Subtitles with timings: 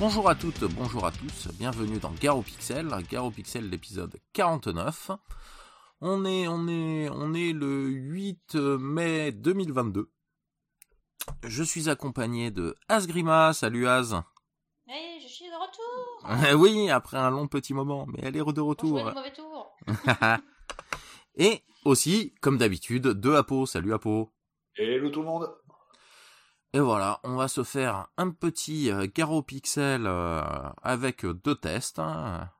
[0.00, 5.10] Bonjour à toutes, bonjour à tous, bienvenue dans Garo Pixel, Garo Pixel l'épisode 49.
[6.00, 10.08] On est, on est, on est le 8 mai 2022.
[11.42, 14.22] Je suis accompagné de Asgrima, salut Az.
[14.86, 16.60] Hey, je suis de retour.
[16.60, 19.02] oui, après un long petit moment, mais elle est de retour.
[19.02, 19.76] Bon, mauvais tour.
[21.34, 24.32] Et aussi, comme d'habitude, de Apo, salut Apo.
[24.76, 25.50] Hello tout le monde.
[26.74, 30.42] Et voilà, on va se faire un petit euh, Garo Pixel euh,
[30.82, 31.98] avec deux tests.
[31.98, 32.50] hein.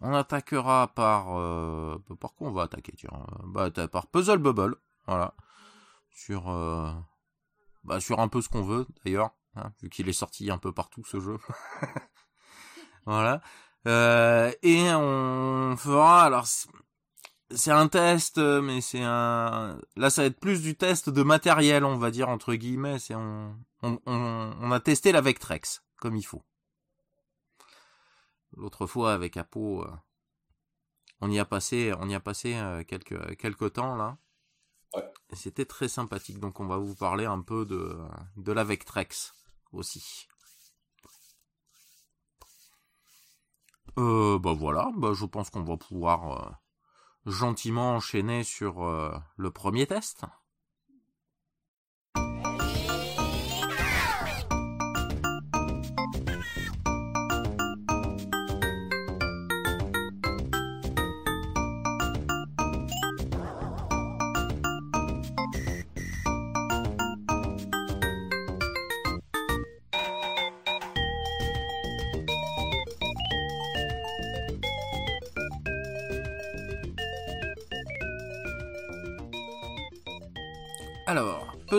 [0.00, 1.38] On attaquera par...
[1.38, 4.76] Euh, par quoi on va attaquer tiens bah, Par Puzzle Bubble,
[5.06, 5.34] voilà.
[6.10, 6.50] Sur...
[6.50, 6.90] euh,
[7.84, 10.72] bah, sur un peu ce qu'on veut, d'ailleurs, hein, vu qu'il est sorti un peu
[10.72, 11.38] partout ce jeu.
[13.06, 13.40] voilà.
[13.86, 16.24] Euh, et on fera...
[16.24, 16.46] Alors,
[17.56, 19.78] c'est- un test, euh, mais c'est un.
[19.96, 22.98] Là, ça va être plus du test de matériel, on va dire entre guillemets.
[22.98, 26.42] C'est on, on, on, on a testé la Vectrex comme il faut.
[28.56, 29.90] L'autre fois avec Apo, euh,
[31.20, 34.18] on y a passé, on y a passé euh, quelques quelques temps là.
[34.94, 35.10] Ouais.
[35.32, 36.38] C'était très sympathique.
[36.38, 37.96] Donc, on va vous parler un peu de
[38.36, 39.32] de la Vectrex
[39.72, 40.26] aussi.
[43.98, 46.60] Euh, bah voilà, bah je pense qu'on va pouvoir
[47.26, 50.24] gentiment enchaîner sur euh, le premier test.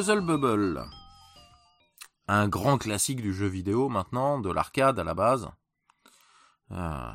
[0.03, 0.83] Puzzle Bubble.
[2.27, 5.49] Un grand classique du jeu vidéo maintenant, de l'arcade à la base.
[6.71, 7.13] Euh,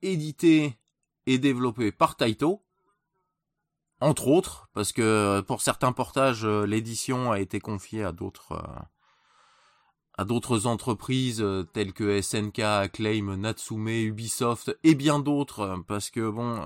[0.00, 0.78] Édité
[1.26, 2.64] et développé par Taito.
[4.00, 8.80] Entre autres, parce que pour certains portages, l'édition a été confiée à d'autres euh,
[10.16, 16.30] à d'autres entreprises euh, telles que SNK, Acclaim, Natsume, Ubisoft et bien d'autres, parce que
[16.30, 16.62] bon,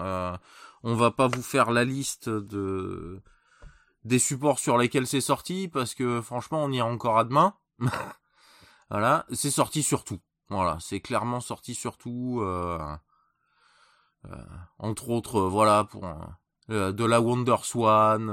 [0.85, 3.21] on va pas vous faire la liste de
[4.09, 7.55] des supports sur lesquels c'est sorti parce que franchement on ira encore à demain.
[8.91, 10.21] voilà, c'est sorti sur tout.
[10.51, 12.41] Voilà, c'est clairement sorti sur tout.
[12.43, 12.79] euh,
[14.27, 14.37] euh,
[14.79, 16.05] entre autres, euh, voilà pour
[16.71, 18.27] euh, de la Wonder Swan,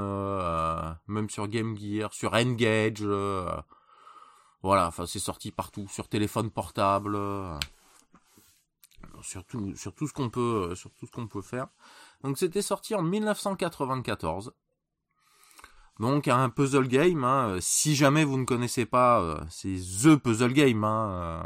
[1.06, 3.02] même sur Game Gear, sur Engage.
[4.62, 7.18] voilà, enfin c'est sorti partout, sur téléphone portable,
[9.22, 11.68] sur tout, sur tout ce qu'on peut, sur tout ce qu'on peut faire.
[12.22, 14.52] Donc c'était sorti en 1994.
[15.98, 17.24] Donc un puzzle game.
[17.24, 20.84] hein, euh, Si jamais vous ne connaissez pas, euh, c'est the puzzle game.
[20.84, 21.42] hein, euh,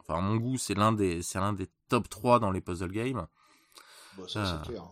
[0.00, 2.90] Enfin, à mon goût, c'est l'un des, c'est l'un des top 3 dans les puzzle
[2.92, 3.26] games.
[4.16, 4.82] Bon, ça c'est clair.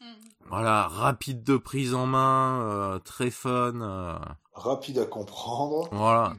[0.00, 0.06] Mhm.
[0.48, 3.80] Voilà, rapide de prise en main, euh, très fun.
[3.80, 4.18] euh,
[4.54, 5.88] Rapide à comprendre.
[5.92, 6.34] voilà.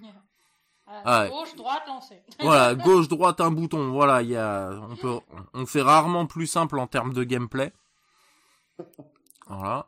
[0.89, 1.29] Ah, Ah ouais.
[1.29, 2.21] Gauche, droite, lancer.
[2.39, 3.91] voilà, gauche, droite, un bouton.
[3.91, 5.19] Voilà, il y a, on peut,
[5.53, 7.73] on fait rarement plus simple en termes de gameplay.
[9.47, 9.87] Voilà.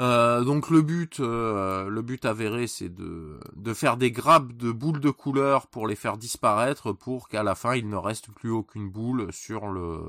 [0.00, 4.70] Euh, donc le but, euh, le but avéré, c'est de, de faire des grappes de
[4.70, 8.50] boules de couleur pour les faire disparaître, pour qu'à la fin il ne reste plus
[8.50, 10.00] aucune boule sur le,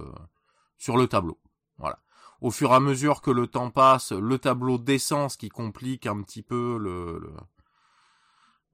[0.78, 1.40] sur le tableau.
[1.80, 1.98] Voilà.
[2.42, 6.06] Au fur et à mesure que le temps passe, le tableau descend, ce qui complique
[6.06, 7.34] un petit peu le, le,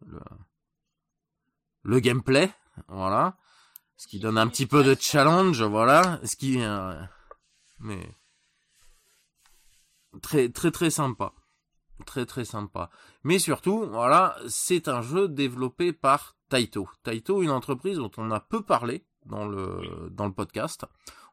[0.05, 0.19] le,
[1.83, 2.51] le gameplay,
[2.89, 3.37] voilà,
[3.95, 6.93] ce qui donne un petit peu de challenge, voilà, ce qui, euh,
[7.79, 8.05] mais
[10.21, 11.33] très très très sympa,
[12.05, 12.89] très très sympa.
[13.23, 16.87] Mais surtout, voilà, c'est un jeu développé par Taito.
[17.03, 20.85] Taito, une entreprise dont on a peu parlé dans le dans le podcast.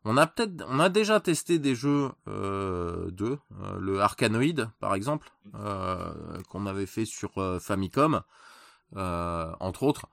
[0.05, 4.95] On a peut-être, on a déjà testé des jeux euh, d'eux, euh, le Arcanoid par
[4.95, 6.13] exemple, euh,
[6.49, 8.23] qu'on avait fait sur euh, Famicom,
[8.97, 10.07] entre autres.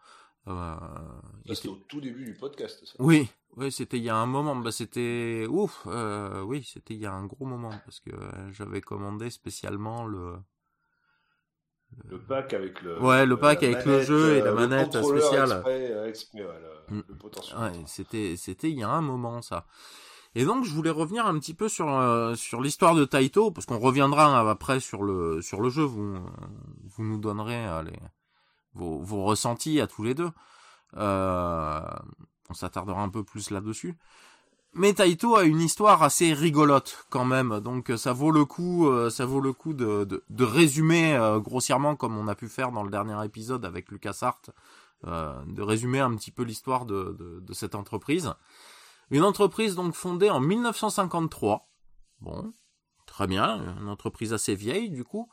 [1.48, 2.84] C'était au tout début du podcast.
[2.86, 2.94] Ça.
[3.00, 4.56] oui, oui, c'était il y a un moment.
[4.56, 5.84] Bah, c'était ouf.
[5.88, 10.06] euh, oui, c'était il y a un gros moment parce que euh, j'avais commandé spécialement
[10.06, 10.36] le.
[12.08, 13.02] Le pack avec le.
[13.02, 15.52] Ouais, le pack la avec le jeu et la euh, manette le contrôleur spéciale.
[15.52, 17.04] Exprès, exprès, ouais, le, Mm.
[17.08, 17.60] le potentiel.
[17.60, 19.66] Ouais, c'était c'était il y a un moment ça.
[20.36, 23.66] Et donc je voulais revenir un petit peu sur euh, sur l'histoire de Taito parce
[23.66, 25.84] qu'on reviendra après sur le sur le jeu.
[25.84, 26.20] Vous
[26.84, 28.00] vous nous donnerez euh, les
[28.74, 30.30] vos vos ressentis à tous les deux.
[30.98, 31.82] Euh,
[32.50, 33.98] on s'attardera un peu plus là-dessus.
[34.74, 38.88] Mais Taito a une histoire assez rigolote quand même, donc euh, ça vaut le coup,
[38.88, 42.72] euh, ça vaut le coup de, de, résumer euh, grossièrement comme on a pu faire
[42.72, 44.42] dans le dernier épisode avec LucasArts
[45.06, 48.34] de résumer un petit peu l'histoire de, de, cette entreprise.
[49.12, 51.70] Une entreprise donc fondée en 1953.
[52.20, 52.52] Bon,
[53.06, 55.30] très bien, une entreprise assez vieille du coup.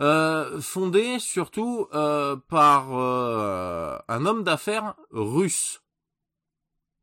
[0.00, 5.81] Euh, fondée surtout euh, par un homme d'affaires russe.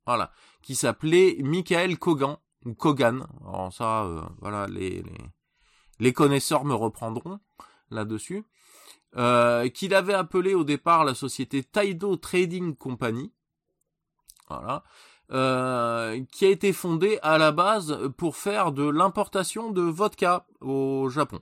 [0.10, 0.32] Voilà,
[0.64, 3.28] qui s'appelait Michael Kogan ou Kogan.
[3.46, 5.30] Alors ça, euh, voilà, les, les,
[6.00, 7.40] les connaisseurs me reprendront
[7.92, 8.44] là-dessus.
[9.18, 13.32] Euh, qu'il avait appelé au départ la société Taido Trading Company.
[14.50, 14.84] Voilà.
[15.30, 21.08] Euh, qui a été fondée à la base pour faire de l'importation de vodka au
[21.10, 21.40] Japon.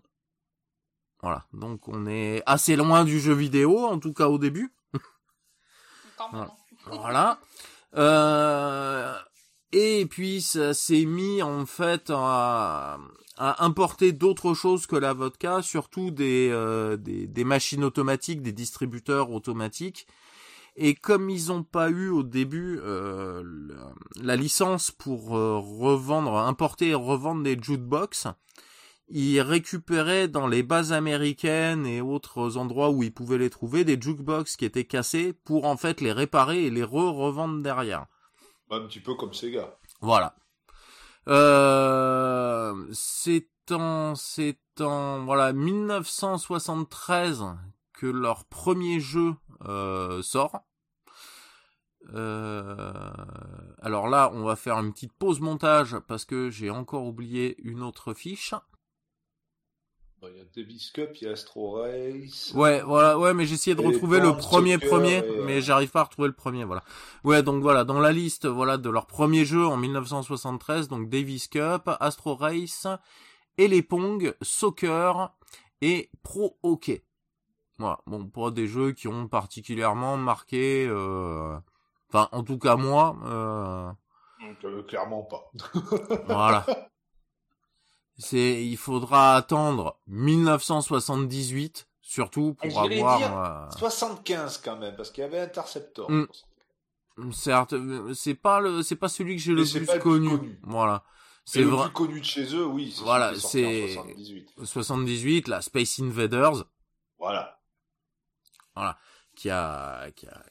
[1.21, 4.73] Voilà, donc on est assez loin du jeu vidéo, en tout cas au début.
[6.31, 6.51] Voilà.
[6.87, 7.39] voilà.
[7.97, 9.13] Euh,
[9.71, 12.99] et puis ça s'est mis en fait à,
[13.37, 19.31] importer d'autres choses que la vodka, surtout des, euh, des, des, machines automatiques, des distributeurs
[19.31, 20.07] automatiques.
[20.75, 23.43] Et comme ils n'ont pas eu au début euh,
[24.21, 28.27] la licence pour revendre, importer et revendre des jukebox,
[29.09, 33.99] ils récupéraient dans les bases américaines et autres endroits où ils pouvaient les trouver des
[33.99, 38.07] jukebox qui étaient cassés pour en fait les réparer et les re-revendre derrière.
[38.69, 39.77] Un petit peu comme Sega.
[40.01, 40.35] Voilà.
[41.27, 47.45] Euh, c'est en, c'est en, voilà, 1973
[47.93, 50.63] que leur premier jeu euh, sort.
[52.13, 52.91] Euh,
[53.81, 57.83] alors là, on va faire une petite pause montage parce que j'ai encore oublié une
[57.83, 58.53] autre fiche.
[60.23, 62.51] Il y a Davis Cup, il y a Astro Race.
[62.55, 66.27] Ouais, voilà, ouais, mais essayé de retrouver le premier premier, mais j'arrive pas à retrouver
[66.27, 66.83] le premier, voilà.
[67.23, 71.47] Ouais, donc voilà, dans la liste, voilà, de leur premier jeu en 1973, donc Davis
[71.47, 72.87] Cup, Astro Race,
[73.59, 75.31] et les Pong, Soccer
[75.81, 77.03] et Pro Hockey.
[77.77, 81.55] Voilà, bon, pour des jeux qui ont particulièrement marqué, euh...
[82.09, 83.15] enfin, en tout cas moi.
[83.25, 83.91] Euh...
[84.41, 85.51] Donc, euh, clairement pas.
[86.27, 86.65] voilà.
[88.17, 93.17] C'est, il faudra attendre 1978, surtout pour avoir.
[93.17, 93.69] Dire euh...
[93.77, 96.09] 75 quand même, parce qu'il y avait Interceptor.
[96.09, 96.27] Mm.
[97.31, 97.75] Certes,
[98.13, 100.29] c'est pas le, c'est pas celui que j'ai le plus connu.
[100.29, 100.59] le connu.
[100.63, 101.03] Voilà.
[101.45, 102.93] C'est le plus connu de chez eux, oui.
[103.03, 104.53] Voilà, c'est 78.
[104.63, 106.65] 78, la Space Invaders.
[107.17, 107.59] Voilà.
[108.75, 108.97] Voilà,
[109.35, 110.43] qui a, qui a,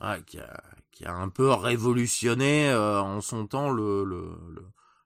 [0.00, 4.64] ah, qui a, qui a un peu révolutionné euh, en son temps le, le, le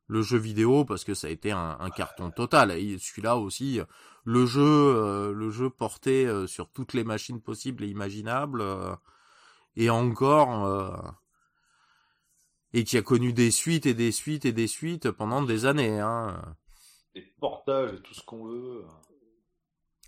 [0.09, 2.73] le jeu vidéo parce que ça a été un, un carton total.
[2.73, 3.81] Et celui-là aussi,
[4.29, 8.95] le jeu, euh, le jeu porté euh, sur toutes les machines possibles et imaginables, euh,
[9.75, 11.15] et encore,
[12.75, 16.01] et qui a connu des suites et des suites et des suites pendant des années.
[16.01, 16.57] Hein.
[17.15, 18.85] Des portages et tout ce qu'on veut.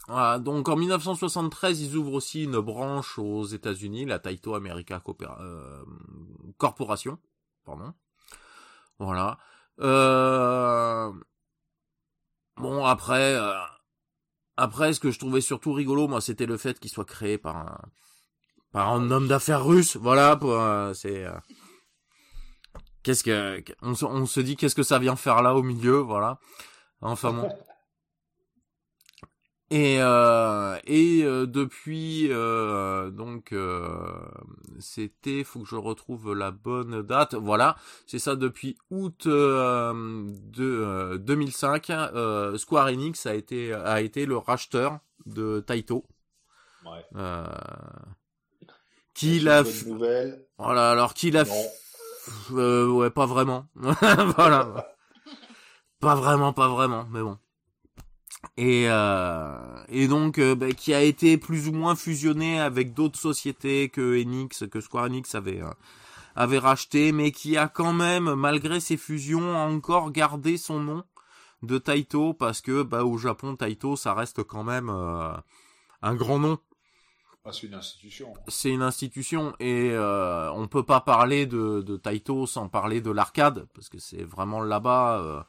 [0.08, 5.00] Voilà, donc en 1973, ils ouvrent aussi une branche aux États-Unis, la Taito America
[6.58, 7.18] Corporation.
[7.64, 7.94] Pardon.
[8.98, 9.38] Voilà.
[9.80, 11.12] Euh...
[12.56, 13.54] Bon après, euh...
[14.56, 17.56] après ce que je trouvais surtout rigolo, moi, c'était le fait qu'il soit créé par
[17.56, 17.78] un
[18.72, 19.96] par un homme d'affaires russe.
[19.96, 21.32] Voilà, pour euh, c'est euh...
[23.02, 26.38] qu'est-ce que on, on, se dit qu'est-ce que ça vient faire là au milieu, voilà.
[27.00, 27.48] Enfin bon.
[29.72, 33.54] Et euh, et euh, depuis euh, donc
[34.80, 37.36] c'était faut que je retrouve la bonne date.
[37.36, 41.92] Voilà c'est ça depuis août de 2005
[42.56, 46.04] Square Enix a été a été le racheteur de Taito.
[46.84, 47.04] Ouais.
[49.14, 50.46] qui l'a nouvelle.
[50.58, 51.44] voilà alors qui l'a
[52.50, 53.66] ouais pas vraiment.
[54.36, 54.92] Voilà.
[56.00, 57.36] Pas vraiment pas vraiment mais bon
[58.56, 63.18] et euh, et donc euh, bah, qui a été plus ou moins fusionné avec d'autres
[63.18, 65.70] sociétés que Enix que Square Enix avait euh,
[66.36, 71.04] avait racheté mais qui a quand même malgré ces fusions encore gardé son nom
[71.62, 75.32] de Taito parce que bah au Japon Taito ça reste quand même euh,
[76.02, 76.58] un grand nom
[77.46, 78.34] ah, c'est une institution.
[78.48, 83.66] C'est une institution et on peut pas parler de, de Taito sans parler de l'arcade
[83.72, 85.46] parce que c'est vraiment là-bas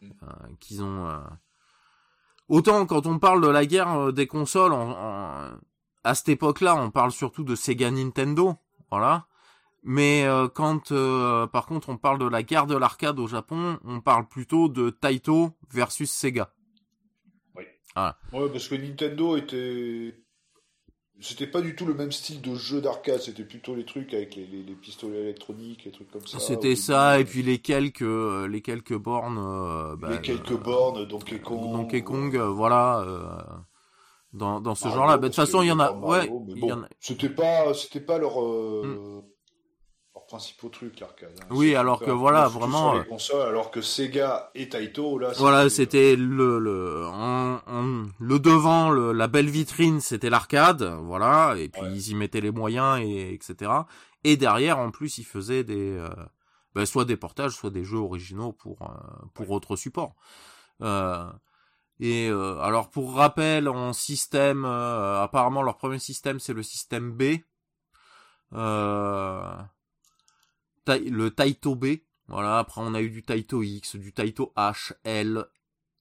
[0.00, 0.10] mm.
[0.60, 1.10] qu'ils ont
[2.54, 5.58] Autant quand on parle de la guerre des consoles, on, on,
[6.04, 8.54] à cette époque-là, on parle surtout de Sega Nintendo,
[8.92, 9.26] voilà.
[9.82, 13.80] Mais euh, quand, euh, par contre, on parle de la guerre de l'arcade au Japon,
[13.84, 16.54] on parle plutôt de Taito versus Sega.
[17.56, 17.64] Oui.
[17.96, 18.18] Voilà.
[18.32, 20.14] Ouais, parce que Nintendo était
[21.20, 24.34] c'était pas du tout le même style de jeu d'arcade, c'était plutôt les trucs avec
[24.34, 26.38] les, les, les, pistolets électroniques, les trucs comme ça.
[26.38, 29.38] C'était ça, et puis les quelques, euh, les quelques bornes.
[29.38, 31.72] Euh, bah, les quelques bornes, Donkey Kong.
[31.72, 33.06] Donkey Kong, euh, voilà.
[34.32, 35.16] dans, dans ce genre-là.
[35.16, 35.92] Bah, de toute façon, il y en a.
[35.92, 36.30] Ouais,
[37.00, 38.42] C'était pas, c'était pas leur.
[38.42, 39.22] Euh,
[40.26, 41.34] principaux trucs l'arcade.
[41.40, 41.46] Hein.
[41.50, 42.94] Oui, alors que voilà, vraiment.
[42.94, 45.32] les consoles, alors que Sega et Taito, là.
[45.36, 47.06] Voilà, c'était le le
[48.20, 53.00] le devant, la belle vitrine, c'était l'arcade, voilà, et puis ils y mettaient les moyens
[53.02, 53.70] et etc.
[54.24, 56.08] Et derrière, en plus, ils faisaient des euh,
[56.74, 60.14] ben, soit des portages, soit des jeux originaux pour euh, pour autres supports.
[60.82, 61.24] Euh,
[62.00, 67.38] et alors pour rappel, en système, apparemment leur premier système c'est le système B.
[68.54, 69.56] Euh,
[70.88, 71.86] le Taito B.
[72.28, 75.44] Voilà, après on a eu du Taito X, du Taito H, L,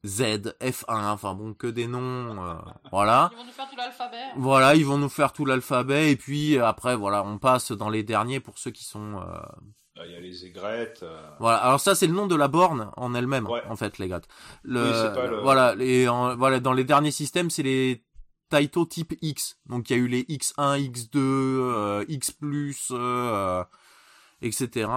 [0.05, 2.01] Z, F1, enfin bon, que des noms,
[2.43, 2.53] euh,
[2.91, 3.29] voilà.
[3.33, 4.23] Ils vont nous faire tout l'alphabet.
[4.37, 8.03] Voilà, ils vont nous faire tout l'alphabet, et puis après, voilà, on passe dans les
[8.03, 9.19] derniers pour ceux qui sont...
[9.19, 9.41] Euh...
[10.05, 11.03] Il y a les aigrettes.
[11.03, 11.29] Euh.
[11.39, 14.21] Voilà, alors ça c'est le nom de la borne en elle-même, en fait, les gars.
[14.63, 14.83] Le...
[15.29, 15.41] le...
[15.41, 18.03] Voilà, les, voilà, dans les derniers systèmes, c'est les
[18.53, 19.57] Taito type X.
[19.65, 22.35] Donc il y a eu les X1, X2, euh, X+,
[22.91, 23.63] euh,
[24.45, 24.89] etc.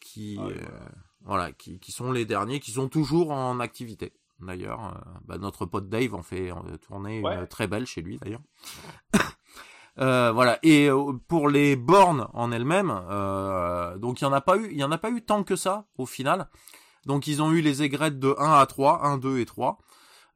[0.00, 0.78] qui ah euh,
[1.24, 4.12] voilà, qui, qui, sont les derniers, qui sont toujours en activité.
[4.40, 6.52] D'ailleurs, euh, bah, notre pote Dave en fait
[6.86, 8.42] tourner une très belle chez lui d'ailleurs.
[9.98, 10.58] Euh, voilà.
[10.62, 10.88] Et
[11.28, 14.84] pour les bornes en elles-mêmes, euh, donc il y en a pas eu, il y
[14.84, 16.48] en a pas eu tant que ça au final.
[17.06, 19.78] Donc ils ont eu les aigrettes de 1 à 3, 1, 2 et 3.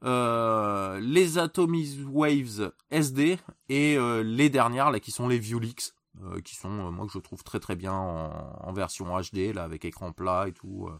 [0.04, 6.54] Euh, les Atomic Waves SD et les dernières là qui sont les Viewlix euh, qui
[6.54, 10.12] sont euh, moi que je trouve très très bien en, version HD là avec écran
[10.12, 10.86] plat et tout.
[10.88, 10.98] Euh.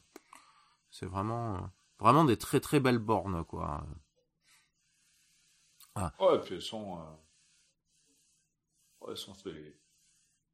[0.91, 3.87] c'est vraiment vraiment des très très belles bornes quoi.
[5.95, 6.13] Ah.
[6.19, 6.99] Ouais, puis elles sont,
[9.09, 9.35] elles sont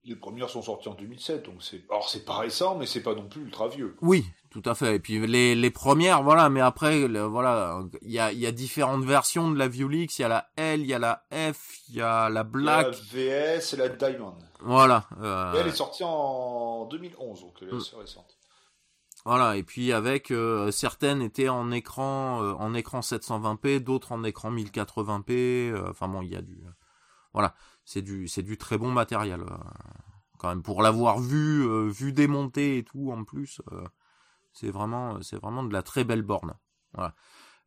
[0.05, 3.14] les premières sont sorties en 2007, donc c'est alors c'est pas récent, mais c'est pas
[3.14, 3.97] non plus ultra vieux.
[4.02, 4.97] Oui, tout à fait.
[4.97, 9.04] Et puis les, les premières, voilà, mais après, voilà, il y a, y a différentes
[9.04, 10.19] versions de la Viewlix.
[10.19, 12.87] Il y a la L, il y a la F, il y a la Black.
[12.87, 14.37] La VS et la Diamond.
[14.61, 15.07] Voilà.
[15.21, 15.54] Euh...
[15.57, 17.76] elle est sortie en 2011, donc elle est mm.
[17.76, 18.37] assez récente.
[19.26, 24.25] Voilà, et puis avec euh, certaines étaient en écran euh, en écran 720p, d'autres en
[24.25, 25.33] écran 1080p.
[25.73, 26.59] Euh, enfin bon, il y a du
[27.35, 27.54] voilà
[27.90, 29.57] c'est du c'est du très bon matériel euh,
[30.38, 33.85] quand même pour l'avoir vu euh, vu démonter et tout en plus euh,
[34.52, 36.54] c'est vraiment c'est vraiment de la très belle borne.
[36.92, 37.14] Voilà.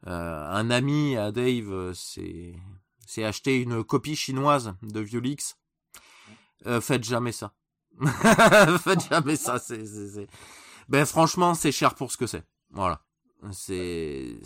[0.05, 2.55] Un ami à Dave c'est
[3.05, 5.57] c'est acheté une copie chinoise de Violix
[6.81, 7.53] faites jamais ça.
[8.79, 10.27] Faites jamais ça c'est
[10.89, 12.43] ben franchement c'est cher pour ce que c'est.
[12.71, 13.01] Voilà.
[13.51, 14.37] C'est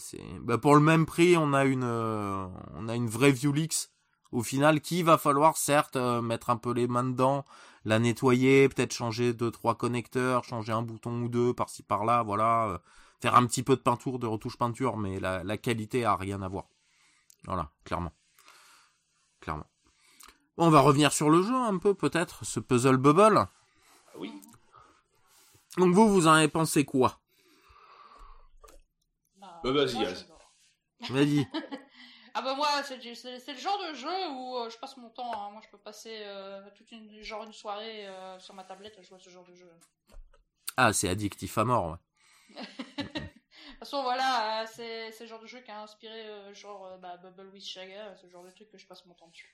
[0.42, 3.92] ben, pour le même prix on a une on a une vraie Violix
[4.32, 7.46] au final, qui va falloir certes euh, mettre un peu les mains dedans,
[7.86, 12.68] la nettoyer, peut-être changer deux trois connecteurs, changer un bouton ou deux par-ci par-là, voilà,
[12.68, 12.78] euh,
[13.22, 16.42] faire un petit peu de peinture, de retouche peinture, mais la, la qualité a rien
[16.42, 16.66] à voir.
[17.46, 18.14] Voilà, clairement,
[19.40, 19.68] clairement.
[20.58, 23.38] on va revenir sur le jeu un peu peut-être, ce puzzle bubble.
[23.38, 23.50] Ah
[24.18, 24.34] oui.
[25.78, 27.20] Donc vous, vous en avez pensé quoi?
[29.40, 30.04] Bah, vas-y,
[31.10, 31.48] vas-y.
[32.40, 35.34] Ah bah moi, c'est le genre de jeu où euh, je passe mon temps.
[35.34, 35.50] Hein.
[35.54, 39.02] Moi, je peux passer euh, toute une genre une soirée euh, sur ma tablette à
[39.02, 39.68] jouer à ce genre de jeu.
[40.78, 41.98] Ah, c'est addictif à mort.
[42.50, 42.62] Ouais.
[43.00, 47.50] de toute façon, voilà, c'est le genre de jeu qui a inspiré genre bah, Bubble
[47.52, 49.52] with Shaga, ce genre de truc que je passe mon temps dessus.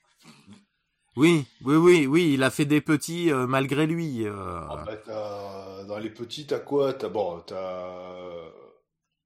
[1.16, 4.28] Oui, oui, oui, oui, il a fait des petits malgré lui.
[4.28, 6.94] Ah bah, dans les petits, t'as quoi?
[6.94, 8.52] T'as bon, t'as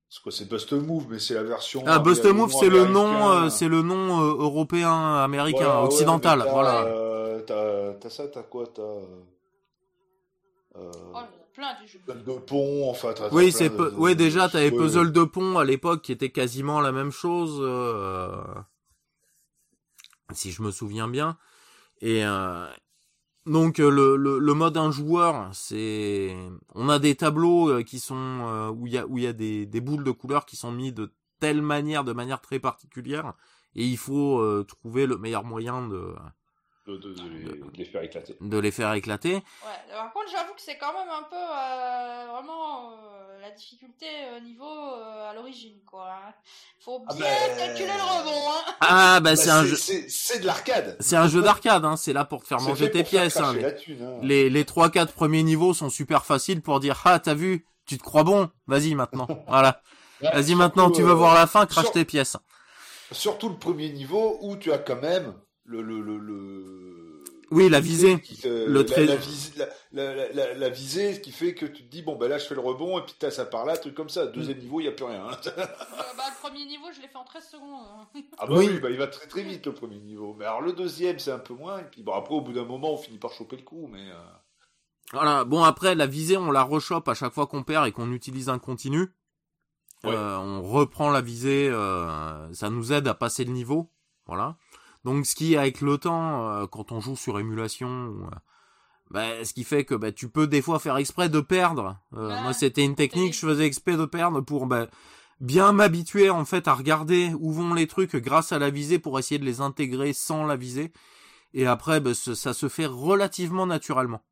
[0.09, 3.29] c'est quoi c'est Bust Move mais c'est la version Ah Bust Move c'est le nom
[3.29, 6.85] euh, c'est le nom euh, européen américain occidental voilà.
[6.85, 9.05] Euh, t'as ça t'as quoi t'as euh,
[11.13, 11.19] oh,
[11.53, 11.99] plein de jeux.
[12.07, 16.13] de pont enfin t'as Oui c'est oui déjà t'avais puzzle de pont à l'époque qui
[16.13, 17.61] était quasiment la même chose
[20.33, 21.37] si je me souviens bien
[22.01, 22.23] et
[23.48, 26.36] donc euh, le, le, mode un joueur, c'est
[26.75, 29.27] on a des tableaux euh, qui sont euh, où il y a où il y
[29.27, 32.60] a des, des boules de couleurs qui sont mis de telle manière, de manière très
[32.60, 33.34] particulière,
[33.75, 36.16] et il faut trouver le meilleur moyen de
[36.96, 37.15] de,
[37.75, 38.36] les faire éclater.
[38.39, 39.34] De les faire éclater.
[39.36, 39.41] Ouais,
[39.91, 44.06] par contre, j'avoue que c'est quand même un peu euh, vraiment euh, la difficulté
[44.38, 46.10] au niveau euh, à l'origine, quoi.
[46.12, 46.34] Hein.
[46.79, 48.50] Faut ah bien bah, calculer le rebond.
[48.50, 48.74] Hein.
[48.79, 49.75] Ah bah, c'est bah, un jeu.
[49.75, 50.96] C'est de l'arcade.
[51.00, 51.98] C'est un jeu d'arcade, hein.
[51.98, 53.38] C'est là pour te faire manger tes pièces.
[53.38, 53.53] Hein.
[54.22, 57.98] Les les trois quatre premiers niveaux sont super faciles pour dire ah t'as vu, tu
[57.98, 59.82] te crois bon, vas-y maintenant, voilà.
[60.22, 62.38] vas-y maintenant, tu veux voir la fin, crache tes pièces.
[63.12, 65.34] Surtout le premier niveau où tu as quand même
[65.67, 68.17] le, le, le, le, Oui, la visée.
[68.45, 69.05] le trait...
[69.05, 72.38] la, la, la, la, visée, ce qui fait que tu te dis, bon, ben là,
[72.38, 74.27] je fais le rebond, et puis t'as ça par là, truc comme ça.
[74.27, 75.27] Deuxième niveau, il n'y a plus rien.
[75.27, 75.38] Hein.
[75.45, 75.65] euh,
[76.17, 77.86] bah, le premier niveau, je l'ai fait en 13 secondes.
[78.15, 78.21] Hein.
[78.38, 80.36] Ah bah oui, bah, il va très très vite, le premier niveau.
[80.39, 81.79] Mais alors, le deuxième, c'est un peu moins.
[81.79, 84.09] Et puis, bon, après, au bout d'un moment, on finit par choper le coup, mais...
[84.09, 84.15] Euh...
[85.13, 88.12] Voilà, bon, après, la visée, on la rechoppe à chaque fois qu'on perd et qu'on
[88.12, 89.09] utilise un continu.
[90.05, 93.91] Euh, on reprend la visée, euh, ça nous aide à passer le niveau.
[94.25, 94.57] Voilà.
[95.07, 98.13] Donc ce qui avec le temps, euh, quand on joue sur émulation,
[99.09, 101.97] bah, ce qui fait que bah, tu peux des fois faire exprès de perdre.
[102.11, 104.87] moi c'était une technique, je faisais exprès de perdre pour bah,
[105.39, 109.17] bien m'habituer en fait à regarder où vont les trucs grâce à la visée pour
[109.17, 110.91] essayer de les intégrer sans la visée.
[111.53, 114.25] Et après, bah, ça se fait relativement naturellement.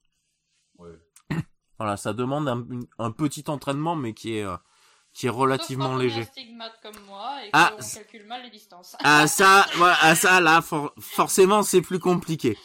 [1.80, 2.66] voilà, ça demande un,
[3.00, 4.46] un, petit entraînement, mais qui est
[5.16, 6.28] qui est relativement léger.
[6.84, 8.98] comme moi et ah, on calcule mal les distances.
[9.02, 10.62] Ah ça, voilà, ah, ça là,
[11.00, 12.58] forcément c'est plus compliqué.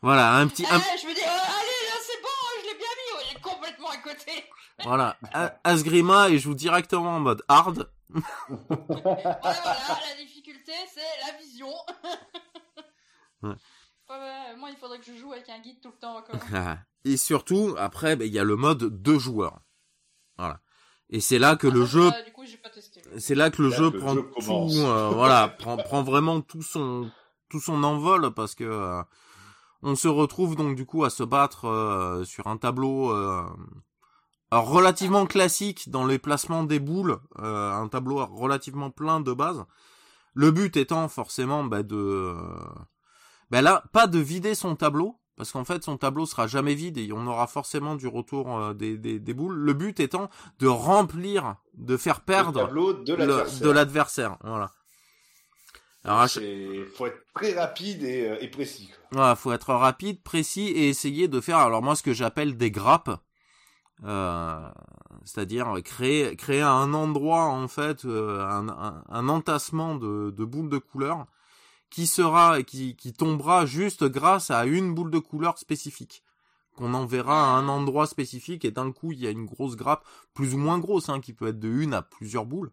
[0.00, 0.64] Voilà, un petit.
[0.64, 0.78] Un...
[0.78, 3.40] Eh, je me dis, euh, allez là c'est bon, je l'ai bien mis, il est
[3.40, 4.32] complètement à côté.
[4.84, 5.16] Voilà,
[5.64, 7.90] Asgrima et joue directement en mode hard.
[8.08, 11.66] voilà, la difficulté c'est la vision.
[13.42, 14.56] ouais.
[14.56, 16.36] moi, il faudrait que je joue avec un guide tout le temps encore.
[17.04, 19.58] et surtout, après, ben, il y a le mode deux joueurs.
[21.10, 22.10] Et c'est là que le jeu,
[23.16, 27.10] c'est là que le jeu prend tout, euh, voilà, prend, prend vraiment tout son,
[27.48, 29.02] tout son envol parce que euh,
[29.82, 33.14] on se retrouve donc du coup à se battre euh, sur un tableau
[34.50, 39.64] relativement classique dans les placements des boules, un tableau relativement plein de base.
[40.34, 42.34] Le but étant forcément bah, de,
[43.50, 46.98] bah là, pas de vider son tableau, parce qu'en fait son tableau sera jamais vide
[46.98, 49.56] et on aura forcément du retour euh, des, des, boules.
[49.56, 54.36] Le but étant de remplir, de faire perdre le de l'adversaire.
[54.42, 54.72] Voilà.
[56.04, 56.28] Alors,
[56.96, 58.90] faut être très rapide et, euh, et précis.
[59.10, 61.58] Voilà, faut être rapide, précis et essayer de faire.
[61.58, 63.10] Alors moi, ce que j'appelle des grappes,
[64.04, 64.68] euh,
[65.24, 70.70] c'est-à-dire créer créer un endroit en fait, euh, un, un, un, entassement de, de boules
[70.70, 71.26] de couleur
[71.90, 76.22] qui sera qui, qui tombera juste grâce à une boule de couleur spécifique
[76.78, 80.06] qu'on enverra à un endroit spécifique et d'un coup il y a une grosse grappe
[80.32, 82.72] plus ou moins grosse hein, qui peut être de une à plusieurs boules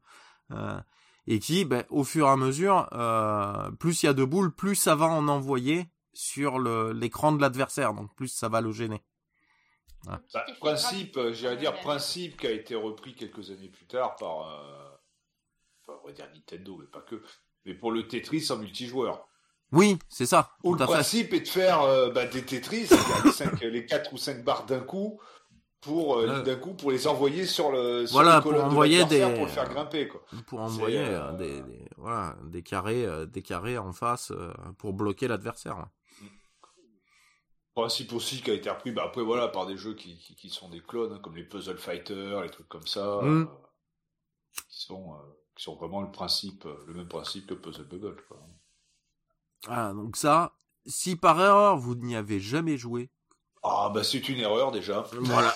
[0.52, 0.80] euh,
[1.26, 4.54] et qui ben, au fur et à mesure euh, plus il y a de boules
[4.54, 9.02] plus ça va en envoyer sur l'écran de l'adversaire donc plus ça va le gêner.
[10.06, 10.22] Bah,
[10.60, 14.98] principe j'allais dire principe qui a été repris quelques années plus tard par euh,
[15.82, 17.20] enfin, on va dire Nintendo mais pas que
[17.66, 19.28] mais pour le Tetris en multijoueur.
[19.72, 20.52] Oui, c'est ça.
[20.64, 22.88] Où le principe est de faire euh, bah, des Tetris,
[23.26, 25.20] les, 5, les 4 ou 5 barres d'un coup,
[25.82, 29.46] pour euh, d'un coup pour les envoyer sur le sur voilà pour envoyer des pour
[29.46, 33.94] le faire grimper quoi pour envoyer euh, des, des, voilà des carrés des carrés en
[33.94, 34.34] face
[34.80, 36.30] pour bloquer l'adversaire ouais.
[37.76, 40.50] principe aussi qui a été repris bah après voilà par des jeux qui, qui, qui
[40.50, 43.48] sont des clones hein, comme les puzzle fighters les trucs comme ça mmh.
[44.68, 45.14] qui sont
[45.56, 48.22] qui sont vraiment le principe, le même principe que Puzzle Bubble.
[48.28, 48.38] Quoi.
[49.68, 50.54] Ah, donc ça,
[50.86, 53.10] si par erreur vous n'y avez jamais joué.
[53.64, 55.06] Ah, bah c'est une erreur déjà.
[55.22, 55.54] Voilà.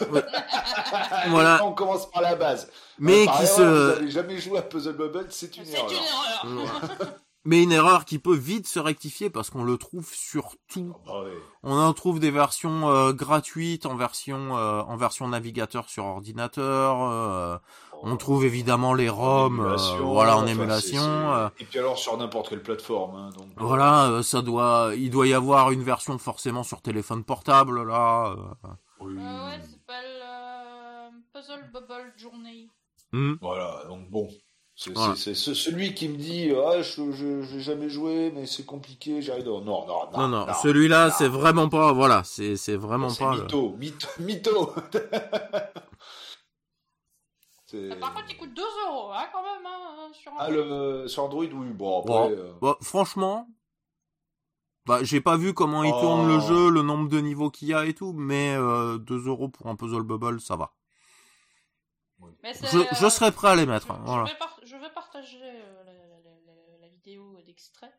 [1.28, 1.64] voilà.
[1.64, 2.72] On commence par la base.
[2.98, 3.62] Mais qui se.
[3.62, 5.90] Vous n'avez jamais joué à Puzzle Bubble, c'est une erreur.
[5.90, 6.82] C'est une erreur.
[7.46, 10.96] mais une erreur qui peut vite se rectifier parce qu'on le trouve sur tout.
[11.06, 11.30] Ah bah.
[11.62, 17.04] On en trouve des versions euh, gratuites en version euh, en version navigateur sur ordinateur.
[17.04, 17.58] Euh,
[18.02, 21.02] on trouve évidemment les ROM, euh, voilà en émulation.
[21.02, 21.50] Euh.
[21.60, 23.16] Et puis alors sur n'importe quelle plateforme.
[23.16, 23.48] Hein, donc...
[23.48, 23.64] Euh.
[23.64, 28.36] Voilà, ça doit, il doit y avoir une version forcément sur téléphone portable là.
[29.02, 29.14] Oui.
[29.14, 32.70] ouais, ça s'appelle Puzzle Bubble Journey.
[33.12, 33.36] Hmm.
[33.42, 34.30] Voilà, donc bon.
[34.76, 39.62] C'est celui qui me dit ah je j'ai jamais joué mais c'est compliqué j'arrive non
[39.62, 44.08] non non non, non, celui-là c'est vraiment pas voilà c'est c'est vraiment pas mytho, mytho
[44.20, 44.74] mytho
[48.00, 50.46] par contre, il coûte 2 euros, hein, quand même, hein, sur Android.
[50.46, 51.08] Ah, le...
[51.08, 51.70] sur Android, oui.
[51.74, 53.48] Bon, après, euh, bah, franchement,
[54.86, 56.48] bah, j'ai pas vu comment il tourne le oh.
[56.48, 59.68] jeu, le nombre de niveaux qu'il y a et tout, mais euh, 2 euros pour
[59.68, 60.74] un puzzle bubble, ça va.
[62.44, 63.88] je, je, euh, serais prêt à les mettre.
[63.88, 64.26] Je, voilà.
[64.26, 64.60] je, vais, par...
[64.64, 67.94] je vais, partager la, la, la, vidéo d'extrait.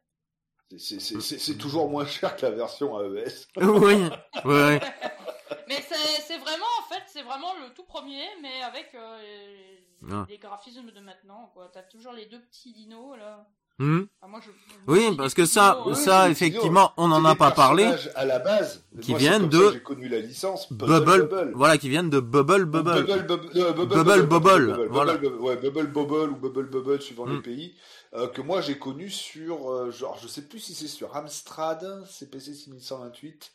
[0.77, 3.47] C'est toujours moins cher que la version AES.
[3.57, 4.09] oui,
[4.45, 4.79] oui.
[5.69, 5.83] Mais
[6.27, 11.01] c'est vraiment, en fait, c'est vraiment le tout premier, mais avec euh, les, graphismes de
[11.01, 11.53] maintenant.
[11.73, 13.47] T'as toujours les deux petits dinos là.
[13.79, 14.03] Hmm.
[14.29, 14.51] moi, je,
[14.89, 15.95] oui, parce que ça, hein.
[15.95, 17.91] ça, effectivement, on n'en a pas parlé.
[18.15, 19.71] À la base, qui viennent de.
[19.73, 20.71] J'ai connu la licence.
[20.71, 23.07] Bubble, Bubble, Voilà, qui viennent de Bubble Bubble.
[23.07, 23.87] Bubble Bubble.
[23.87, 24.87] Bubble Bubble.
[24.91, 25.15] Voilà.
[25.15, 27.43] Ouais, Bubble Bubble ou Bubble Bubble suivant les hmm.
[27.43, 27.75] pays.
[28.13, 32.05] Euh, que moi j'ai connu sur, euh, genre, je sais plus si c'est sur Amstrad,
[32.11, 33.53] c'est PC 6128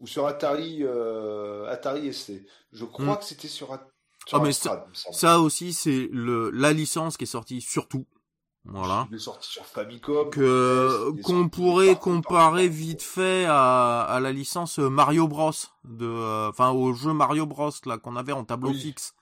[0.00, 0.84] ou sur Atari,
[1.68, 2.32] Atari ST.
[2.72, 3.18] Je crois hmm.
[3.18, 3.90] que c'était sur, Atari.
[4.32, 8.06] ah, mais ça, aussi, c'est le la licence qui est sortie surtout.
[8.64, 9.06] Voilà.
[9.10, 10.28] Il est sorti sur Famicom.
[10.30, 15.52] Que qu'on pourrait comparer vite fait à, à la licence Mario Bros
[15.84, 19.14] de, enfin au jeu Mario Bros là qu'on avait en tableau fixe.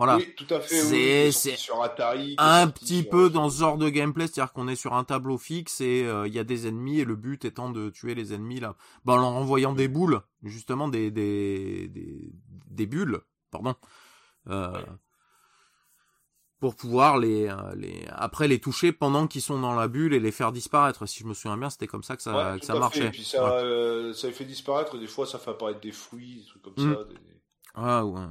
[0.00, 0.16] Voilà.
[0.16, 1.30] Oui, tout à fait.
[1.30, 2.34] C'est sur Atari.
[2.38, 5.82] Un petit peu dans ce genre de gameplay, c'est-à-dire qu'on est sur un tableau fixe
[5.82, 8.60] et euh, il y a des ennemis et le but étant de tuer les ennemis
[8.60, 12.32] là, ben, en leur envoyant des boules, justement des des des,
[12.70, 13.74] des bulles, pardon.
[14.48, 14.72] Euh,
[16.60, 20.20] pour pouvoir les, euh, les après les toucher pendant qu'ils sont dans la bulle et
[20.20, 21.04] les faire disparaître.
[21.04, 23.08] Si je me souviens bien, c'était comme ça que ça, que ça marchait.
[23.08, 23.60] Et puis ça,
[24.14, 24.96] ça les fait disparaître.
[24.96, 26.94] Des fois, ça fait apparaître des fruits, des trucs comme mmh.
[26.94, 27.04] ça.
[27.04, 27.29] Des...
[27.74, 28.22] Ah, ouais.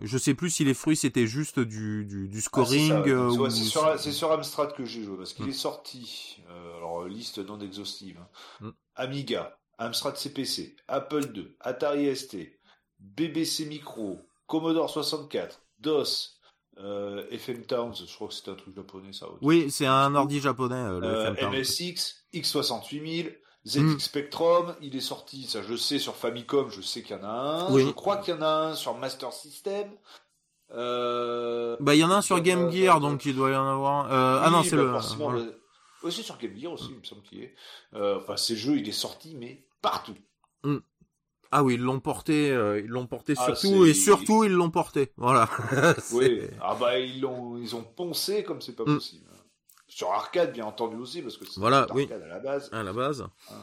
[0.00, 2.92] Je sais plus si les fruits c'était juste du, du, du ah, scoring.
[2.92, 5.50] Ah, c'est sur, sur, Amstrad que j'ai joué parce qu'il mm.
[5.50, 6.38] est sorti.
[6.50, 8.18] Euh, alors liste non exhaustive.
[8.20, 8.66] Hein.
[8.66, 8.70] Mm.
[8.96, 12.36] Amiga, Amstrad CPC, Apple II, Atari ST,
[12.98, 16.40] BBC Micro, Commodore 64, DOS,
[16.78, 17.94] euh, FM Towns.
[18.06, 19.26] Je crois que c'est un truc japonais ça.
[19.42, 20.74] Oui, c'est un ordi japonais.
[20.74, 21.58] Euh, le FM Towns.
[21.58, 23.34] MSX, X68000.
[23.66, 23.98] ZX hmm.
[23.98, 27.66] Spectrum, il est sorti, ça je sais, sur Famicom, je sais qu'il y en a
[27.68, 27.78] un.
[27.78, 29.90] Je crois qu'il y en a un sur Master System.
[30.72, 31.76] Euh...
[31.80, 34.12] Bah, il y en a un sur Game Gear, donc il doit y en avoir.
[34.12, 34.40] Euh...
[34.42, 35.00] ah non, c'est bah,
[35.32, 35.60] le.
[36.04, 37.54] Oui, c'est sur Game Gear aussi, il me semble qu'il est.
[37.94, 40.16] Euh, enfin, ces jeux, il est sorti, mais partout.
[40.62, 40.78] Hmm.
[41.50, 44.70] Ah oui, ils l'ont porté, euh, ils l'ont porté ah, surtout et surtout ils l'ont
[44.70, 45.12] porté.
[45.16, 45.48] Voilà.
[46.12, 46.42] oui.
[46.60, 48.96] Ah bah ils l'ont, ils ont poncé comme c'est pas hmm.
[48.96, 49.26] possible.
[49.96, 52.68] Sur arcade, bien entendu aussi, parce que c'est voilà, arcade à la base.
[52.70, 53.26] À la base.
[53.48, 53.54] Ah.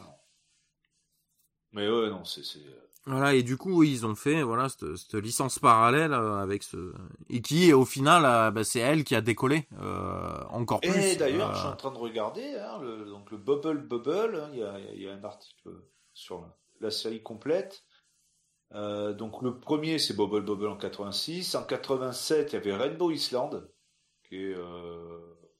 [1.70, 2.40] Mais ouais, non, c'est.
[2.56, 6.92] Euh, voilà, et du coup, ils ont fait voilà cette, licence parallèle euh, avec ce
[7.28, 9.68] et qui, au final, euh, bah, c'est elle qui a décollé
[10.50, 10.90] encore plus.
[10.90, 14.34] Et d'ailleurs, je suis en train de regarder hein, le, donc le Bubble Bubble.
[14.34, 15.70] Hein, il y, a, y, a, un article
[16.14, 16.44] sur
[16.80, 17.84] la, série complète.
[18.72, 21.54] donc le premier, c'est Bubble Bubble en 86.
[21.54, 23.70] En 87, il y avait Rainbow Island,
[24.28, 24.56] qui est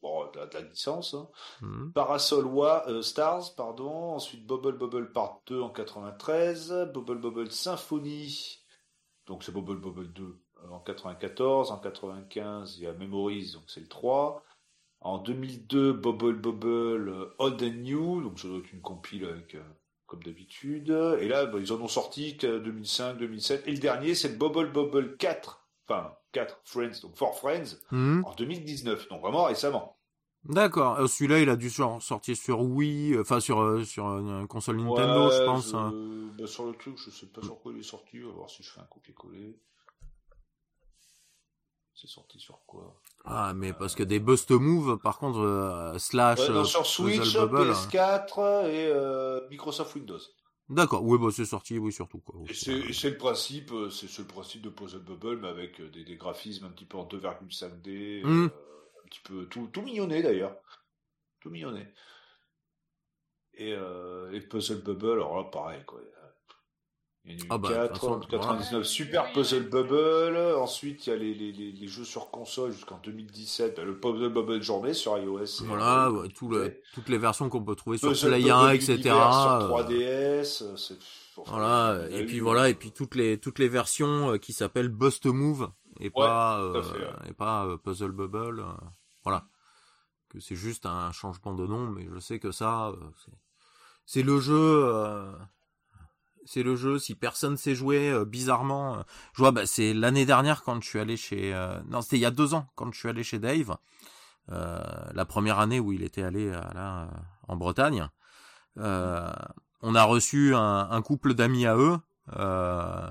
[0.04, 1.14] bon, de, la, licence.
[1.14, 1.28] Hein.
[1.62, 1.92] Mhm.
[1.92, 2.46] Parasol
[2.88, 4.14] euh, Stars, pardon.
[4.14, 6.90] Ensuite Bubble Bubble Part 2 en 93.
[6.92, 8.60] Bubble Bubble Symphony.
[9.26, 11.70] Donc c'est Bubble Bubble 2 euh, en 94.
[11.70, 14.44] En 95, il y a Memories, donc c'est le 3.
[15.00, 18.22] En 2002, Bubble Bubble euh, Old and New.
[18.22, 19.56] Donc ça doit être une compile avec
[20.06, 20.90] comme d'habitude.
[21.18, 23.66] Et là, bah, ils en ont sorti 2005, 2007.
[23.66, 25.66] Et le dernier, c'est le Bubble Bubble 4.
[25.88, 28.24] Enfin, 4 Friends, donc 4 Friends, mhm.
[28.26, 29.96] en 2019, donc vraiment récemment.
[30.44, 30.98] D'accord.
[30.98, 34.76] Euh, celui-là, il a dû sortir sur Wii, euh, enfin sur euh, sur une console
[34.76, 35.72] Nintendo, je pense.
[35.72, 35.92] Hein.
[36.38, 38.20] Bah, sur le truc, je sais pas sur quoi il est sorti.
[38.22, 39.58] On va voir si je fais un copier-coller.
[41.94, 43.00] C'est sorti sur quoi?
[43.24, 46.40] Ah, mais parce que des bust move, par contre, slash.
[46.64, 50.18] sur Switch, PS4 et Microsoft Windows.
[50.68, 52.18] D'accord, oui, bah c'est sorti, oui, surtout.
[52.18, 52.40] Quoi.
[52.52, 56.70] C'est le principe, c'est le principe de Puzzle Bubble, mais avec des, des graphismes un
[56.70, 58.22] petit peu en 2,5D
[59.04, 60.56] un petit peu tout, tout mignonné d'ailleurs.
[61.40, 61.86] Tout mignonné.
[63.54, 66.00] Et, euh, et Puzzle Bubble, alors là, pareil, quoi.
[67.26, 70.36] Il y a eu ah bah, 4, 99, Super Puzzle Bubble.
[70.58, 73.76] Ensuite, il y a les, les, les, jeux sur console jusqu'en 2017.
[73.76, 75.64] Bah, le Puzzle Bubble Journée sur iOS.
[75.64, 79.02] Voilà, tout le, toutes les versions qu'on peut trouver sur Play 1, etc.
[79.02, 80.64] Sur 3DS.
[80.64, 80.94] Euh,
[81.46, 85.26] voilà, et puis voilà, et puis toutes les, toutes les versions euh, qui s'appellent Bust
[85.26, 85.68] Move
[86.00, 86.82] et pas euh,
[87.28, 88.60] et pas euh, Puzzle Bubble.
[88.60, 88.72] Euh,
[89.22, 89.46] voilà,
[90.28, 92.92] que c'est juste un changement de nom, mais je sais que ça,
[94.06, 95.34] c'est le jeu.
[96.44, 96.98] C'est le jeu.
[96.98, 99.04] Si personne sait jouer, bizarrement,
[99.34, 101.52] je vois, bah, c'est l'année dernière quand je suis allé chez.
[101.88, 103.76] non, c'était il y a deux ans quand je suis allé chez Dave.
[104.48, 107.08] la première année où il était allé là
[107.48, 108.08] en Bretagne.
[108.76, 111.98] on a reçu un, un couple d'amis à eux.
[112.36, 113.10] Euh,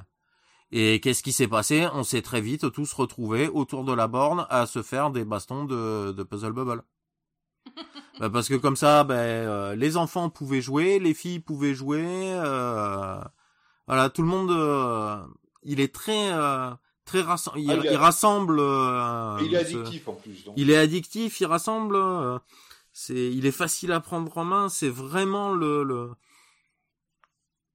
[0.72, 1.88] et qu'est-ce qui s'est passé?
[1.94, 5.66] On s'est très vite tous retrouvés autour de la borne à se faire des bastons
[5.66, 6.84] de, de Puzzle Bubble.
[8.20, 12.04] bah parce que comme ça, ben, euh, les enfants pouvaient jouer, les filles pouvaient jouer.
[12.06, 13.22] Euh,
[13.88, 14.52] voilà, tout le monde.
[14.52, 15.18] Euh,
[15.64, 16.32] il est très
[17.06, 17.60] très rassemble.
[17.60, 18.60] Il, ah, rassemble.
[19.42, 20.46] il est addictif en plus.
[20.56, 21.40] Il est addictif.
[21.42, 21.98] Il rassemble.
[22.92, 24.70] c'est, il est facile à prendre en main.
[24.70, 26.12] C'est vraiment le, le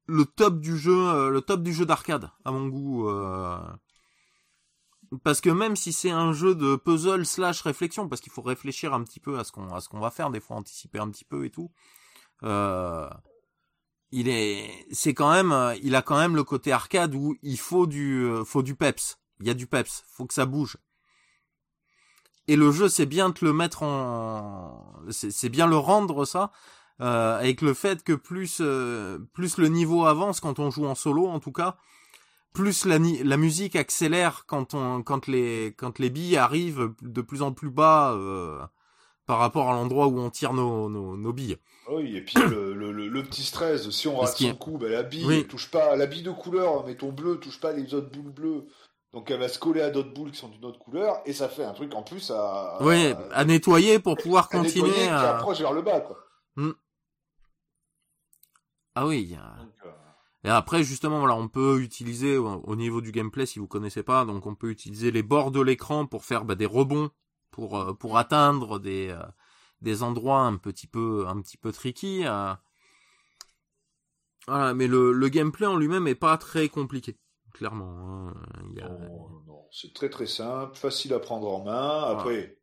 [0.09, 3.09] le top du jeu, euh, le top du jeu d'arcade à mon goût.
[5.13, 5.17] Euh.
[5.23, 8.95] Parce que même si c'est un jeu de puzzle slash réflexion, parce qu'il faut réfléchir
[8.95, 11.45] un petit peu à ce qu'on à va faire, des fois anticiper un petit peu
[11.45, 11.71] et tout.
[12.45, 13.09] Euh,
[14.11, 17.87] il est, c'est quand même, il a quand même le côté arcade où il faut
[17.87, 19.19] du, faut du peps.
[19.41, 20.79] Il y a du peps, faut que ça bouge.
[22.49, 26.51] Et le jeu, c'est bien de le mettre en, c'est bien le rendre ça
[27.01, 30.95] euh, avec le fait que plus euh, plus le niveau avance quand on joue en
[30.95, 31.77] solo en tout cas,
[32.59, 37.43] plus la, la musique accélère quand on quand les quand les billes arrivent de plus
[37.43, 38.59] en plus bas euh,
[39.27, 41.59] par rapport à l'endroit où on tire nos, nos, nos billes.
[41.89, 45.05] Oui, et puis le, le, le, petit stress, si on rate son coup, ben la
[45.05, 48.33] bille touche pas, la bille de couleur, mais ton bleu touche pas les autres boules
[48.33, 48.67] bleues.
[49.13, 51.49] Donc elle va se coller à d'autres boules qui sont d'une autre couleur, et ça
[51.49, 52.79] fait un truc en plus à...
[52.81, 55.21] Oui, à, nettoyer pour pouvoir à continuer à...
[55.21, 56.19] Qui approche vers le bas, quoi.
[56.57, 56.73] Hmm.
[58.95, 59.89] Ah oui, euh,
[60.45, 64.25] Et après, justement, voilà, on peut utiliser au niveau du gameplay, si vous connaissez pas,
[64.25, 67.11] donc on peut utiliser les bords de l'écran pour faire bah, des rebonds,
[67.51, 69.23] pour euh, pour atteindre des euh,
[69.81, 72.25] des endroits un petit peu un petit peu tricky.
[74.47, 77.19] Voilà, mais le, le gameplay en lui-même est pas très compliqué,
[77.53, 77.99] clairement.
[77.99, 78.35] Hein.
[78.71, 82.05] Il Non, non, c'est très très simple, facile à prendre en main.
[82.05, 82.59] Après,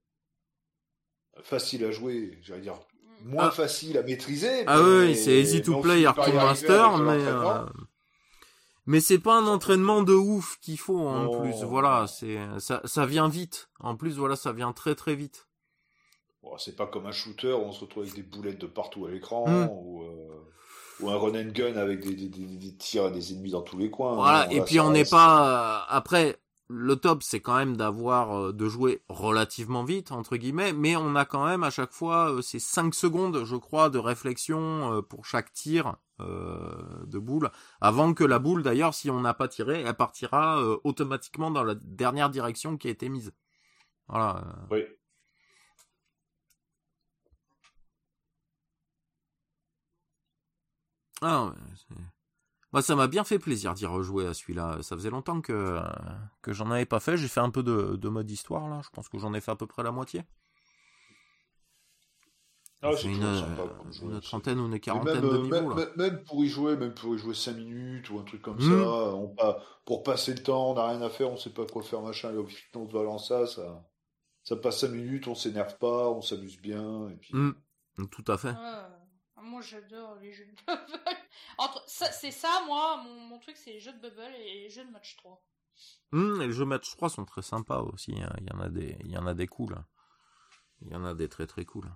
[1.44, 2.80] facile à jouer, j'allais dire
[3.26, 3.52] moins ah.
[3.52, 4.64] facile à maîtriser.
[4.68, 7.66] Ah oui, c'est easy to play, to master, mais euh,
[8.86, 11.64] mais c'est pas un entraînement de ouf qu'il faut en plus.
[11.64, 13.70] Voilà, c'est ça, ça vient vite.
[13.80, 15.48] En plus, voilà, ça vient très très vite.
[16.44, 19.08] Bon, c'est pas comme un shooter où on se retrouve avec des boulettes de partout
[19.08, 19.68] à l'écran hmm.
[19.72, 23.34] ou, euh, ou un run and gun avec des, des, des, des tirs à des
[23.34, 24.14] ennemis dans tous les coins.
[24.14, 28.68] Voilà, et puis on n'est pas après le top, c'est quand même d'avoir euh, de
[28.68, 32.60] jouer relativement vite entre guillemets, mais on a quand même à chaque fois euh, ces
[32.60, 37.52] 5 secondes, je crois, de réflexion euh, pour chaque tir de boule,
[37.82, 41.76] avant que la boule, d'ailleurs, si on n'a pas tiré, elle partira automatiquement dans la
[41.76, 43.34] dernière direction qui a été mise.
[44.08, 44.42] Voilà.
[44.72, 44.86] Oui.
[51.22, 51.98] Ah ouais.
[52.76, 54.80] Moi, ça m'a bien fait plaisir d'y rejouer à celui-là.
[54.82, 55.80] Ça faisait longtemps que,
[56.42, 57.16] que j'en avais pas fait.
[57.16, 58.82] J'ai fait un peu de, de mode histoire, là.
[58.84, 60.24] Je pense que j'en ai fait à peu près la moitié.
[62.82, 65.74] Ah, c'est une, une trentaine ou une quarantaine de niveaux.
[65.74, 68.58] Même, même, pour y jouer, même pour y jouer 5 minutes ou un truc comme
[68.58, 68.84] hmm.
[68.84, 69.34] ça, on,
[69.86, 72.34] pour passer le temps, on n'a rien à faire, on sait pas quoi faire, machin,
[72.34, 73.86] et on se balance ça, ça,
[74.44, 77.34] ça passe 5 minutes, on s'énerve pas, on s'amuse bien, et puis...
[77.34, 77.54] Hmm.
[78.12, 78.54] Tout à fait.
[79.46, 81.00] Moi, j'adore les jeux de bubble.
[81.58, 81.84] Entre...
[81.88, 84.92] C'est ça, moi, mon, mon truc, c'est les jeux de bubble et les jeux de
[84.92, 85.42] match 3.
[86.12, 88.14] Mmh, et les jeux match 3 sont très sympas aussi.
[88.22, 88.34] Hein.
[88.40, 89.78] Il y en a des, il y en a des cools.
[90.82, 91.90] Il y en a des très très cool.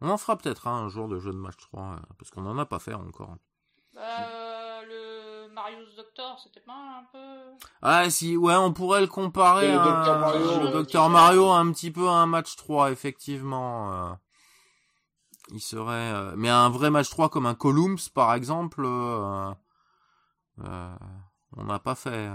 [0.00, 2.46] On en fera peut-être hein, un jour de jeux de match 3 euh, parce qu'on
[2.46, 3.36] en a pas fait encore.
[3.94, 7.66] Bah, euh, le Mario's Doctor, c'était pas un peu.
[7.82, 9.68] Ah si, ouais, on pourrait le comparer.
[9.68, 14.18] Le Docteur Mario, le Docteur Mario, un petit peu à un match 3 effectivement.
[15.52, 19.52] Il serait euh, mais un vrai match 3 comme un Columns par exemple euh,
[20.60, 20.94] euh,
[21.56, 22.28] on n'a pas fait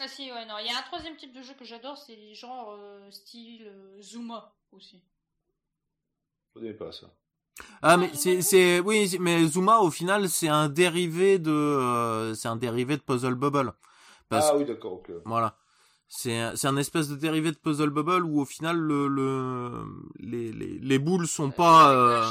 [0.00, 2.14] ah si ouais non il y a un troisième type de jeu que j'adore c'est
[2.14, 2.78] les genres
[3.10, 5.02] style Zuma aussi.
[6.48, 7.08] Je connais pas ça.
[7.82, 12.56] Ah mais c'est c'est oui mais Zuma au final c'est un dérivé de c'est un
[12.56, 13.72] dérivé de Puzzle Bubble.
[14.30, 15.10] Ah oui d'accord ok.
[15.24, 15.56] voilà
[16.14, 19.82] c'est un, c'est un espèce de dérivé de puzzle bubble où au final le, le
[20.20, 22.26] les, les, les boules sont euh, pas euh,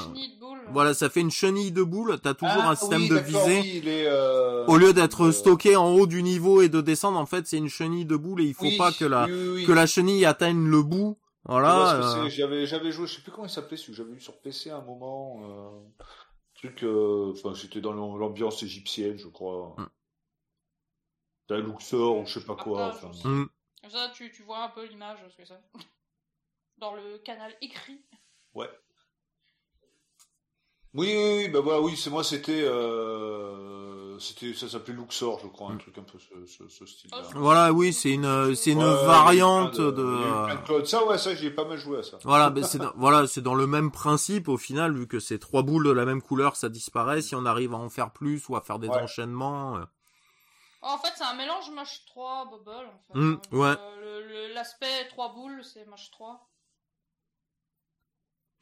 [0.71, 3.81] voilà ça fait une chenille de boules t'as toujours ah un système de visée.
[4.05, 7.57] euh, au lieu d'être stocké en haut du niveau et de descendre en fait c'est
[7.57, 10.83] une chenille de boules et il faut pas que la que la chenille atteigne le
[10.83, 11.17] bout.
[11.45, 14.39] Voilà j'avais j'avais joué je sais plus comment il s'appelait celui que j'avais vu sur
[14.41, 15.89] PC à un moment
[16.53, 16.85] truc
[17.33, 19.75] enfin c'était dans l'ambiance égyptienne je crois.
[19.79, 19.87] Mm.
[21.47, 23.47] T'as Luxor ou je sais pas quoi enfin, mm.
[23.89, 25.59] Ça, tu, tu vois un peu l'image, ce que ça.
[26.77, 28.01] Dans le canal écrit.
[28.53, 28.69] Ouais.
[30.93, 35.47] Oui, oui, oui, bah voilà, oui, c'est moi, c'était, euh, c'était, ça s'appelait Luxor, je
[35.47, 35.79] crois, un mm.
[35.79, 37.21] truc un peu ce, ce, ce style-là.
[37.23, 39.91] Oh, voilà, oui, c'est une, c'est une variante de.
[39.91, 40.85] de...
[40.85, 42.17] Ça, ouais, ça, j'ai pas mal joué à ça.
[42.23, 45.39] Voilà, mais c'est, dans, voilà, c'est dans le même principe au final, vu que c'est
[45.39, 47.21] trois boules de la même couleur, ça disparaît.
[47.21, 49.79] Si on arrive à en faire plus ou à faire des enchaînements.
[50.81, 52.87] En fait, c'est un mélange match 3 bubble.
[52.87, 53.19] En fait.
[53.19, 53.75] Mmh, ouais.
[53.77, 56.49] Euh, l'aspect 3 boules, c'est match 3.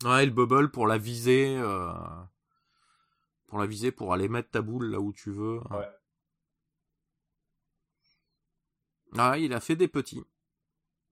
[0.04, 1.58] Ouais, le bubble pour la viser.
[1.58, 1.94] Euh...
[3.48, 5.60] Pour la viser, pour aller mettre ta boule là où tu veux.
[5.72, 5.88] Ouais.
[9.18, 10.24] Ah, il a fait des petits.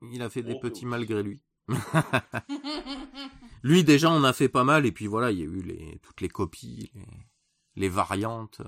[0.02, 1.42] Il a fait des oh, petits malgré lui.
[3.64, 6.00] lui déjà on a fait pas mal et puis voilà il y a eu les
[6.02, 7.06] toutes les copies les,
[7.76, 8.62] les variantes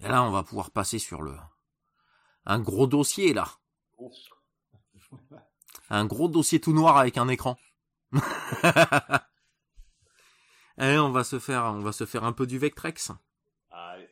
[0.00, 1.36] et là, on va pouvoir passer sur le
[2.50, 3.46] un gros dossier là.
[5.90, 7.58] Un gros dossier tout noir avec un écran.
[10.78, 13.12] Allez, on va se faire, on va se faire un peu du Vectrex.
[13.70, 14.08] Allez.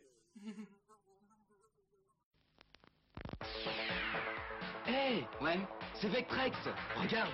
[4.87, 5.59] Hey, ouais,
[5.95, 6.57] c'est Vectrex.
[6.97, 7.33] Regarde,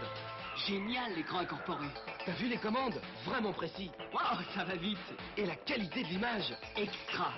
[0.67, 1.15] génial.
[1.17, 1.87] l'écran incorporé.
[2.25, 3.01] T'as vu les commandes?
[3.25, 3.91] Vraiment précis.
[4.13, 4.99] Waouh, ça va vite.
[5.37, 6.57] Et la qualité de l'image?
[6.77, 7.33] Extra.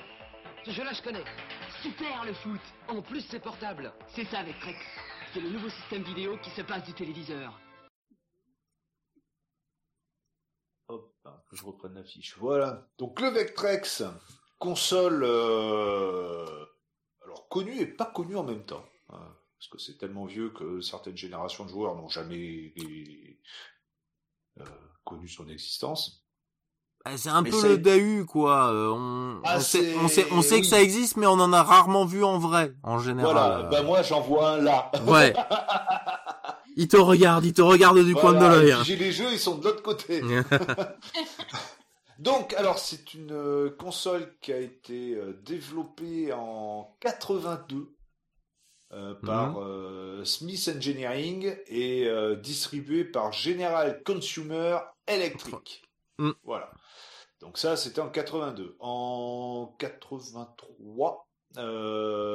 [0.64, 1.24] Ce jeu-là, je connais.
[1.82, 2.60] Super le foot.
[2.88, 3.92] En plus, c'est portable.
[4.08, 4.78] C'est ça Vectrex.
[5.34, 7.60] C'est le nouveau système vidéo qui se passe du téléviseur.
[10.88, 12.38] Hop, hein, que je reprenne la fiche.
[12.38, 12.88] Voilà.
[12.96, 14.04] Donc le Vectrex,
[14.58, 16.64] console euh,
[17.22, 18.88] alors connue et pas connue en même temps.
[19.10, 22.72] Hein, parce que c'est tellement vieux que certaines générations de joueurs n'ont jamais
[24.60, 24.64] euh,
[25.04, 26.23] connu son existence.
[27.04, 28.72] Bah, c'est un peu le DAU, quoi.
[28.72, 31.52] Euh, on, ah, on, sait, on, sait, on sait que ça existe, mais on en
[31.52, 33.32] a rarement vu en vrai, en général.
[33.34, 34.90] Voilà, ben moi j'en vois un là.
[35.06, 35.34] Ouais.
[36.76, 38.72] il te regarde, il te regarde du coin de l'œil.
[38.72, 38.82] Hein.
[38.84, 40.22] J'ai les jeux, ils sont de l'autre côté.
[42.18, 47.90] Donc, alors c'est une euh, console qui a été développée en 82
[49.26, 50.24] par mhm.
[50.24, 52.08] Smith Engineering et
[52.42, 55.82] distribuée par General Consumer Electric.
[56.18, 56.30] Mm.
[56.44, 56.70] Voilà.
[57.44, 58.76] Donc ça, c'était en 82.
[58.80, 61.28] En 83,
[61.58, 62.34] euh,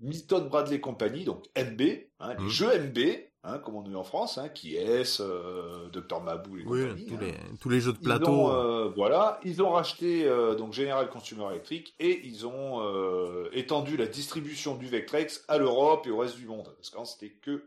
[0.00, 1.80] Milton Bradley Company, donc MB,
[2.18, 2.48] hein, les mmh.
[2.48, 2.98] jeux MB,
[3.44, 7.18] hein, comme on dit en France, hein, qui est euh, Dr Mabou et oui, tous,
[7.18, 8.50] les, tous les jeux de plateau.
[8.50, 13.96] Euh, voilà, ils ont racheté euh, donc General Consumer Electric et ils ont euh, étendu
[13.96, 17.62] la distribution du Vectrex à l'Europe et au reste du monde, parce qu'avant c'était que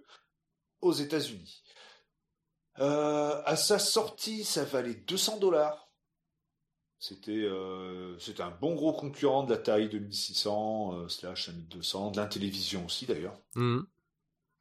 [0.82, 1.63] aux États-Unis.
[2.80, 5.84] Euh, à sa sortie, ça valait 200 dollars.
[7.04, 12.18] C'était euh, c'était un bon gros concurrent de la taille 2600 euh, slash 5200, de
[12.18, 13.38] l'intélévision aussi d'ailleurs.
[13.56, 13.82] Mmh.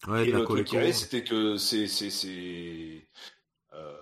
[0.09, 3.09] Ouais, et truc c'était que ces ces ces,
[3.75, 3.97] euh,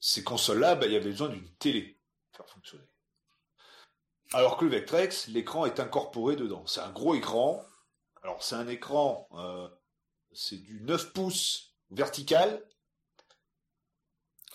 [0.00, 2.00] ces consoles-là, bah, il y avait besoin d'une télé
[2.32, 2.88] pour faire fonctionner.
[4.32, 6.66] Alors que le Vectrex, l'écran est incorporé dedans.
[6.66, 7.64] C'est un gros écran.
[8.24, 9.28] Alors c'est un écran,
[10.32, 12.62] c'est du 9 pouces verticale.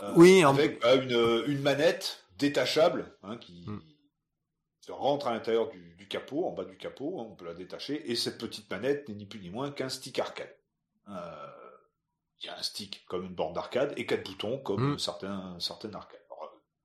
[0.01, 3.79] Euh, oui, avec euh, une, une, manette détachable hein, qui hmm.
[4.89, 8.11] rentre à l'intérieur du, capot, en bas du capot, hein, on peut la détacher.
[8.11, 10.55] Et cette petite manette n'est ni plus ni moins qu'un stick arcade.
[11.09, 11.11] Euh,
[12.41, 14.99] il y a un stick comme une borne d'arcade et quatre boutons comme hmm.
[14.99, 16.19] certains certaines arcades.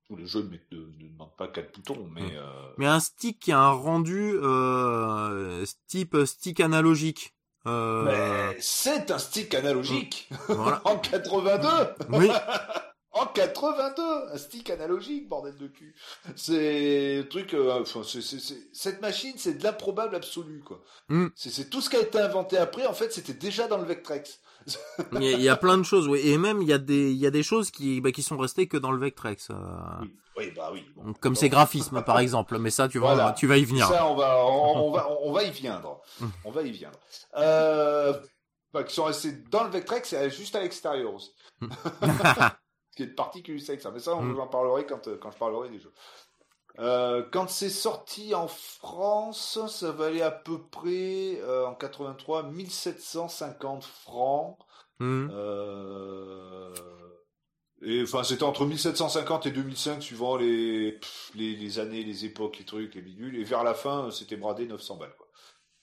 [0.07, 2.73] tous les jeux ne, ne, demandent pas quatre boutons, mais hmm.
[2.77, 4.35] mais un stick qui a un rendu
[5.87, 7.33] type stick analogique.
[7.67, 8.53] Euh...
[8.59, 10.29] C'est un stick analogique
[10.85, 11.67] en 82.
[12.09, 12.29] Oui.
[13.11, 15.95] en 82, un stick analogique, bordel de cul.
[16.35, 17.53] C'est truc.
[17.53, 18.21] Euh, enfin, c'est,
[18.73, 20.81] cette machine, c'est de l'improbable absolu, quoi.
[21.09, 21.27] Mm.
[21.35, 22.85] C'est, tout ce qui a été inventé après.
[22.85, 24.39] En fait, c'était déjà dans le Vectrex.
[25.13, 26.21] Il, y a, plein de choses, oui.
[26.23, 28.37] Et même, il y a des, il y a des choses qui, bah, qui sont
[28.37, 29.49] restées que dans le Vectrex.
[29.49, 29.55] Euh...
[30.01, 30.11] Oui.
[30.39, 30.85] Oui, bah oui.
[31.19, 32.57] Comme ces graphismes, par exemple.
[32.59, 33.87] Mais ça, tu vas, tu vas y venir.
[33.87, 36.01] Ça, on va, on, va, on va y viendre.
[36.45, 36.97] On va y viendre.
[37.35, 38.13] Euh,
[38.73, 41.33] bah, qui sont restés dans le Vectrex et juste à l'extérieur aussi.
[41.61, 43.91] Ce qui est particulier avec ça.
[43.91, 44.39] Mais ça, on mm.
[44.39, 45.93] en parlerai quand, quand je parlerai des jeux.
[46.79, 53.83] Euh, quand c'est sorti en France, ça valait à peu près euh, en 83 1750
[53.83, 54.57] francs.
[54.99, 55.29] Mm.
[55.31, 56.73] Euh,
[57.81, 60.99] et enfin, c'était entre 1750 et 2005, suivant les,
[61.35, 63.37] les, les, années, les époques, les trucs, les bidules.
[63.37, 65.15] Et vers la fin, c'était bradé 900 balles.
[65.17, 65.27] Quoi.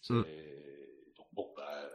[0.08, 0.22] Mm.
[1.16, 1.90] Donc, bon, bah,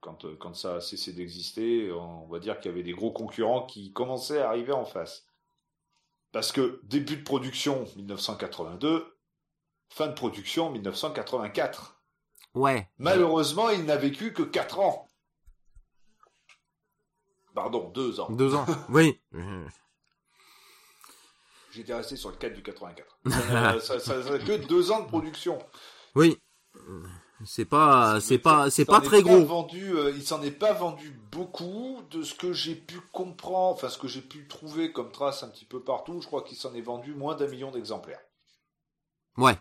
[0.00, 3.66] quand, quand ça a cessé d'exister, on va dire qu'il y avait des gros concurrents
[3.66, 5.25] qui commençaient à arriver en face.
[6.32, 9.16] Parce que début de production 1982,
[9.88, 12.00] fin de production 1984.
[12.54, 12.88] Ouais.
[12.98, 15.08] Malheureusement, il n'a vécu que 4 ans.
[17.54, 18.30] Pardon, deux ans.
[18.30, 19.20] Deux ans, oui.
[21.70, 23.18] J'étais resté sur le 4 du 84.
[23.80, 25.58] ça, ça, que deux ans de production.
[26.14, 26.38] Oui.
[27.44, 29.44] C'est pas, c'est pas, c'est pas très gros.
[29.44, 33.90] vendu, euh, il s'en est pas vendu beaucoup de ce que j'ai pu comprendre, enfin
[33.90, 36.20] ce que j'ai pu trouver comme trace un petit peu partout.
[36.22, 38.20] Je crois qu'il s'en est vendu moins d'un million d'exemplaires.
[39.36, 39.58] Ouais.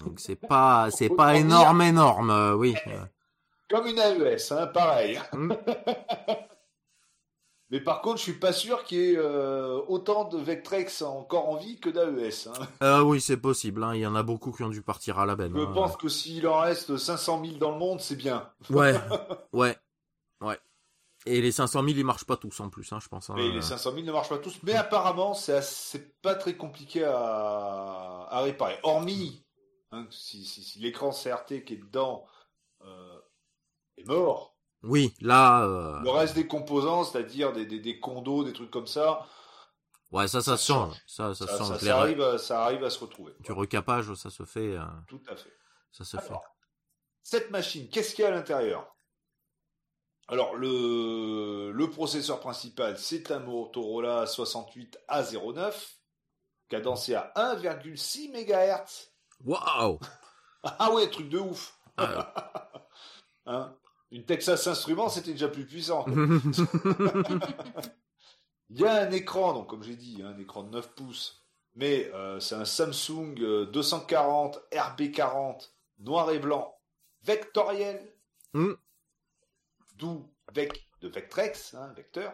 [0.00, 2.74] Donc c'est pas, c'est pas énorme, énorme, euh, oui.
[3.70, 5.20] Comme une AES, hein, pareil.
[7.70, 11.50] Mais par contre, je suis pas sûr qu'il y ait euh, autant de Vectrex encore
[11.50, 12.48] en vie que d'AES.
[12.48, 12.66] Hein.
[12.82, 13.84] Euh, oui, c'est possible.
[13.84, 13.94] Hein.
[13.94, 15.52] Il y en a beaucoup qui ont dû partir à la benne.
[15.54, 15.72] Je hein.
[15.74, 18.50] pense que s'il en reste 500 000 dans le monde, c'est bien.
[18.70, 18.94] Ouais,
[19.52, 19.76] ouais,
[20.40, 20.58] ouais.
[21.26, 23.28] Et les 500 000, ils marchent pas tous en plus, hein, je pense.
[23.28, 23.36] Hein.
[23.36, 28.28] Et les 500 000 ne marchent pas tous, mais apparemment, c'est pas très compliqué à,
[28.30, 28.78] à réparer.
[28.82, 29.44] Hormis,
[29.92, 32.24] hein, si, si, si l'écran CRT qui est dedans
[32.82, 33.18] euh,
[33.98, 35.64] est mort, oui, là.
[35.64, 36.00] Euh...
[36.00, 39.26] Le reste des composants, c'est-à-dire des, des, des, condos, des trucs comme ça.
[40.10, 40.96] Ouais, ça, ça, ça change.
[41.06, 43.34] Ça, ça, ça, ça, ça arrive, à, ça arrive à se retrouver.
[43.40, 44.76] Du recapage, ça se fait.
[44.76, 44.84] Euh...
[45.06, 45.52] Tout à fait.
[45.92, 46.34] Ça se fait.
[47.22, 48.94] Cette machine, qu'est-ce qu'il y a à l'intérieur?
[50.28, 55.74] Alors le, le processeur principal, c'est un Motorola 68A09,
[56.68, 59.10] cadencé à 1,6 MHz.
[59.44, 59.98] Waouh
[60.62, 61.78] Ah ouais, truc de ouf.
[63.46, 63.74] hein?
[64.10, 66.06] Une Texas Instruments, c'était déjà plus puissant.
[68.70, 71.42] Il y a un écran, donc comme j'ai dit, un écran de 9 pouces,
[71.74, 73.34] mais euh, c'est un Samsung
[73.70, 76.74] 240 RB40 noir et blanc
[77.22, 78.00] vectoriel.
[78.54, 78.72] Mm.
[79.96, 82.32] D'où vec de Vectrex, hein, vecteur.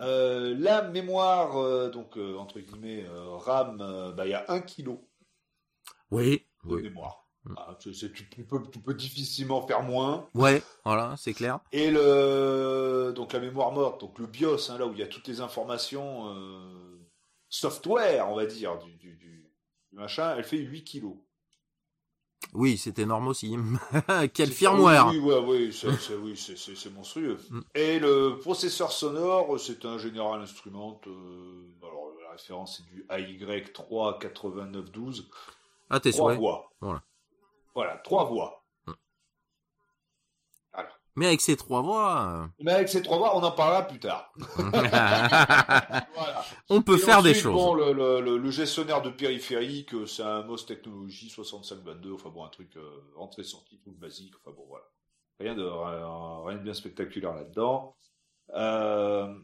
[0.00, 4.44] Euh, la mémoire, euh, donc euh, entre guillemets, euh, RAM, euh, bah, il y a
[4.48, 4.98] 1 kg
[6.10, 6.46] Oui.
[6.64, 6.82] de Oui.
[6.82, 7.25] mémoire.
[7.46, 7.54] Mm.
[7.58, 8.10] Ah, tu, tu
[8.44, 10.28] peux, tu peux difficilement faire moins.
[10.34, 11.60] Ouais, voilà, c'est clair.
[11.72, 15.06] Et le donc la mémoire morte, donc le BIOS, hein, là où il y a
[15.06, 16.98] toutes les informations euh,
[17.48, 19.50] software, on va dire, du, du,
[19.92, 21.14] machin, elle fait 8 kilos.
[22.52, 23.56] Oui, c'est énorme aussi.
[24.34, 27.38] Quel firmware Oui, ouais, oui, c'est, c'est- oui, c'est, c'est- c'est monstrueux.
[27.50, 27.60] Mm.
[27.74, 31.00] Et le processeur sonore, c'est un General Instrument.
[31.06, 31.10] euh,
[31.82, 35.24] alors la référence c'est du AY38912.
[35.90, 36.36] Ah, t'es souhait.
[36.36, 36.70] voix.
[36.80, 37.02] Voilà.
[37.76, 38.64] Voilà, trois voix.
[41.18, 44.30] Mais avec ces trois voix, Mais avec ces trois voix, on en parlera plus tard.
[44.38, 44.44] euh,
[46.14, 46.44] Voilà.
[46.68, 47.54] on peut Et faire des choses.
[47.54, 52.28] Bon, le, le- le- le gestionnaire de périphérique, euh, c'est un MOS Technologie 6522, enfin
[52.28, 54.84] bon, un truc euh, entrée-sortie, truc basique, enfin bon, voilà.
[55.40, 57.96] Rien de, rien, rien de bien spectaculaire là-dedans.
[58.54, 59.34] Euh,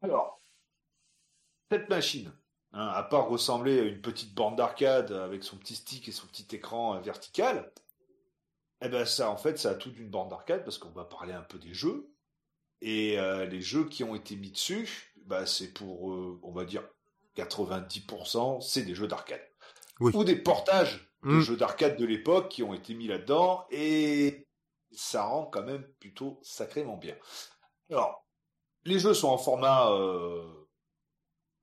[0.00, 0.40] alors,
[1.70, 2.32] cette machine,
[2.72, 6.26] hein, à part ressembler à une petite bande d'arcade avec son petit stick et son
[6.26, 7.72] petit écran euh, vertical,
[8.80, 11.32] eh ben ça, en fait, ça a tout d'une bande d'arcade parce qu'on va parler
[11.32, 12.10] un peu des jeux.
[12.80, 16.64] Et euh, les jeux qui ont été mis dessus, bah, c'est pour, euh, on va
[16.64, 16.82] dire,
[17.36, 19.40] 90%, c'est des jeux d'arcade.
[20.00, 20.12] Oui.
[20.14, 21.40] Ou des portages de Mm.
[21.40, 23.64] jeux d'arcade de l'époque qui ont été mis là-dedans.
[23.70, 24.48] Et
[24.90, 27.14] ça rend quand même plutôt sacrément bien.
[27.90, 28.26] Alors,
[28.84, 30.61] les jeux sont en format euh,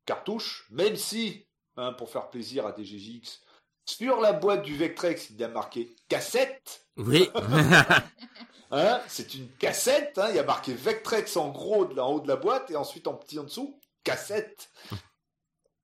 [0.09, 1.45] cartouche, même si,
[1.77, 3.41] hein, pour faire plaisir à DGJX,
[3.85, 6.87] sur la boîte du Vectrex, il y a marqué cassette.
[6.97, 7.29] Oui.
[8.71, 12.11] Hein, c'est une cassette, hein, il y a marqué Vectrex en gros de là, en
[12.11, 14.69] haut de la boîte et ensuite en petit en dessous, cassette.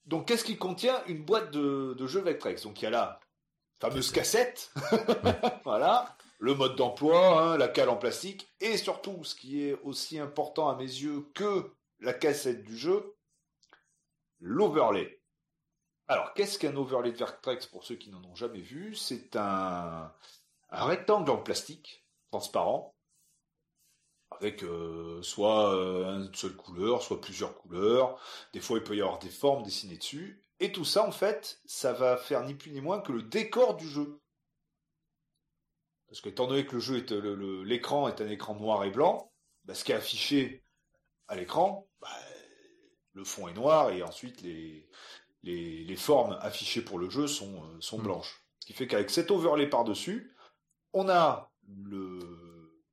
[0.06, 2.62] Donc qu'est-ce qui contient une boîte de, de jeux Vectrex?
[2.62, 3.20] Donc il y a la
[3.80, 4.72] fameuse cassette,
[5.64, 10.20] voilà, le mode d'emploi, hein, la cale en plastique et surtout ce qui est aussi
[10.20, 11.72] important à mes yeux que
[12.02, 13.15] la cassette du jeu,
[14.46, 15.20] l'overlay.
[16.08, 18.96] Alors qu'est-ce qu'un overlay de Vectrex pour ceux qui n'en ont jamais vu?
[18.96, 20.14] C'est un,
[20.70, 22.96] rectangle en plastique transparent
[24.32, 28.20] avec euh, soit euh, une seule couleur, soit plusieurs couleurs.
[28.54, 30.44] Des fois, il peut y avoir des formes dessinées dessus.
[30.60, 33.76] Et tout ça, en fait, ça va faire ni plus ni moins que le décor
[33.76, 34.20] du jeu.
[36.08, 37.06] Parce qu'étant donné que le jeu
[37.64, 39.32] l'écran est un écran noir et blanc,
[39.64, 40.64] bah, ce qui est affiché
[41.28, 41.88] à l'écran,
[43.16, 44.88] le fond est noir et ensuite les,
[45.44, 48.04] les, les formes affichées pour le jeu sont, euh, sont Mm.
[48.04, 48.46] blanches.
[48.60, 50.36] Ce qui fait qu'avec cet overlay par-dessus,
[50.94, 51.52] on a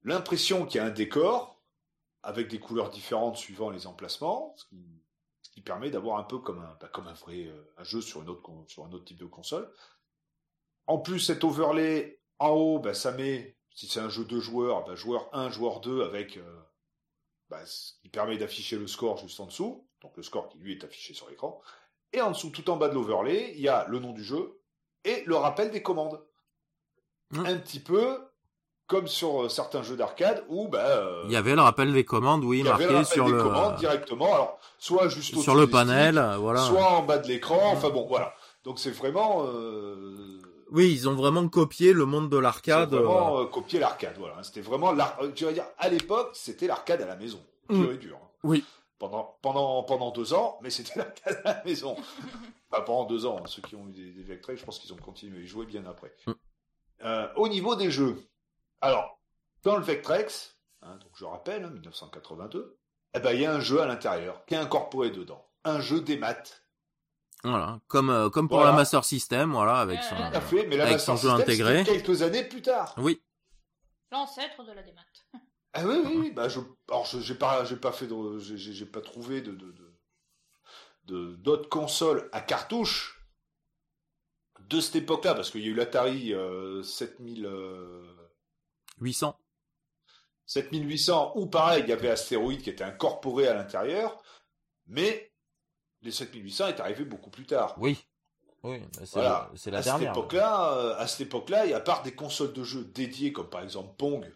[0.04, 1.62] l'impression qu'il y a un décor
[2.22, 5.02] avec des couleurs différentes suivant les emplacements, ce qui,
[5.42, 8.00] ce qui permet d'avoir un peu comme un, bah, comme un vrai euh, un jeu
[8.00, 9.70] sur, une autre, sur un autre type de console.
[10.86, 14.84] En plus, cet overlay en haut, bah, ça met, si c'est un jeu de joueurs,
[14.84, 16.60] bah, joueur 1, joueur 2 avec euh,
[17.48, 20.72] bah, ce qui permet d'afficher le score juste en dessous, donc le score qui lui
[20.72, 21.60] est affiché sur l'écran.
[22.12, 24.60] Et en dessous, tout en bas de l'overlay, il y a le nom du jeu
[25.04, 26.20] et le rappel des commandes.
[27.30, 27.46] Mm.
[27.46, 28.18] Un petit peu
[28.88, 32.04] comme sur euh, certains jeux d'arcade où bah, euh, Il y avait le rappel des
[32.04, 35.08] commandes, oui, il y avait le marqué rappel sur des le commandes directement, alors soit
[35.08, 36.60] juste sur le panel, voilà.
[36.60, 38.34] soit en bas de l'écran, enfin bon, voilà.
[38.64, 40.38] Donc c'est vraiment, euh,
[40.70, 42.92] Oui, ils ont vraiment copié le monde de l'arcade.
[42.92, 44.42] vraiment euh, copier l'arcade, voilà.
[44.42, 44.94] C'était vraiment,
[45.34, 47.40] tu vas dire, à l'époque, c'était l'arcade à la maison,
[47.70, 47.84] Mm.
[47.92, 48.18] et dur.
[48.22, 48.28] hein.
[48.44, 48.64] Oui.
[49.02, 51.12] Pendant, pendant, pendant deux ans, mais c'était à
[51.44, 51.96] la maison.
[52.70, 53.46] Pas pendant deux ans, hein.
[53.48, 55.66] ceux qui ont eu des, des Vectrex, je pense qu'ils ont continué à y jouer
[55.66, 56.14] bien après.
[56.24, 56.32] Mm.
[57.02, 58.22] Euh, au niveau des jeux,
[58.80, 59.18] alors,
[59.64, 62.78] dans le Vectrex, hein, donc je rappelle, hein, 1982,
[63.14, 65.44] eh ben, il y a un jeu à l'intérieur qui est incorporé dedans.
[65.64, 66.64] Un jeu des maths.
[67.42, 68.70] Voilà, comme euh, comme pour Voilà.
[68.70, 70.14] la Master System, voilà, avec son.
[70.42, 71.82] fait, mais la Avec Master son jeu System, intégré.
[71.82, 72.94] quelques années plus tard.
[72.98, 73.20] Oui.
[74.12, 75.00] L'ancêtre de la démat.
[75.74, 76.32] Ah oui, oui, oui.
[76.32, 79.74] Bah, je, alors, je- j'ai pas, j'ai pas fait de, j'ai, pas trouvé de, de,
[81.04, 83.18] de, d'autres consoles à cartouche
[84.60, 88.04] de cette époque-là, parce qu'il y a eu l'Atari euh, 7000, euh,
[89.00, 89.36] 800.
[90.46, 94.22] 7800, ou pareil, il y avait Astéroïde qui était incorporé à l'intérieur,
[94.86, 95.32] mais
[96.02, 97.74] les 7800 est arrivé beaucoup plus tard.
[97.78, 97.98] Oui.
[98.64, 99.50] Oui, c'est Voilà.
[99.66, 100.12] la à cette dernière.
[100.12, 103.62] époque-là, euh, à cette époque-là, et à part des consoles de jeux dédiées, comme par
[103.62, 104.30] exemple Pong,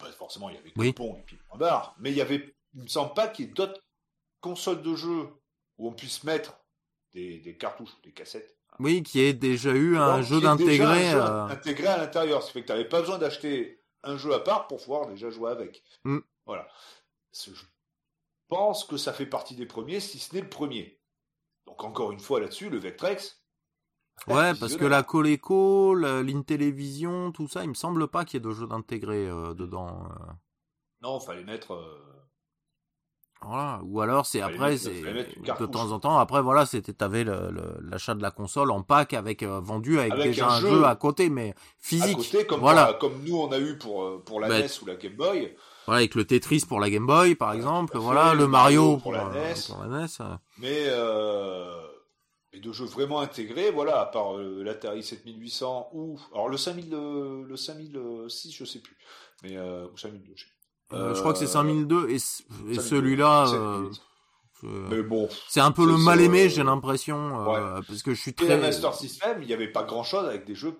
[0.00, 0.88] pas forcément, il y avait oui.
[0.88, 3.52] et puis un bar, mais il y avait, il me semble pas qu'il y ait
[3.52, 3.80] d'autres
[4.40, 5.28] consoles de jeux
[5.78, 6.58] où on puisse mettre
[7.12, 8.56] des, des cartouches ou des cassettes.
[8.78, 11.12] Oui, qui ait déjà eu un jeu d'intégrer.
[11.12, 11.46] Euh...
[11.46, 12.42] Intégré à l'intérieur.
[12.42, 15.30] Ça fait que tu n'avais pas besoin d'acheter un jeu à part pour pouvoir déjà
[15.30, 15.82] jouer avec.
[16.04, 16.20] Mm.
[16.46, 16.66] Voilà.
[17.32, 17.52] Je
[18.48, 20.98] pense que ça fait partie des premiers, si ce n'est le premier.
[21.66, 23.39] Donc encore une fois là-dessus, le Vectrex.
[24.28, 28.46] Ouais, parce que la Coleco, l'Intellivision, tout ça, il me semble pas qu'il y ait
[28.46, 30.04] de jeux d'intégrer euh, dedans.
[30.04, 30.32] Euh.
[31.02, 31.72] Non, fallait mettre.
[31.72, 31.98] Euh,
[33.42, 33.80] voilà.
[33.84, 36.18] Ou alors c'est après, c'est de temps en temps.
[36.18, 40.60] Après voilà, c'était t'avais l'achat de la console en pack avec vendu avec, déjà un,
[40.60, 42.18] jeu, à côté, mais physique.
[42.18, 42.98] À côté, comme voilà.
[43.00, 45.56] comme nous on a eu pour pour la NES ou la Game Boy.
[45.86, 47.96] Voilà, avec le Tetris pour la Game Boy, par exemple.
[47.96, 49.54] Voilà, le Mario pour, la NES.
[49.68, 50.38] Pour la NES.
[50.58, 51.89] Mais euh,
[52.52, 56.90] et de jeux vraiment intégrés, voilà, à part euh, l'Atari 7800 ou alors le 5000,
[56.90, 58.96] le, le 5006, je sais plus,
[59.42, 60.32] mais euh, ou 5002.
[60.34, 60.46] Je,
[60.92, 62.18] euh, je crois que c'est 5002 et, et
[62.80, 63.52] celui-là.
[63.52, 63.88] Euh,
[64.62, 67.44] mais bon, c'est un peu le mal aimé, j'ai l'impression,
[67.86, 68.58] parce que je suis très.
[68.58, 70.74] Et Master System, il n'y avait pas grand-chose avec des jeux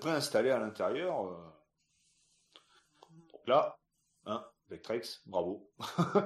[0.00, 1.24] préinstallés à l'intérieur.
[3.10, 3.76] Donc là,
[4.24, 5.70] hein, Vectrex, bravo.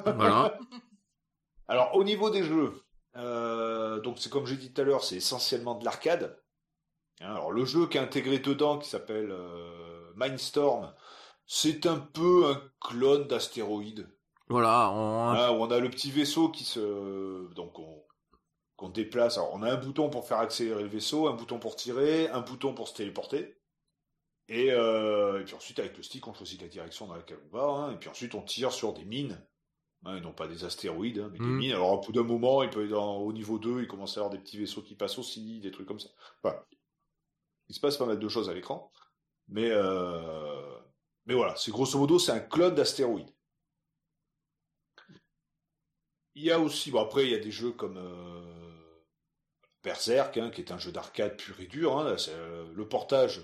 [0.04, 0.56] Voilà.
[1.66, 2.83] Alors au niveau des jeux,
[3.16, 6.40] euh, donc c'est comme j'ai dit tout à l'heure, c'est essentiellement de l'arcade.
[7.20, 10.92] Hein, alors le jeu qui est intégré dedans, qui s'appelle euh, Mindstorm,
[11.46, 14.08] c'est un peu un clone d'astéroïde.
[14.48, 15.30] Voilà, on...
[15.30, 18.04] Hein, on a le petit vaisseau qui se, donc on,
[18.76, 19.38] qu'on déplace.
[19.38, 22.40] Alors on a un bouton pour faire accélérer le vaisseau, un bouton pour tirer, un
[22.40, 23.58] bouton pour se téléporter.
[24.48, 27.56] Et, euh, et puis ensuite avec le stick on choisit la direction dans laquelle on
[27.56, 27.64] va.
[27.64, 29.40] Hein, et puis ensuite on tire sur des mines
[30.04, 31.56] Hein, ils n'ont pas des astéroïdes, hein, mais des mm.
[31.56, 31.72] mines.
[31.72, 34.30] Alors, au bout d'un moment, il peut être au niveau 2, il commence à avoir
[34.30, 36.10] des petits vaisseaux qui passent aussi, des trucs comme ça.
[37.68, 38.92] Il se passe pas mal de choses à l'écran.
[39.48, 40.78] Mais, euh...
[41.26, 43.30] mais voilà, c'est grosso modo, c'est un clone d'astéroïdes.
[46.34, 48.54] Il y a aussi, bon après, il y a des jeux comme euh...
[49.82, 51.98] Berserk, hein, qui est un jeu d'arcade pur et dur.
[51.98, 53.42] Hein, c'est euh, le portage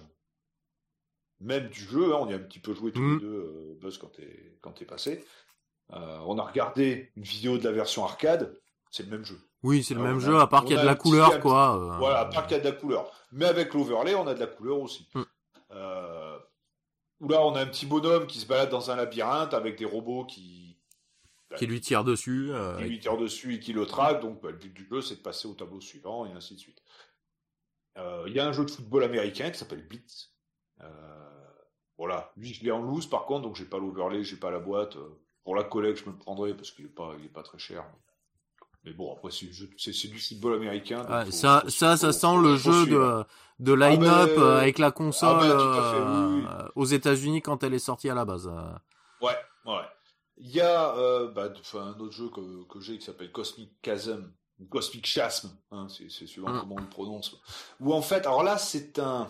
[1.40, 2.14] même du jeu.
[2.14, 4.72] On y a un petit peu joué tous les deux, euh, Buzz, quand t'es quand
[4.72, 5.24] t'es passé.
[5.92, 8.56] Euh, on a regardé une vidéo de la version arcade,
[8.90, 9.40] c'est le même jeu.
[9.62, 11.76] Oui, c'est le même jeu, à part qu'il y a de la couleur, quoi.
[11.76, 11.98] Euh.
[11.98, 13.10] Voilà, à part qu'il y a de la couleur.
[13.32, 15.08] Mais avec l'overlay, on a de la couleur aussi.
[15.14, 15.22] Mm.
[15.72, 16.38] Euh,
[17.20, 19.84] où là, on a un petit bonhomme qui se balade dans un labyrinthe avec des
[19.84, 20.78] robots qui...
[21.56, 22.52] Qui lui tirent dessus.
[22.78, 24.22] Qui lui tirent dessus et qui le traquent.
[24.22, 26.60] Donc, bah, le but du jeu, c'est de passer au tableau suivant et ainsi de
[26.60, 26.80] suite.
[28.26, 30.32] Il y a un jeu de football américain qui s'appelle Blitz.
[31.98, 34.60] voilà, lui, je l'ai en loose, par contre, donc j'ai pas l'overlay, j'ai pas la
[34.60, 34.96] boîte.
[35.44, 37.58] Pour la collègue, je me le prendrais parce qu'il est pas, il est pas très
[37.58, 37.84] cher.
[38.84, 41.04] Mais bon, après, c'est, du football américain.
[41.30, 43.24] ça, ça, ça sent le jeu de,
[43.58, 48.08] de ah, line-up euh, avec la console ah, euh, aux États-Unis quand elle est sortie
[48.08, 48.50] à la base.
[49.20, 49.36] Ouais,
[49.66, 49.84] ouais.
[50.38, 54.32] Il y a euh, bah, un autre jeu que, que j'ai qui s'appelle Cosmic Chasm,
[54.58, 56.60] ou Cosmic Chasm, hein, c'est, suivant hum.
[56.60, 57.36] comment on le prononce.
[57.80, 59.28] Où en fait, alors là, c'est un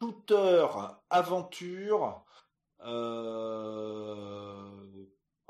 [0.00, 0.66] shooter
[1.10, 2.24] aventure
[2.84, 4.51] euh,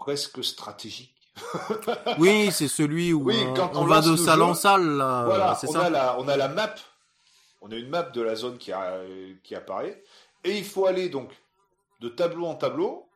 [0.03, 1.15] presque stratégique.
[2.19, 4.97] oui, c'est celui où on, va de salle en salle.
[4.97, 6.75] Voilà, on, A la, on a la map,
[7.61, 8.73] on a une map de la zone qui,
[9.45, 10.03] qui apparaît,
[10.45, 11.31] et il faut aller donc
[12.01, 13.09] de tableau en tableau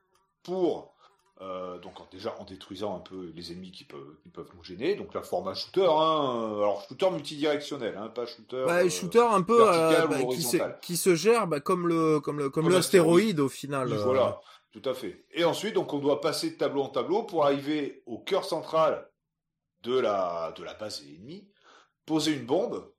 [0.45, 0.97] pour
[1.43, 4.95] euh, donc déjà en détruisant un peu les ennemis qui peuvent, qui peuvent nous gêner.
[4.95, 8.65] Donc la format shooter, hein, alors shooter multidirectionnel, hein, pas shooter.
[8.67, 12.21] Bah, euh, shooter un peu euh, bah, qui, se, qui, se, gère bah, comme le
[12.21, 13.93] comme le comme, l'astéroïde au final.
[13.93, 14.41] Voilà,
[14.81, 15.25] tout à fait.
[15.33, 19.11] Et ensuite donc on doit passer de tableau en tableau pour arriver au cœur central
[19.83, 21.49] de la de la base ennemie,
[22.05, 22.93] poser une bombe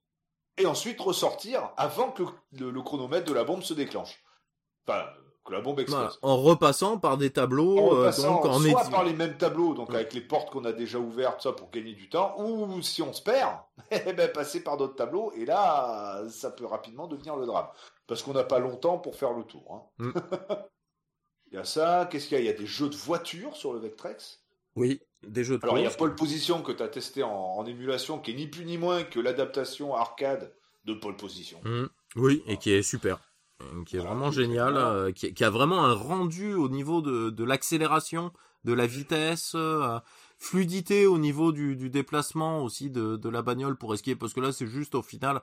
[0.58, 4.24] et ensuite ressortir avant que le, le chronomètre de la bombe se déclenche.
[4.88, 5.06] Enfin,
[5.52, 6.20] la bombe explose.
[6.22, 9.94] en repassant par des tableaux, en euh, donc en soit par les mêmes tableaux, donc
[9.94, 13.14] avec les portes qu'on a déjà ouvertes, ça pour gagner du temps, ou si on
[13.14, 13.58] se perd,
[13.92, 17.68] eh ben passer par d'autres tableaux, et là, ça peut rapidement devenir le drame,
[18.08, 19.90] parce qu'on n'a pas longtemps pour faire le tour.
[20.00, 20.06] Hein.
[20.06, 20.12] Mm.
[21.52, 22.44] il y a ça, qu'est-ce qu'il y a?
[22.44, 24.42] Il y a des jeux de voitures sur le Vectrex?
[24.76, 27.66] Oui, des jeux de Alors il y a Pole Position que tu as testé en,
[27.66, 30.54] émulation, qui est ni plus ni moins que l'adaptation arcade
[30.86, 31.60] de Pole Position.
[31.64, 31.88] Mm.
[32.16, 33.20] Oui, et qui est super.
[33.62, 37.44] Euh, qui est vraiment génial, euh, qui, a vraiment un rendu au niveau de, de
[37.44, 38.32] l'accélération,
[38.66, 40.00] de la vitesse, euh,
[40.38, 44.42] fluidité au niveau du, du déplacement aussi de, de, la bagnole pour esquiver, parce que
[44.42, 45.42] là c'est juste au final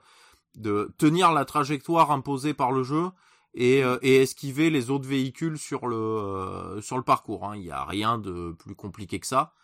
[0.55, 3.09] de tenir la trajectoire imposée par le jeu
[3.55, 7.45] et, et esquiver les autres véhicules sur le sur le parcours.
[7.45, 7.57] Hein.
[7.57, 9.55] Il n'y a rien de plus compliqué que ça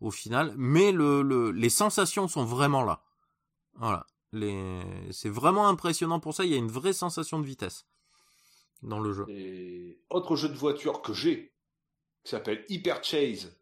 [0.00, 3.02] au final, mais le, le les sensations sont vraiment là.
[3.74, 4.06] Voilà.
[4.32, 4.82] Les...
[5.12, 7.86] C'est vraiment impressionnant pour ça, il y a une vraie sensation de vitesse.
[8.82, 9.26] dans le jeu.
[9.28, 11.52] Et autre jeu de voiture que j'ai,
[12.24, 13.56] qui s'appelle Hyper Chase,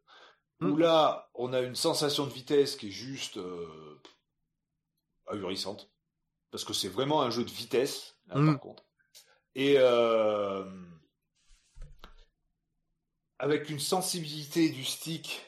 [0.61, 0.79] où hmm.
[0.79, 4.01] là, on a une sensation de vitesse qui est juste euh,
[5.27, 5.91] ahurissante.
[6.51, 8.59] Parce que c'est vraiment un jeu de vitesse, par hmm.
[8.59, 8.85] contre.
[9.55, 10.65] Et euh,
[13.39, 15.45] avec une sensibilité du stick.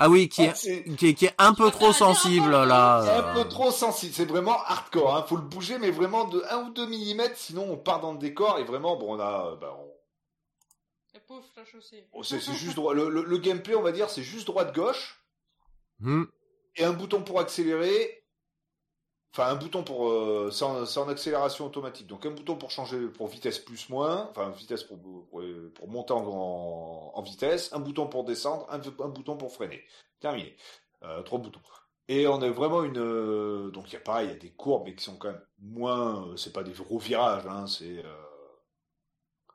[0.00, 3.00] Ah oui, qui est, qui est, qui est un peu trop sensible là.
[3.18, 5.16] Un peu trop sensible, c'est vraiment hardcore.
[5.16, 5.24] Hein.
[5.28, 8.18] Faut le bouger, mais vraiment de 1 ou 2 mm, sinon on part dans le
[8.18, 9.90] décor et vraiment, bon, on a, bah, on...
[11.16, 12.06] Et pouf, la chaussée.
[12.12, 12.94] Oh, c'est juste droit.
[12.94, 15.20] Le, le, gameplay, on va dire, c'est juste droite gauche.
[15.98, 16.26] Hmm.
[16.76, 18.17] Et un bouton pour accélérer
[19.32, 20.08] Enfin, un bouton pour.
[20.08, 22.06] Euh, c'est, en, accélération automatique.
[22.06, 24.28] Donc, un bouton pour changer pour vitesse plus moins.
[24.30, 27.72] Enfin, vitesse pour, pour, monter en, en, vitesse.
[27.72, 28.66] Un bouton pour descendre.
[28.70, 29.84] Un, bouton pour freiner.
[30.20, 30.56] Terminé.
[31.04, 31.60] Euh, trois boutons.
[32.08, 32.98] Et on a vraiment une.
[32.98, 35.28] Euh, donc, il y a pareil, il y a des courbes, mais qui sont quand
[35.28, 36.34] même moins.
[36.36, 38.02] c'est pas des gros virages, hein, c'est.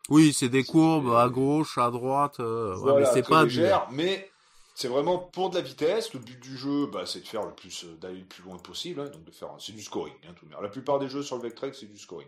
[0.09, 2.39] Oui, c'est des courbes à gauche, à droite.
[2.39, 4.30] Voilà, mais c'est pas légère, mais
[4.76, 6.13] c'est vraiment pour de la vitesse.
[6.13, 8.57] Le but du jeu, bah, c'est de faire le plus, euh, d'aller le plus loin
[8.57, 9.01] possible.
[9.01, 10.13] Hein, donc de faire, c'est du scoring.
[10.28, 12.28] Hein, tout La plupart des jeux sur le Vectrex, c'est du scoring.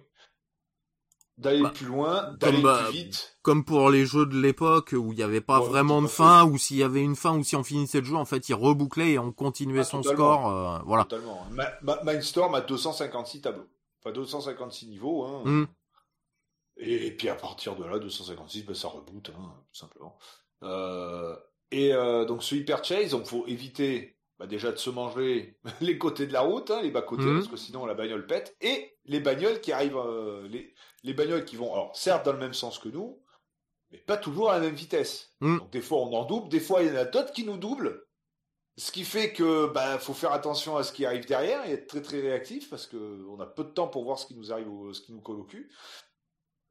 [1.37, 3.37] D'aller bah, plus loin, d'aller plus bah, vite.
[3.41, 6.57] Comme pour les jeux de l'époque où il n'y avait pas vraiment de fin, ou
[6.57, 9.11] s'il y avait une fin, ou si on finissait le jeu, en fait, il rebouclait
[9.11, 10.47] et on continuait ah, son score.
[10.47, 11.03] Euh, voilà.
[11.03, 11.45] Totalement.
[12.03, 13.67] Mindstorm a 256 tableaux.
[14.01, 15.23] Enfin, 256 niveaux.
[15.25, 15.41] Hein.
[15.43, 15.65] Hmm.
[16.77, 20.17] Et, puis à partir de là, 256, bah, ça reboot, hein, tout simplement.
[20.63, 21.35] Euh,
[21.71, 25.97] et euh, donc ce hyper chase, il faut éviter bah, déjà de se manger les
[25.97, 27.35] côtés de la route, hein, les bas côtés, mhm.
[27.35, 31.45] parce que sinon la bagnole pète, et les bagnoles qui arrivent, euh, les, les bagnoles
[31.45, 33.21] qui vont, alors certes dans le même sens que nous,
[33.91, 35.35] mais pas toujours à la même vitesse.
[35.41, 35.59] Mhm.
[35.59, 37.57] Donc des fois on en double, des fois il y en a d'autres qui nous
[37.57, 38.05] doublent,
[38.77, 41.87] ce qui fait que bah faut faire attention à ce qui arrive derrière et être
[41.87, 44.51] très très réactif parce que on a peu de temps pour voir ce qui nous
[44.51, 45.71] arrive, ce qui nous colle au cul.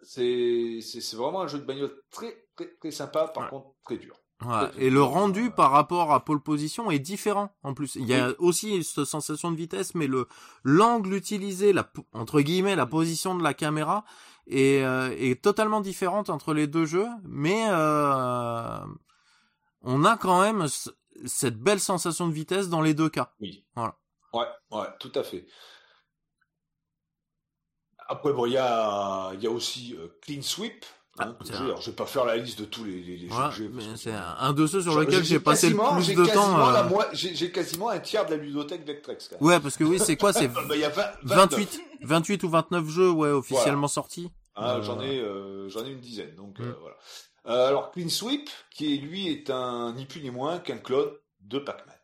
[0.03, 4.24] C'est c'est vraiment un jeu de bagnole très très très sympa, par contre très dur.
[4.79, 7.95] Et le rendu par rapport à pole position est différent en plus.
[7.95, 10.27] Il y a aussi cette sensation de vitesse, mais le
[10.65, 14.05] l'angle utilisé, la entre guillemets la position de la caméra
[14.47, 18.81] est, euh, est totalement différente entre les deux jeux, mais euh,
[19.83, 20.67] on a quand même
[21.25, 23.33] cette belle sensation de vitesse dans les deux cas.
[23.41, 23.65] Oui.
[23.75, 23.97] Voilà.
[24.33, 25.47] Ouais, ouais, tout à fait.
[28.07, 30.85] Après, bon, il y a, y a aussi euh, Clean Sweep,
[31.21, 34.13] Hein, ah, alors, je vais pas faire la liste de tous les, les, jeux C'est
[34.13, 36.59] un, de ceux sur lesquels j'ai passé le plus de temps.
[36.69, 37.05] Euh...
[37.13, 39.31] J'ai quasiment un tiers de la ludothèque Vectrex.
[39.41, 40.51] Ouais, parce que oui, c'est quoi C'est
[41.23, 44.31] 28, 28 ou 29 jeux, ouais, officiellement sortis.
[44.57, 46.35] Ah, j'en ai, euh, j'en ai une dizaine.
[46.37, 46.77] Donc euh, mm.
[46.81, 46.97] voilà.
[47.47, 51.11] Euh, alors Clean Sweep, qui lui est un ni plus ni moins qu'un clone
[51.41, 51.95] de Pac-Man.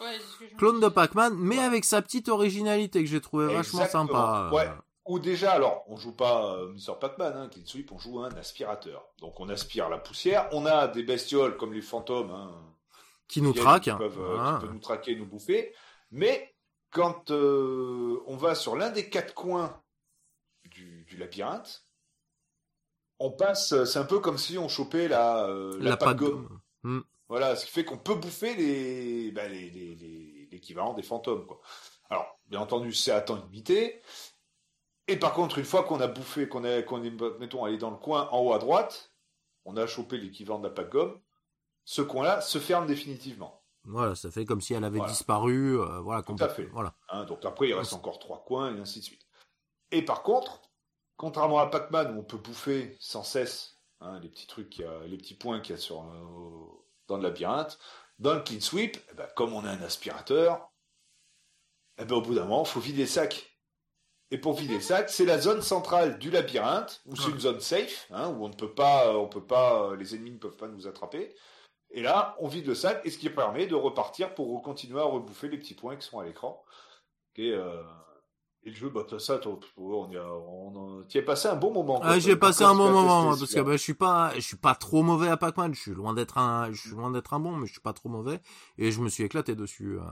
[0.00, 0.18] Ouais,
[0.58, 4.50] clone de Pac-Man, mais avec sa petite originalité que j'ai trouvé vachement sympa.
[4.52, 4.68] Ouais.
[5.06, 6.98] Ou déjà, alors, on joue pas euh, Mr.
[6.98, 9.06] Pac-Man, hein, Clean Sweep, on joue un aspirateur.
[9.18, 10.48] Donc on aspire la poussière.
[10.52, 12.54] On a des bestioles comme les fantômes hein,
[13.28, 15.74] qui nous traquent, qui peuvent, euh, nous traquer, nous bouffer.
[16.10, 16.54] Mais
[16.90, 19.82] quand euh, on va sur l'un des quatre coins
[20.64, 21.84] du, labyrinthe,
[23.18, 23.84] on passe.
[23.84, 25.46] C'est un peu comme si on chopait la
[25.78, 26.60] la, la gomme.
[26.82, 27.00] Hmm.
[27.28, 31.46] Voilà, ce qui fait qu'on peut bouffer les, bah, l'équivalent des fantômes.
[31.46, 31.60] Quoi.
[32.10, 34.02] Alors, bien entendu, c'est à temps limité.
[35.06, 37.90] Et par contre, une fois qu'on a bouffé, qu'on est, qu'on est, mettons, allé dans
[37.90, 39.12] le coin en haut à droite,
[39.64, 41.20] on a chopé l'équivalent de la pâte gomme,
[41.84, 43.62] ce coin-là se ferme définitivement.
[43.84, 46.64] Voilà, ça fait comme si elle avait disparu, euh, voilà, Tout à fait.
[46.72, 46.94] Voilà.
[47.10, 49.26] Hein, donc après, il reste encore trois coins et ainsi de suite.
[49.90, 50.62] Et par contre,
[51.16, 55.34] contrairement à Pac-Man où on peut bouffer sans cesse hein, les petits trucs, les petits
[55.34, 57.78] points qu'il y a sur, euh, dans le labyrinthe,
[58.18, 60.70] dans le clean sweep, eh ben, comme on a un aspirateur,
[61.98, 63.53] eh ben, au bout d'un moment, il faut vider le sac.
[64.34, 67.60] Et pour vider le sac, c'est la zone centrale du labyrinthe, où c'est une zone
[67.60, 70.66] safe, hein, où on ne peut pas, on peut pas, les ennemis ne peuvent pas
[70.66, 71.32] nous attraper.
[71.92, 75.04] Et là, on vide le sac, et ce qui permet de repartir pour continuer à
[75.04, 76.64] rebouffer les petits points qui sont à l'écran.
[77.36, 77.80] Et, euh,
[78.64, 79.38] et le jeu, bah, ça,
[79.76, 82.00] on y a, on, y a passé un bon moment.
[82.02, 84.74] Ah, j'ai passé un bon moment, parce que bah, je suis pas, je suis pas
[84.74, 85.72] trop mauvais à Pac-Man.
[85.74, 87.92] Je suis loin d'être un, je suis loin d'être un bon, mais je suis pas
[87.92, 88.40] trop mauvais.
[88.78, 90.00] Et je me suis éclaté dessus.
[90.00, 90.02] Euh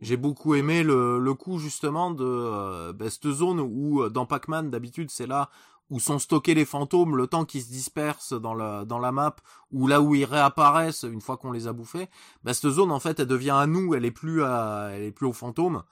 [0.00, 4.26] j'ai beaucoup aimé le, le coup justement de euh, bah, cette zone où euh, dans
[4.26, 5.50] Pac-Man d'habitude c'est là
[5.90, 9.36] où sont stockés les fantômes le temps qu'ils se dispersent dans la dans la map
[9.72, 12.08] ou là où ils réapparaissent une fois qu'on les a bouffés.
[12.44, 15.12] Bah, cette zone en fait elle devient à nous elle est plus à, elle est
[15.12, 15.82] plus aux fantômes.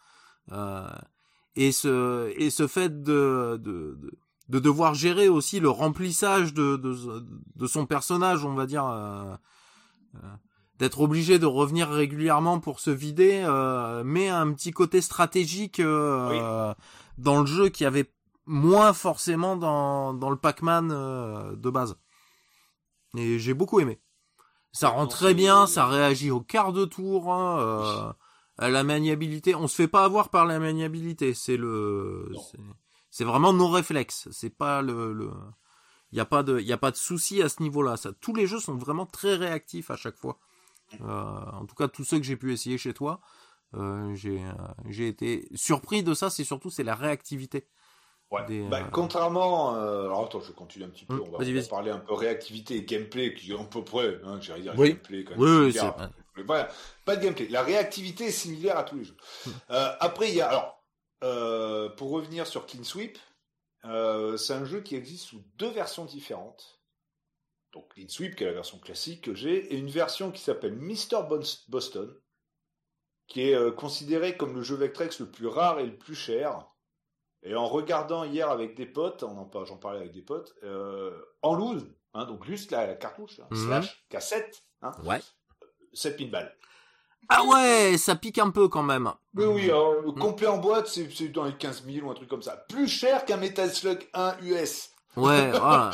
[0.52, 0.88] Euh,
[1.56, 6.76] et ce et ce fait de, de, de de devoir gérer aussi le remplissage de,
[6.76, 6.94] de,
[7.56, 9.34] de son personnage, on va dire, euh,
[10.16, 10.36] euh
[10.78, 16.74] d'être obligé de revenir régulièrement pour se vider, euh, mais un petit côté stratégique euh,
[17.18, 18.12] dans le jeu qui avait
[18.44, 21.96] moins forcément dans, dans le Pac-Man de base.
[23.16, 24.00] Et j'ai beaucoup aimé.
[24.72, 28.14] Ça rend très bien, ça réagit au quart de tour, hein,
[28.58, 29.54] à la maniabilité.
[29.54, 32.30] On se fait pas avoir par la maniabilité, c'est le,
[33.10, 34.28] c'est vraiment nos réflexes.
[34.30, 35.30] C'est pas le, le...
[36.12, 37.96] il y a pas de, y a pas de souci à ce niveau-là.
[37.96, 40.38] Ça, tous les jeux sont vraiment très réactifs à chaque fois.
[41.00, 43.20] Euh, en tout cas, tous ceux que j'ai pu essayer chez toi,
[43.74, 44.52] euh, j'ai, euh,
[44.88, 46.30] j'ai été surpris de ça.
[46.30, 47.68] C'est surtout c'est la réactivité.
[48.30, 48.68] Ouais.
[48.68, 51.14] Bah, contrairement, alors attends, je continue un petit peu.
[51.14, 54.40] Hum, on, va, parler un peu réactivité et gameplay, qui est à peu près, hein,
[54.40, 54.90] j'allais dire oui.
[54.90, 55.24] gameplay.
[55.24, 56.42] Quand même oui, c'est.
[56.44, 56.68] Voilà,
[57.04, 57.48] pas de gameplay.
[57.48, 59.16] La réactivité est similaire à tous les jeux.
[59.46, 59.52] Hum.
[59.68, 60.82] après, il y a alors
[61.96, 63.16] pour revenir sur Clean Sweep,
[63.84, 66.75] c'est un jeu qui existe sous deux versions différentes.
[67.76, 70.74] Donc Clean Sweep, qui est la version classique que j'ai, et une version qui s'appelle
[70.74, 71.28] Mr.
[71.68, 72.10] Boston,
[73.26, 76.66] qui est euh, considéré comme le jeu Vectrex le plus rare et le plus cher.
[77.42, 79.22] Et en regardant hier avec des potes,
[79.66, 80.54] j'en parlais avec des potes,
[81.42, 83.66] en loose, hein, donc juste la, cartouche, hein, mhm.
[83.66, 85.20] slash cassette, hein, ouais.
[85.92, 86.56] 7000 balles.
[87.28, 89.12] Ah ouais, ça pique un peu quand même.
[89.34, 90.18] Oui, oui, le mm.
[90.18, 92.56] complet en boîte, c'est dans les 15 000 ou un truc comme ça.
[92.68, 94.90] Plus cher qu'un Metal Slug 1 US.
[95.16, 95.90] Ouais, voilà.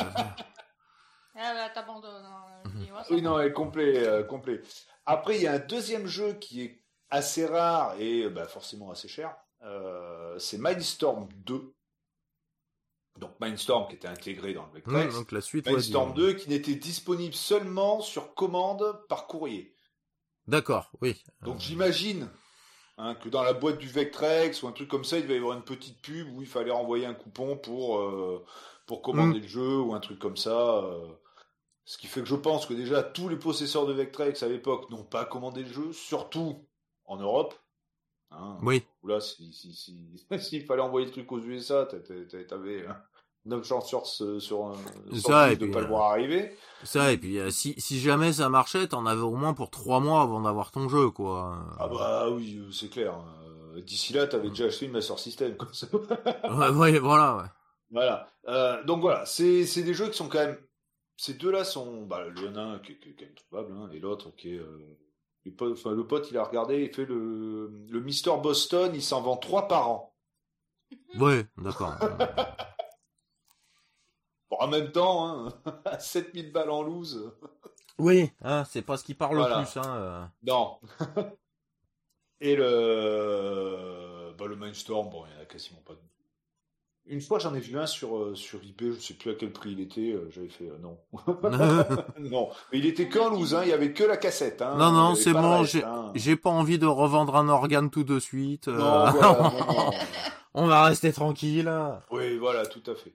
[1.35, 2.25] Ah bah t'abandonnes.
[2.25, 3.05] Hein.
[3.11, 4.61] oui, non, complet, euh, complet.
[5.07, 9.09] Après, il y a un deuxième jeu qui est assez rare et bah, forcément assez
[9.09, 9.35] cher.
[9.63, 11.75] Euh, c'est Mindstorm 2.
[13.19, 15.15] Donc Mindstorm qui était intégré dans le Vectrex.
[15.15, 15.67] Mm, donc la suite.
[15.67, 19.77] Mindstorm 2 qui n'était disponible seulement sur commande par courrier.
[20.47, 21.23] D'accord, oui.
[21.43, 22.29] Donc j'imagine
[22.99, 25.39] hein, que dans la boîte du Vectrex ou un truc comme ça, il devait y
[25.39, 28.45] avoir une petite pub où il fallait renvoyer un coupon pour, euh,
[28.87, 29.43] pour commander mm.
[29.43, 30.83] le jeu ou un truc comme ça.
[31.85, 34.89] Ce qui fait que je pense que déjà tous les possesseurs de Vectrex à l'époque
[34.91, 36.65] n'ont pas commandé le jeu, surtout
[37.07, 37.55] en Europe.
[38.31, 38.57] Hein.
[38.63, 38.83] oui.
[39.05, 39.75] là, s'il si,
[40.39, 42.87] si, fallait envoyer le truc aux USA, t'avais
[43.45, 44.75] 9 chances sur, sur, un,
[45.19, 46.57] ça, de ne pas le euh, voir arriver.
[46.85, 50.01] Ça, et puis euh, si, si jamais ça marchait, t'en avais au moins pour 3
[50.01, 51.59] mois avant d'avoir ton jeu, quoi.
[51.79, 53.15] Ah bah oui, euh, c'est clair.
[53.85, 55.89] D'ici là, t'avais déjà acheté une Master System, comme ça.
[55.93, 57.49] ouais, ouais, voilà, ouais.
[57.93, 58.27] Voilà.
[58.49, 60.59] Euh, donc voilà, c'est des jeux qui sont quand même...
[61.17, 62.03] Ces deux-là sont...
[62.03, 64.55] Bah, il y en a un qui, est, qui est introuvable, hein, et l'autre qui
[64.55, 64.61] est...
[65.45, 69.03] Le pote, enfin, le pote, il a regardé, il fait le, le Mister Boston, il
[69.03, 70.09] s'en vend 3 par an.
[71.19, 71.95] Ouais, d'accord.
[74.51, 75.49] en même temps, hein,
[75.99, 77.33] 7000 balles en loose.
[77.99, 79.77] Oui, hein, c'est pas ce qui parle le plus.
[79.79, 80.25] Hein, euh.
[80.43, 80.81] Non.
[82.41, 85.95] Et le, bah, le Mindstorm, bon, il y en a quasiment pas.
[87.07, 89.53] Une fois, j'en ai vu un sur, euh, sur eBay, je sais plus à quel
[89.53, 90.99] prix il était, euh, j'avais fait non.
[92.21, 94.63] non, mais il était qu'en loose, hein, il y avait que la cassette.
[94.63, 95.65] Hein, non, non, c'est bon,
[96.15, 98.69] j'ai pas envie de revendre un organe tout de suite.
[98.69, 99.07] Non,
[100.55, 101.73] On va rester tranquille.
[102.11, 103.15] Oui, voilà, tout à fait.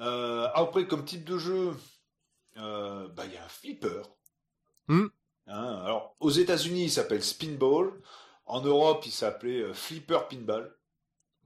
[0.00, 1.72] Euh, après, comme type de jeu,
[2.56, 4.02] euh, bah, il y a un flipper.
[4.88, 5.06] Hmm.
[5.46, 7.92] Hein, alors, aux États-Unis, il s'appelle Spinball.
[8.46, 10.75] En Europe, il s'appelait euh, Flipper Pinball.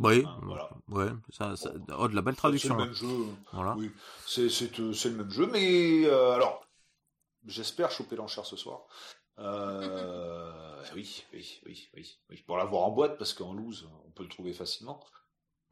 [0.00, 0.70] Oui, hein, voilà.
[0.88, 2.74] ouais, ça, ça oh, de la belle traduction.
[2.74, 3.26] C'est le même jeu.
[3.52, 3.74] Voilà.
[3.76, 3.90] Oui,
[4.26, 6.66] c'est, c'est, le même jeu, mais alors,
[7.46, 8.86] j'espère choper l'enchère ce soir.
[10.94, 14.28] oui, oui, oui, oui, oui, pour l'avoir en boîte parce qu'en loose, on peut le
[14.28, 15.00] trouver facilement.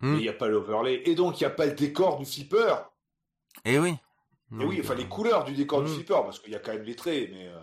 [0.01, 0.13] Hmm.
[0.13, 1.03] Mais il n'y a pas l'overlay.
[1.07, 2.77] Et donc, il n'y a pas le décor du flipper.
[3.65, 3.95] Eh oui.
[4.53, 5.95] Et oui, enfin, les couleurs du décor du hmm.
[5.95, 7.61] flipper, parce qu'il y a quand même les traits, mais euh,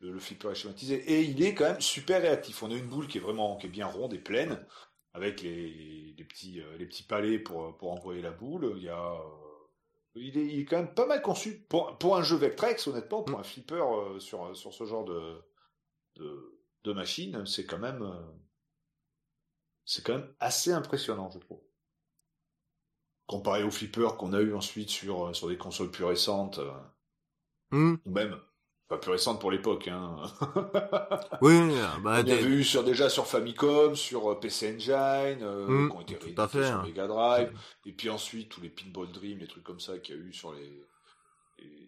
[0.00, 0.96] le, flipper est schématisé.
[1.10, 2.62] Et il est quand même super réactif.
[2.62, 4.66] On a une boule qui est vraiment qui est bien ronde et pleine,
[5.12, 8.74] avec les, les petits, euh, les petits palets pour, pour envoyer la boule.
[8.76, 9.12] Il y a.
[9.12, 9.46] Euh,
[10.16, 13.22] il est, il est, quand même pas mal conçu pour, pour un jeu Vectrex, honnêtement,
[13.22, 13.40] pour hmm.
[13.40, 13.84] un flipper
[14.18, 15.40] sur, sur ce genre de,
[16.16, 18.02] de, de machine, c'est quand même
[19.90, 21.60] c'est quand même assez impressionnant, je trouve.
[23.26, 26.72] Comparé aux flippers qu'on a eu ensuite sur, euh, sur des consoles plus récentes, euh,
[27.72, 27.96] hmm.
[28.04, 28.40] ou même
[28.90, 29.88] pas plus récentes pour l'époque.
[29.88, 30.16] Hein.
[31.40, 31.58] oui,
[32.02, 36.00] bah, on a vu sur, déjà sur Famicom, sur euh, PC Engine, hmm, qui ont
[36.02, 36.82] été réédités sur hein.
[36.84, 37.52] Mega Drive,
[37.86, 40.32] et puis ensuite tous les Pinball Dream, les trucs comme ça qu'il y a eu
[40.32, 40.86] sur les,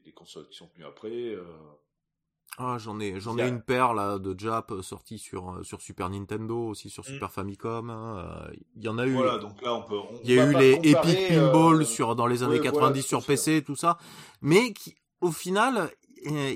[0.05, 1.37] les, consoles qui sont venues après.
[2.59, 5.81] Ah, j'en ai, j'en ai une paire là de Jap euh, sortie sur euh, sur
[5.81, 7.07] Super Nintendo, aussi sur mm.
[7.07, 7.89] Super Famicom.
[7.89, 9.15] Hein, euh, il y en a eu.
[9.15, 9.97] Voilà, donc là on peut.
[10.23, 13.75] il y a eu les Epic Pinball sur dans les années 90 sur PC, tout
[13.75, 13.97] ça,
[14.43, 15.91] mais qui, au final,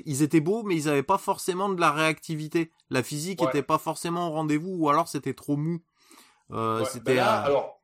[0.05, 2.71] ils étaient beaux, mais ils avaient pas forcément de la réactivité.
[2.89, 5.81] La physique était pas forcément au rendez-vous, ou alors c'était trop mou.
[6.51, 7.15] Euh, c'était.
[7.15, 7.81] Ben alors,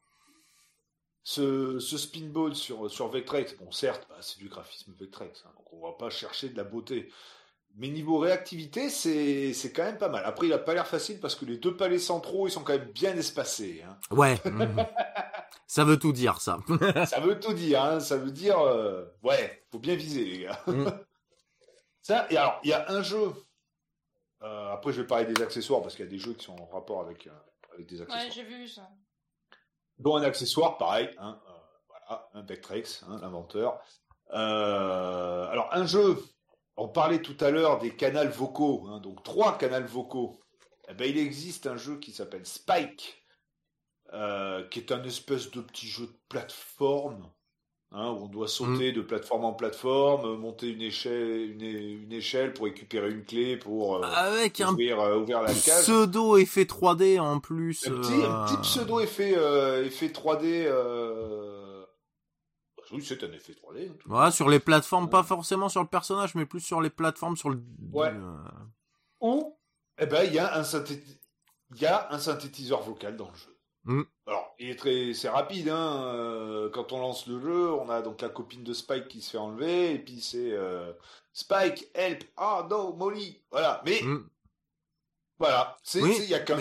[1.24, 5.66] ce, ce spinball sur sur Vectrex, bon certes, bah, c'est du graphisme Vectrex, hein, donc
[5.74, 7.10] on va pas chercher de la beauté.
[7.76, 10.24] Mais niveau réactivité, c'est, c'est quand même pas mal.
[10.26, 12.74] Après, il a pas l'air facile parce que les deux palais centraux, ils sont quand
[12.74, 13.84] même bien espacés.
[13.88, 13.98] Hein.
[14.12, 14.40] Ouais.
[14.46, 14.86] Mhm.
[15.66, 16.60] Ça veut tout dire, ça.
[17.08, 18.00] ça veut tout dire, hein.
[18.00, 20.62] Ça veut dire, euh, ouais, faut bien viser, les gars.
[20.68, 20.86] Mm.
[22.04, 23.34] Ça, et alors, il y a un jeu.
[24.44, 26.56] Euh, après, je vais parler des accessoires parce qu'il y a des jeux qui sont
[26.60, 27.32] en rapport avec, euh,
[27.74, 28.26] avec des accessoires.
[28.26, 28.88] Ouais, j'ai vu ça.
[29.98, 31.42] Dont un accessoire, pareil, hein,
[31.88, 33.82] voilà, un Vectrex, hein, l'inventeur.
[34.30, 36.24] alors, un jeu.
[36.76, 40.40] On parlait tout à l'heure des canals vocaux, hein, donc trois canals vocaux.
[40.90, 43.24] Eh ben, il existe un jeu qui s'appelle Spike
[44.14, 47.32] euh, qui est un espèce de petit jeu de plateforme,
[47.94, 48.96] hein, où on doit sauter mm.
[48.96, 54.02] de plateforme en plateforme, monter une échelle, une, échelle pour récupérer une clé pour euh,
[54.02, 55.84] Avec ouvrir, un euh, la cage.
[55.84, 57.88] Pseudo effet 3D en plus.
[57.88, 59.32] Un petit, pseudo effet,
[59.86, 60.68] effet 3D.
[62.92, 63.90] Oui, c'est un effet 3D.
[63.90, 67.38] Hein, voilà, sur les plateformes, pas forcément sur le personnage, mais plus sur les plateformes,
[67.38, 67.62] sur le.
[67.92, 68.12] Ouais.
[69.22, 69.58] Ou,
[70.00, 70.64] eh ben, il y a un
[71.76, 73.53] il y a un synthétiseur vocal dans le jeu.
[73.86, 74.04] Mm.
[74.28, 75.70] Alors, il est très, c'est rapide.
[75.70, 76.04] Hein.
[76.06, 79.32] Euh, quand on lance le jeu, on a donc la copine de Spike qui se
[79.32, 80.94] fait enlever, et puis c'est euh,
[81.34, 83.82] Spike, help, ah non, Molly, voilà.
[83.86, 84.26] Mais mm.
[85.40, 86.58] voilà, c'est, il y a qu'un.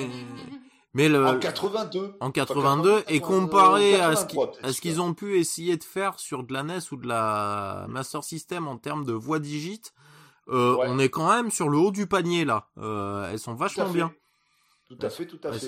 [0.94, 1.08] Mais...
[1.08, 1.26] le...
[1.26, 2.16] En 82.
[2.20, 4.26] En 82, et comparé à ce,
[4.62, 7.86] à ce qu'ils ont pu essayer de faire sur de la NES ou de la
[7.88, 9.94] Master System en termes de voix digite,
[10.48, 12.68] euh, on est quand même sur le haut du panier là.
[13.30, 14.12] elles sont vachement bien.
[14.98, 15.66] Tout à fait, tout à fait.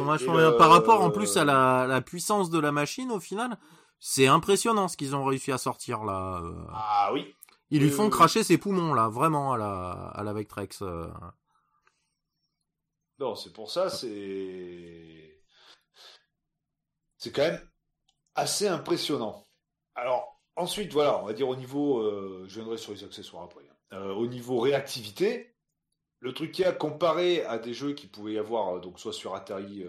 [0.59, 3.59] Par rapport en plus à la, puissance de la machine au final,
[4.01, 6.41] c'est impressionnant ce qu'ils ont réussi à sortir là.
[6.43, 6.67] Euh.
[6.73, 7.35] Ah oui.
[7.71, 10.83] Ils lui font cracher ses poumons là, vraiment à la, à la Vectrex.
[10.83, 11.09] Euh.
[13.19, 15.41] Non, c'est pour ça, c'est.
[17.17, 17.61] C'est quand même
[18.35, 19.47] assez impressionnant.
[19.95, 22.01] Alors, ensuite, voilà, on va dire au niveau.
[22.01, 23.65] Euh, je viendrai sur les accessoires après.
[23.91, 24.01] Hein.
[24.11, 25.54] au niveau réactivité,
[26.25, 29.13] le truc qui a comparé à des jeux qui pouvaient y avoir, euh, donc soit
[29.13, 29.85] sur Atari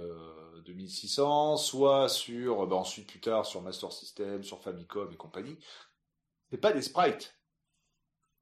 [0.65, 5.15] 2600, euh, soit sur, euh, bah, ensuite plus tard sur Master System, sur Famicom et
[5.15, 5.57] compagnie,
[6.51, 7.39] c'est pas des sprites.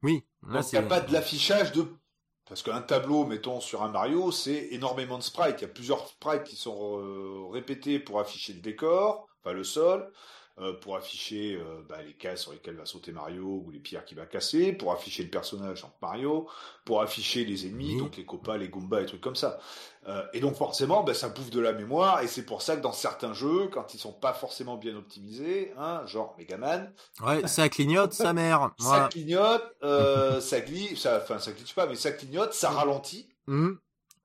[0.02, 1.86] Oui, là il n'y a pas de l'affichage de.
[2.46, 5.58] Parce qu'un tableau, mettons, sur un Mario, c'est énormément de sprites.
[5.60, 10.12] Il y a plusieurs sprites qui sont répétés pour afficher le décor, enfin le sol.
[10.60, 14.06] Euh, pour afficher euh, bah, les cases sur lesquelles va sauter Mario ou les pierres
[14.06, 16.48] qu'il va casser, pour afficher le personnage en Mario,
[16.86, 19.58] pour afficher les ennemis, donc les copas, les Goombas et trucs comme ça.
[20.08, 22.82] Euh, et donc forcément, bah, ça bouffe de la mémoire, et c'est pour ça que
[22.82, 26.94] dans certains jeux, quand ils sont pas forcément bien optimisés, hein, genre Megaman,
[27.26, 29.66] ouais, ça clignote sa mère, ça clignote,
[30.40, 33.28] ça glisse, ça, enfin ça glitch pas, mais ça clignote, ça ralentit.
[33.48, 33.72] Mmh.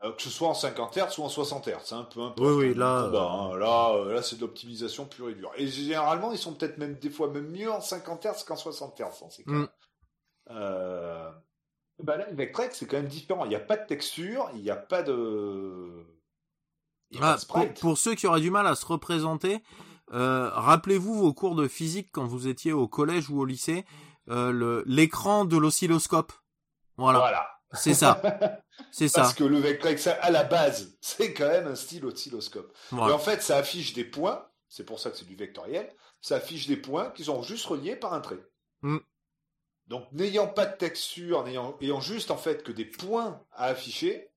[0.04, 2.42] Euh, que ce soit en 50 Hz ou en 60 Hz, un peu un peu.
[2.44, 3.56] Oui, oui, là, hein.
[3.56, 5.50] là, euh, là, c'est de l'optimisation pure et dure.
[5.56, 8.96] Et généralement, ils sont peut-être même des fois même mieux en 50 Hz qu'en 60
[8.96, 9.52] Hz cas.
[9.52, 9.68] Mm.
[10.50, 11.30] Euh...
[12.00, 13.44] Bah là, avec Trek, c'est quand même différent.
[13.44, 16.06] Il n'y a pas de texture, il n'y a pas de.
[17.20, 17.36] Ah,
[17.80, 19.62] pour, ceux qui auraient du mal à se représenter,
[20.12, 23.84] euh, rappelez-vous vos cours de physique quand vous étiez au collège ou au lycée,
[24.28, 26.32] euh, l'écran de l'oscilloscope.
[26.96, 27.18] Voilà.
[27.18, 27.57] voilà.
[27.72, 28.22] C'est ça.
[28.90, 29.22] C'est ça.
[29.22, 32.74] Parce que le Vectrex, à la base, c'est quand même un style oscilloscope.
[32.92, 34.46] Et en fait, ça affiche des points.
[34.68, 35.90] C'est pour ça que c'est du vectoriel.
[36.20, 38.38] Ça affiche des points qui sont juste reliés par un trait.
[38.82, 38.98] Mm.
[39.86, 44.30] Donc, n'ayant pas de texture, n'ayant, ayant juste, en fait, que des points à afficher,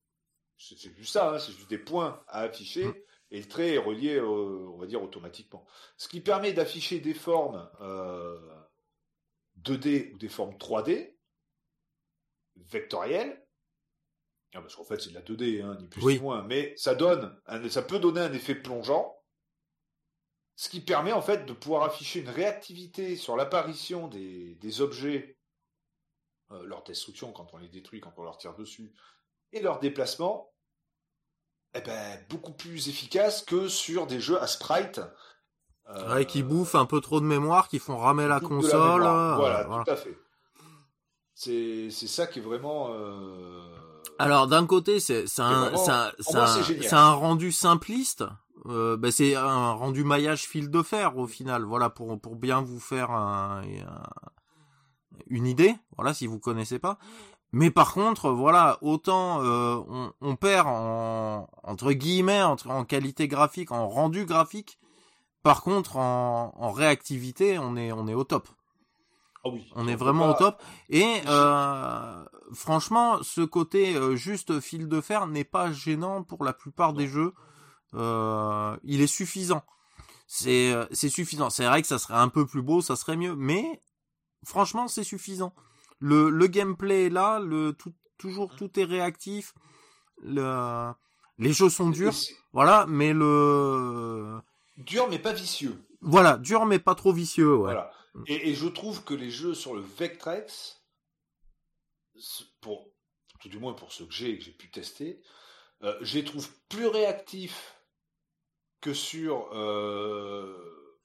[0.58, 2.96] c'est, juste ça, hein, c'est juste des points à afficher, mm.
[3.32, 5.66] et le trait est relié, on va dire, automatiquement.
[5.98, 8.40] Ce qui permet d'afficher des formes, euh,
[9.62, 11.11] 2D ou des formes 3D,
[12.70, 13.42] vectoriel.
[14.54, 16.44] Ah, parce qu'en fait, c'est de la 2D, hein, ni plus ni moins.
[16.44, 17.40] Mais ça donne,
[17.70, 19.18] ça peut donner un effet plongeant.
[20.56, 25.38] Ce qui permet, en fait, de pouvoir afficher une réactivité sur l'apparition des, objets,
[26.52, 28.94] euh, leur destruction quand on les détruit, quand on leur tire dessus,
[29.54, 30.54] et leur déplacement,
[31.74, 35.00] eh ben, beaucoup plus efficace que sur des jeux à sprite.
[35.90, 39.02] Euh, qui bouffent un peu trop de mémoire, qui font ramer la console.
[39.02, 40.18] voilà, tout à fait.
[41.44, 42.90] C'est ça qui est vraiment.
[42.92, 43.64] Euh,
[44.20, 45.72] Alors d'un côté, c'est un,
[46.20, 48.24] c'est un, rendu simpliste.
[48.68, 51.64] Euh, ben, c'est un rendu maillage fil de fer au final.
[51.64, 53.64] Voilà pour pour bien vous faire un,
[55.26, 55.74] une idée.
[55.98, 57.00] Voilà si vous connaissez pas.
[57.52, 63.28] Mais par contre, voilà, autant euh, on, on, perd en entre guillemets entre en qualité
[63.28, 64.78] graphique, en rendu graphique.
[65.42, 68.48] Par contre, en, en réactivité, on est on est au top.
[69.44, 70.62] Ah oui, on est vraiment au top.
[70.90, 72.24] Et euh,
[72.54, 77.08] franchement, ce côté euh, juste fil de fer n'est pas gênant pour la plupart des
[77.08, 77.34] jeux.
[77.96, 79.64] Euh, il est suffisant.
[80.28, 81.50] C'est c'est suffisant.
[81.50, 83.82] C'est vrai que ça serait un peu plus beau, ça serait mieux, mais
[84.46, 85.54] franchement, c'est suffisant.
[86.00, 89.54] Le le gameplay est là, le tout toujours tout est réactif.
[90.24, 90.92] Le
[91.40, 92.14] les jeux sont durs,
[92.54, 94.40] voilà, mais le
[94.78, 95.84] dur mais pas vicieux.
[96.02, 97.74] Voilà, dur mais pas trop vicieux, ouais.
[97.74, 97.92] Voilà.
[98.28, 100.84] Et, et, je trouve que les jeux sur le Vectrex,
[102.60, 102.92] pour
[103.40, 105.22] tout du moins pour ceux que j'ai que j'ai pu tester,
[105.84, 107.76] euh, je les trouve plus réactifs
[108.82, 111.00] que sur euh,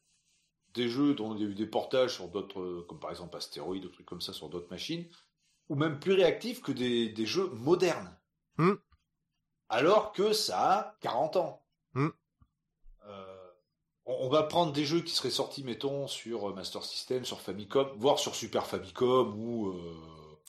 [0.75, 3.85] des jeux dont il y a eu des portages sur d'autres, comme par exemple Astéroïde,
[3.85, 5.09] ou trucs comme ça sur d'autres machines,
[5.69, 8.19] ou même plus réactifs que des, des jeux modernes.
[8.59, 8.75] Hmm.
[9.69, 11.66] Alors que ça a 40 ans.
[14.09, 17.89] Euh, on, va prendre des jeux qui seraient sortis, mettons, sur Master System, sur Famicom,
[17.97, 19.75] voire sur Super Famicom ou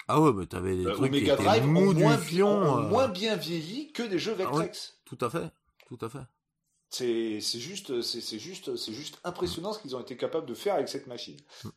[0.07, 2.81] ah ouais, mais t'avais des euh, trucs qui étaient Drive moins, fion, euh.
[2.81, 4.99] moins bien vieilli que des jeux ah Vectrex.
[5.05, 5.51] tout à fait,
[5.87, 6.23] tout à fait.
[6.89, 10.75] C'est c'est juste c'est juste c'est juste impressionnant ce qu'ils ont été capables de faire
[10.75, 11.37] avec cette machine.
[11.63, 11.69] Mm.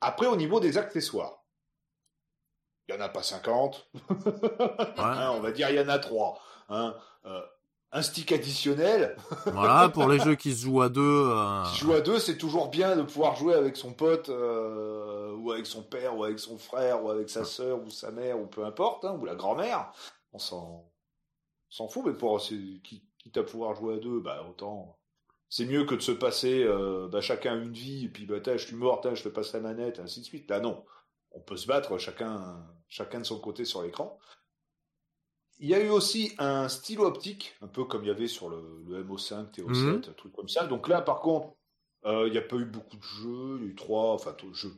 [0.00, 1.44] Après au niveau des accessoires,
[2.88, 3.90] il y en a pas 50.
[4.98, 6.94] Hein, on va dire il y en a 3 hein.
[7.24, 7.42] Euh,
[7.92, 9.16] un stick additionnel.
[9.46, 11.26] voilà, pour les jeux qui se jouent à deux.
[11.28, 11.62] Euh...
[11.64, 15.52] Qui jouent à deux, c'est toujours bien de pouvoir jouer avec son pote, euh, ou
[15.52, 18.46] avec son père, ou avec son frère, ou avec sa sœur, ou sa mère, ou
[18.46, 19.92] peu importe, hein, ou la grand-mère.
[20.32, 20.90] On s'en,
[21.68, 22.80] s'en fout, mais pour qui,
[23.18, 24.98] quitte à pouvoir jouer à deux, bah autant.
[25.48, 28.56] C'est mieux que de se passer euh, bah, chacun une vie, et puis bah je
[28.56, 30.48] suis mort, je te passe la manette, ainsi de suite.
[30.50, 30.82] Là non,
[31.30, 34.18] on peut se battre chacun, chacun de son côté sur l'écran.
[35.62, 38.48] Il y a eu aussi un stylo optique, un peu comme il y avait sur
[38.48, 40.02] le, MO5, TO7, mhm.
[40.08, 40.66] un truc comme ça.
[40.66, 41.54] Donc là, par contre,
[42.04, 43.58] euh, il n'y a pas eu beaucoup de jeux.
[43.60, 44.74] Il y a eu trois, enfin, jeux,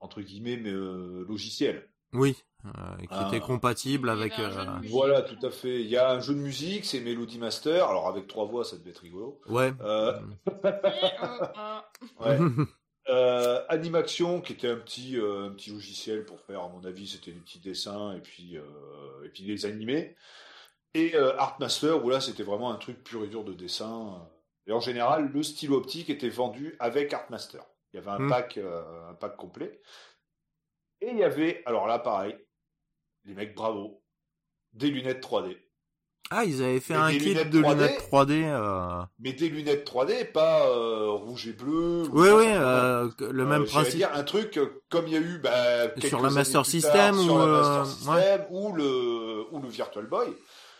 [0.00, 1.90] entre guillemets, mais euh, logiciels.
[2.14, 4.32] Oui, euh, qui étaient était compatible avec.
[4.88, 5.82] Voilà, tout à fait.
[5.82, 7.86] Il y a un jeu de musique, c'est Melody Master.
[7.86, 9.42] Alors avec trois voix, ça devait être rigolo.
[9.46, 9.74] Ouais.
[12.20, 12.38] ouais.
[13.08, 17.08] Euh, Animaction, qui était un petit, euh, un petit logiciel pour faire, à mon avis,
[17.08, 20.16] c'était des petits dessins et puis, euh, et puis les animer.
[20.94, 24.28] Et euh, Artmaster, où là, c'était vraiment un truc pur et dur de dessin.
[24.66, 27.64] Et en général, le stylo optique était vendu avec Artmaster.
[27.92, 28.28] Il y avait un hmm.
[28.28, 29.80] pack, un pack complet.
[31.00, 32.36] Et il y avait, alors là, pareil,
[33.24, 34.02] les mecs, bravo,
[34.72, 35.58] des lunettes 3D.
[36.34, 38.44] Ah, ils avaient fait un kit de lunettes 3D.
[38.46, 39.04] Euh...
[39.18, 42.04] Mais des lunettes 3D, pas euh, rouge et bleu.
[42.10, 43.96] Oui, oui, euh, le même euh, principe.
[43.96, 44.58] dire un truc
[44.88, 49.44] comme il y a eu bah, sur la Master System ou Master System ou le
[49.52, 50.28] ou le Virtual Boy,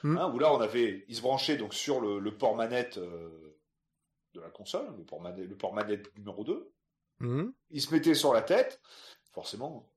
[0.05, 0.16] hmm.
[0.16, 4.40] hein, où là on avait, ils se branchaient donc sur le, le port manette de
[4.40, 6.72] la console, le port manette, le port manette numéro 2.
[7.20, 7.50] Mmh.
[7.70, 8.80] Ils se mettaient sur la tête,
[9.32, 9.91] forcément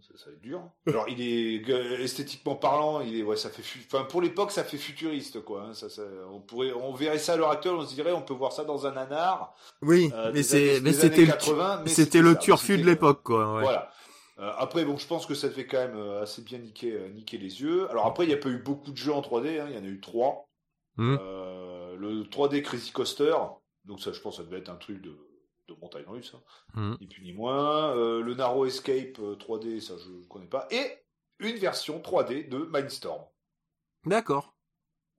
[0.00, 0.62] ça, va être dur.
[0.86, 1.68] Alors, il est
[2.02, 5.64] esthétiquement parlant, il est, ouais, ça fait, enfin, pour l'époque, ça fait futuriste, quoi.
[5.64, 8.22] Hein, ça, ça, on pourrait, on verrait ça à l'heure actuelle, on se dirait, on
[8.22, 9.54] peut voir ça dans un nanar.
[9.82, 11.34] Oui, euh, mais c'est, mais c'était le,
[11.86, 13.54] c'était le turfu de l'époque, quoi.
[13.54, 13.62] Ouais.
[13.62, 13.90] Voilà.
[14.38, 17.38] Euh, après, bon, je pense que ça fait quand même euh, assez bien niquer, niquer
[17.38, 17.90] les yeux.
[17.90, 19.78] Alors après, il n'y a pas eu beaucoup de jeux en 3D, hein, il y
[19.78, 20.46] en a eu trois.
[20.96, 21.16] Mmh.
[21.98, 23.34] le 3D Crazy Coaster,
[23.86, 25.16] donc ça, je pense, ça devait être un truc de
[25.74, 26.42] de montagne russe, hein.
[26.74, 26.94] Mmh.
[27.00, 27.94] ni plus ni moins.
[27.96, 30.66] Euh, le Narrow Escape 3D, euh, ça je ne connais pas.
[30.70, 30.84] Et
[31.38, 33.22] une version 3D de Mindstorm.
[34.04, 34.54] D'accord.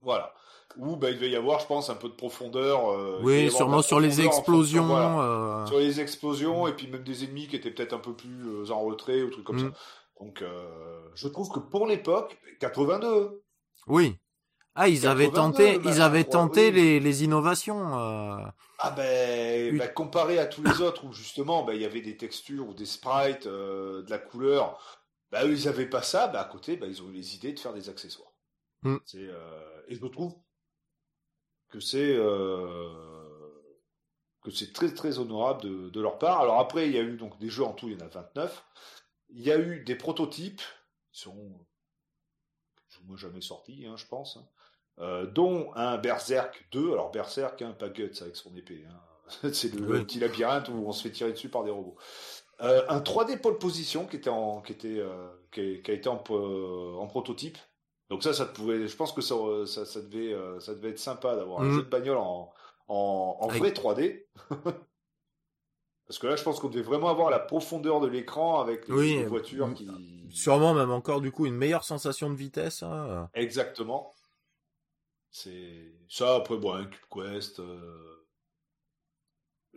[0.01, 0.33] Voilà.
[0.77, 2.89] Où bah, il va y avoir, je pense, un peu de profondeur.
[2.91, 4.87] Euh, oui, sûrement sur les explosions.
[5.67, 8.81] Sur les explosions, et puis même des ennemis qui étaient peut-être un peu plus en
[8.81, 9.73] retrait, ou trucs comme mmh.
[9.73, 9.79] ça.
[10.19, 10.43] Donc,
[11.15, 13.43] je trouve que pour l'époque, 82.
[13.87, 14.17] Oui.
[14.75, 17.99] Ah, ils avaient tenté, ils avaient tenté les, les innovations.
[17.99, 18.45] Euh...
[18.79, 22.15] Ah ben, bah, comparé à tous les autres où justement, bah, il y avait des
[22.15, 24.79] textures ou des sprites, euh, de la couleur.
[25.29, 26.27] Bah, eux, ils avaient pas ça.
[26.27, 28.31] Bah, à côté, bah, ils ont eu les idées de faire des accessoires.
[28.83, 28.97] Mm.
[29.05, 29.81] C'est, euh...
[29.87, 30.35] et je trouve
[31.69, 32.17] que c'est
[34.41, 36.41] que c'est très très honorable de, de leur part.
[36.41, 38.09] Alors après, il y a eu donc des jeux en tout, il y en a
[38.09, 38.65] 29.
[39.29, 40.61] Il y a eu des prototypes
[41.11, 41.65] qui sont
[43.05, 44.37] moi jamais sorti, hein, je pense.
[44.37, 44.47] Hein.
[45.01, 46.93] Euh, dont un Berserk 2.
[46.93, 48.85] Alors Berserk, hein, pas Guts avec son épée.
[48.87, 49.49] Hein.
[49.53, 51.95] C'est le, petit labyrinthe où on se fait tirer dessus par des robots.
[52.61, 56.21] Euh, un 3D pole position qui était en, qui était, euh, qui, a, été en,
[56.27, 57.57] en, prototype.
[58.11, 59.35] Donc ça, ça pouvait, je pense que ça,
[59.65, 61.75] ça, ça devait, ça devait être sympa d'avoir un mhm.
[61.77, 62.51] jeu de bagnole en,
[62.87, 64.25] en, en vrai 3D.
[66.05, 69.23] Parce que là, je pense qu'on devait vraiment avoir la profondeur de l'écran avec les,
[69.25, 69.87] voitures qui.
[70.29, 72.83] Sûrement même encore du coup une meilleure sensation de vitesse.
[72.83, 73.29] Hein.
[73.33, 74.13] Exactement.
[75.31, 78.27] C'est ça après bon un Cube Quest, euh...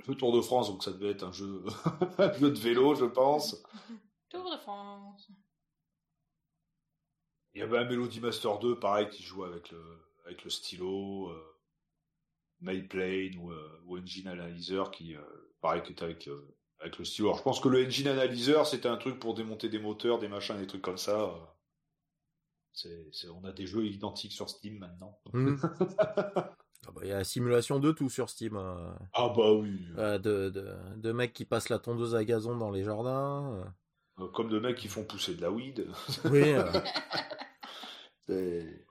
[0.06, 1.64] le Tour de France donc ça devait être un jeu,
[2.18, 3.62] un jeu de vélo je pense.
[4.28, 5.30] Tour de France.
[7.54, 9.80] Il y avait un Melody Master 2 pareil qui jouait avec le
[10.26, 11.54] avec le stylo, euh...
[12.62, 15.20] Ou, euh, ou Engine Analyzer qui euh,
[15.60, 17.28] pareil que avec euh, avec le stylo.
[17.28, 20.28] Alors, je pense que le Engine Analyzer c'était un truc pour démonter des moteurs, des
[20.28, 21.53] machins, des trucs comme ça.
[23.30, 25.18] On a des jeux identiques sur Steam maintenant.
[25.32, 25.56] Hmm.
[26.86, 28.58] Ah bah, il y a la simulation de tout sur Steam.
[28.58, 29.80] Ah bah oui.
[29.96, 33.64] de, de, de, mecs qui passent la tondeuse à gazon dans les jardins.
[34.34, 35.86] Comme de mecs qui font pousser de la weed.
[36.30, 36.54] Oui.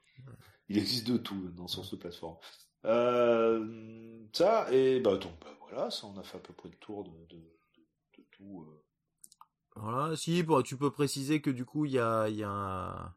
[0.70, 2.38] Il existe de tout dans sur cette plateforme.
[2.84, 7.04] ça, et bah donc bah, voilà, ça on a fait à peu près le tour
[7.04, 7.38] de,
[8.32, 8.66] tout.
[9.76, 13.16] Voilà, si, bah, tu peux préciser que du coup, il y a, y, a,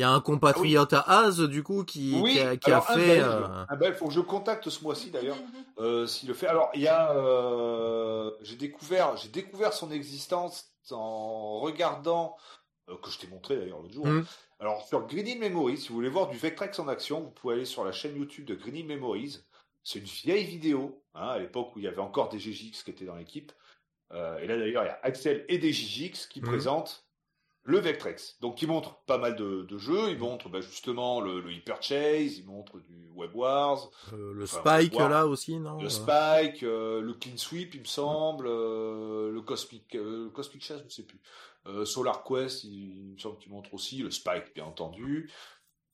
[0.00, 3.20] y a un compatriote à Az, du coup, qui, qui a, qui a fait.
[3.20, 3.94] Un euh...
[3.94, 5.38] faut que je contacte ce mois-ci d'ailleurs,
[5.78, 6.46] euh, s'il le fait.
[6.46, 7.12] Alors, il y a.
[7.12, 12.36] Euh, j'ai découvert, j'ai découvert son existence en regardant.
[12.88, 14.06] Euh, que je t'ai montré d'ailleurs l'autre jour.
[14.06, 14.24] Mmh.
[14.60, 17.64] Alors, sur Green Memories, si vous voulez voir du Vectrex en action, vous pouvez aller
[17.64, 19.40] sur la chaîne YouTube de Green Memories.
[19.84, 22.90] C'est une vieille vidéo, hein, à l'époque où il y avait encore des GGX qui
[22.90, 23.52] étaient dans l'équipe.
[24.12, 26.44] Euh, et là d'ailleurs, il y a Axel et des GGX qui mmh.
[26.44, 27.07] présentent
[27.68, 28.38] le Vectrex.
[28.40, 30.08] Donc, il montre pas mal de, de jeux.
[30.08, 33.90] Il montre bah, justement le, le, Hyper Chase, il montre du Web Wars.
[34.14, 38.46] Euh, le Spike là aussi, non Le Spike, euh, le Clean Sweep, il me semble.
[38.48, 41.20] Euh, le Cosmic, euh, Cosmic Chase, je ne sais plus.
[41.84, 43.98] Solar Quest, il, me semble qu'il montre aussi.
[43.98, 45.30] Le Spike, bien entendu.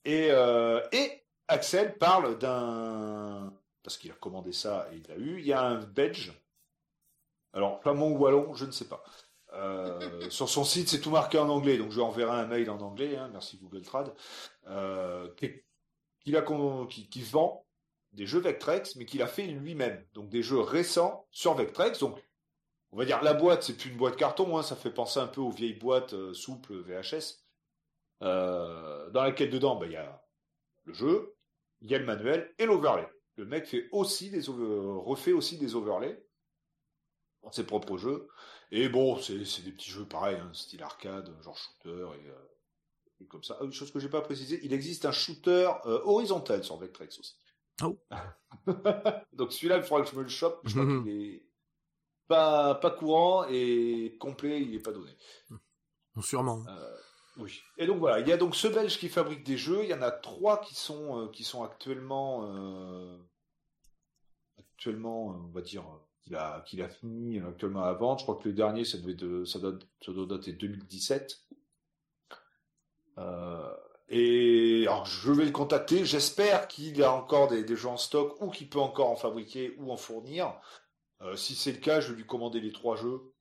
[0.04, 3.52] Et, et Axel parle d'un...
[3.82, 5.40] Parce qu'il a commandé ça et il l'a eu.
[5.40, 6.32] Il y a un Belge
[7.54, 9.02] alors, flamand ou wallon, je ne sais pas.
[9.54, 12.68] Euh, sur son site, c'est tout marqué en anglais, donc je lui enverrai un mail
[12.70, 14.12] en anglais, hein, merci Google Trad,
[14.66, 16.42] euh, a,
[16.98, 17.64] qui, vend
[18.12, 20.04] des jeux Vectrex, mais qu'il a fait lui-même.
[20.12, 21.98] Donc des jeux récents sur Vectrex.
[22.00, 22.20] Donc,
[22.92, 25.26] on va dire la boîte, c'est plus une boîte carton, hein, ça fait penser un
[25.26, 27.44] peu aux vieilles boîtes euh, souples VHS,
[28.22, 30.24] euh, dans laquelle dedans, ben, il y a
[30.84, 31.36] le jeu,
[31.80, 33.06] il y a le manuel et l'overlay.
[33.36, 36.24] Le mec fait aussi des refait aussi des overlays
[37.52, 38.28] ses propres jeux.
[38.70, 43.42] Et bon, c'est des petits jeux pareils, hein, style arcade, genre shooter et, euh, comme
[43.42, 43.58] ça.
[43.62, 47.36] Une chose que j'ai pas précisé, il existe un shooter euh, horizontal sur Vectrex aussi.
[47.82, 47.98] Oh.
[49.32, 50.60] Donc celui-là, il faudra que je me le chope.
[50.64, 51.46] Je crois qu'il est
[52.28, 55.16] pas, pas courant et complet, il est pas donné.
[56.20, 56.64] Sûrement.
[56.68, 56.96] Euh,
[57.38, 57.60] oui.
[57.76, 59.82] Et donc voilà, il y a donc ce Belge qui fabrique des jeux.
[59.82, 62.48] Il y en a trois qui sont qui sont actuellement
[64.58, 65.84] actuellement, on va dire
[66.24, 68.20] qu'il a, fini actuellement à vente.
[68.20, 71.40] Je crois que le dernier, ça devait doit, dater 2017.
[73.18, 73.74] Euh,
[74.08, 76.04] et je vais le contacter.
[76.04, 79.74] J'espère qu'il a encore des, des jeux en stock ou qu'il peut encore en fabriquer
[79.78, 80.54] ou en fournir.
[81.22, 83.33] Euh, si c'est le cas, je vais lui commander les trois jeux.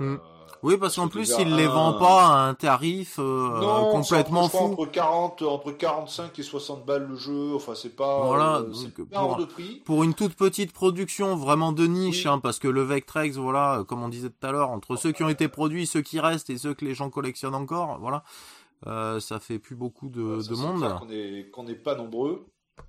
[0.00, 0.20] Euh, hmm.
[0.64, 4.56] Oui, parce qu'en plus, il les vend pas à un tarif euh, complètement fou.
[4.56, 7.54] Entre 40, entre 45 et 60 balles le jeu.
[7.54, 8.24] Enfin, c'est pas.
[8.24, 8.60] Voilà.
[8.60, 8.72] Euh,
[9.12, 9.82] pour, de prix.
[9.84, 14.02] pour une toute petite production, vraiment de niche, hein, parce que le Vectrex, voilà, comme
[14.02, 16.56] on disait tout à l'heure, entre ceux qui ont été produits, ceux qui restent et
[16.56, 18.24] ceux que les gens collectionnent encore, voilà,
[18.86, 20.98] euh, ça fait plus beaucoup de, de monde.
[21.52, 22.46] Qu'on n'est pas nombreux.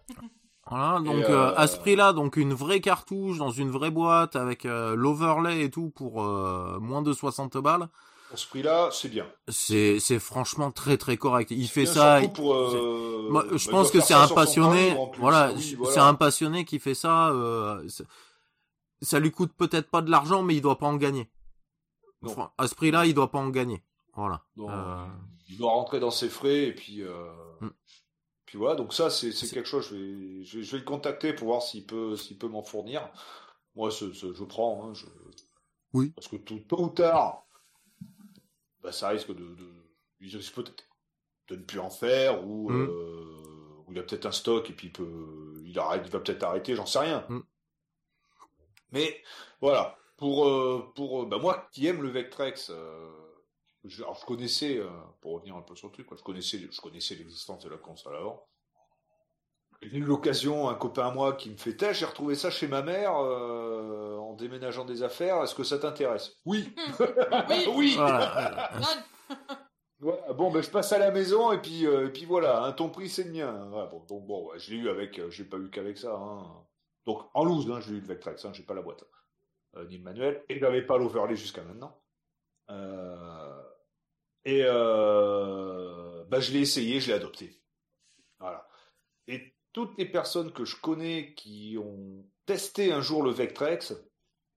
[0.68, 4.66] Voilà, donc euh, à ce prix-là, donc une vraie cartouche dans une vraie boîte avec
[4.66, 7.88] euh, l'overlay et tout pour euh, moins de 60 balles.
[8.34, 9.28] À ce prix-là, c'est bien.
[9.48, 11.52] C'est c'est franchement très très correct.
[11.52, 12.20] Il fait ça.
[12.34, 12.56] Pour,
[13.30, 14.98] Moi, je bah, pense que c'est un passionné.
[15.20, 15.54] voilà,
[15.92, 17.32] c'est un passionné qui fait ça.
[19.04, 21.30] ça lui coûte peut-être pas de l'argent, mais il doit pas en gagner.
[22.58, 23.84] À ce prix-là, il doit pas en gagner.
[24.16, 24.42] Voilà.
[24.58, 27.04] il doit rentrer dans ses frais et puis.
[27.62, 27.70] Mm.
[28.56, 31.62] Puis voilà, donc ça, c'est quelque chose, je vais, je, vais, le contacter pour voir
[31.62, 33.12] s'il peut, s'il peut m'en fournir.
[33.76, 34.88] Moi, je prends.
[34.88, 35.06] Hein, je...
[35.92, 36.12] Oui.
[36.12, 37.46] Parce que tout, tôt ou tard,
[38.82, 39.68] bah, ça risque de, de
[40.22, 40.86] il risque peut-être
[41.50, 42.82] de ne plus en faire ou, mm.
[42.82, 46.22] euh, ou il a peut-être un stock et puis il peut, il arrête, il va
[46.22, 47.26] peut-être arrêter, j'en sais rien.
[47.28, 47.42] Mm.
[48.94, 49.22] Mais
[49.60, 52.70] voilà, pour, euh, pour euh, bah, moi qui aime le Vectrex.
[52.70, 53.25] Euh,
[53.88, 54.90] je, alors je connaissais, euh,
[55.22, 58.16] pour revenir un peu sur le truc, je connaissais, je connaissais l'existence de la console
[58.16, 58.48] avant.
[59.82, 62.82] J'ai eu l'occasion, un copain à moi qui me fait j'ai retrouvé ça chez ma
[62.82, 65.44] mère euh, en déménageant des affaires.
[65.44, 66.38] Est-ce que ça t'intéresse?
[66.46, 66.74] Oui.
[67.76, 67.98] oui.
[70.00, 72.90] bon, ben je passe à la maison et puis euh, et puis voilà, hein, ton
[72.90, 73.70] prix c'est le mien.
[74.08, 76.16] bon, bon, je l'ai eu avec, j'ai pas eu qu'avec ça.
[76.16, 76.66] Hein.
[77.06, 79.04] Donc en loose, hein, j'ai eu le Vectrex, hein, j'ai pas la boîte
[79.90, 82.00] ni le manuel et j'avais pas l'overlay jusqu'à maintenant.
[82.72, 83.45] Euh,
[84.46, 87.62] et euh, bah, je l'ai essayé, je l'ai adopté.
[88.40, 88.68] Voilà.
[89.28, 93.94] Et toutes les personnes que je connais qui ont testé un jour le Vectrex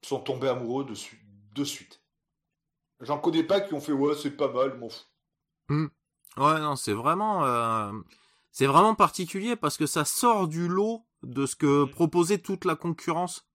[0.05, 0.95] sont tombées amoureux de,
[1.55, 2.03] de suite.
[3.01, 5.05] J'en connais pas qui ont fait ouais c'est pas mal, m'en fous.
[5.69, 5.87] Hmm.
[6.37, 7.93] Ouais non c'est vraiment euh,
[8.51, 11.91] c'est vraiment particulier parce que ça sort du lot de ce que hmm.
[11.91, 13.49] proposait toute la concurrence.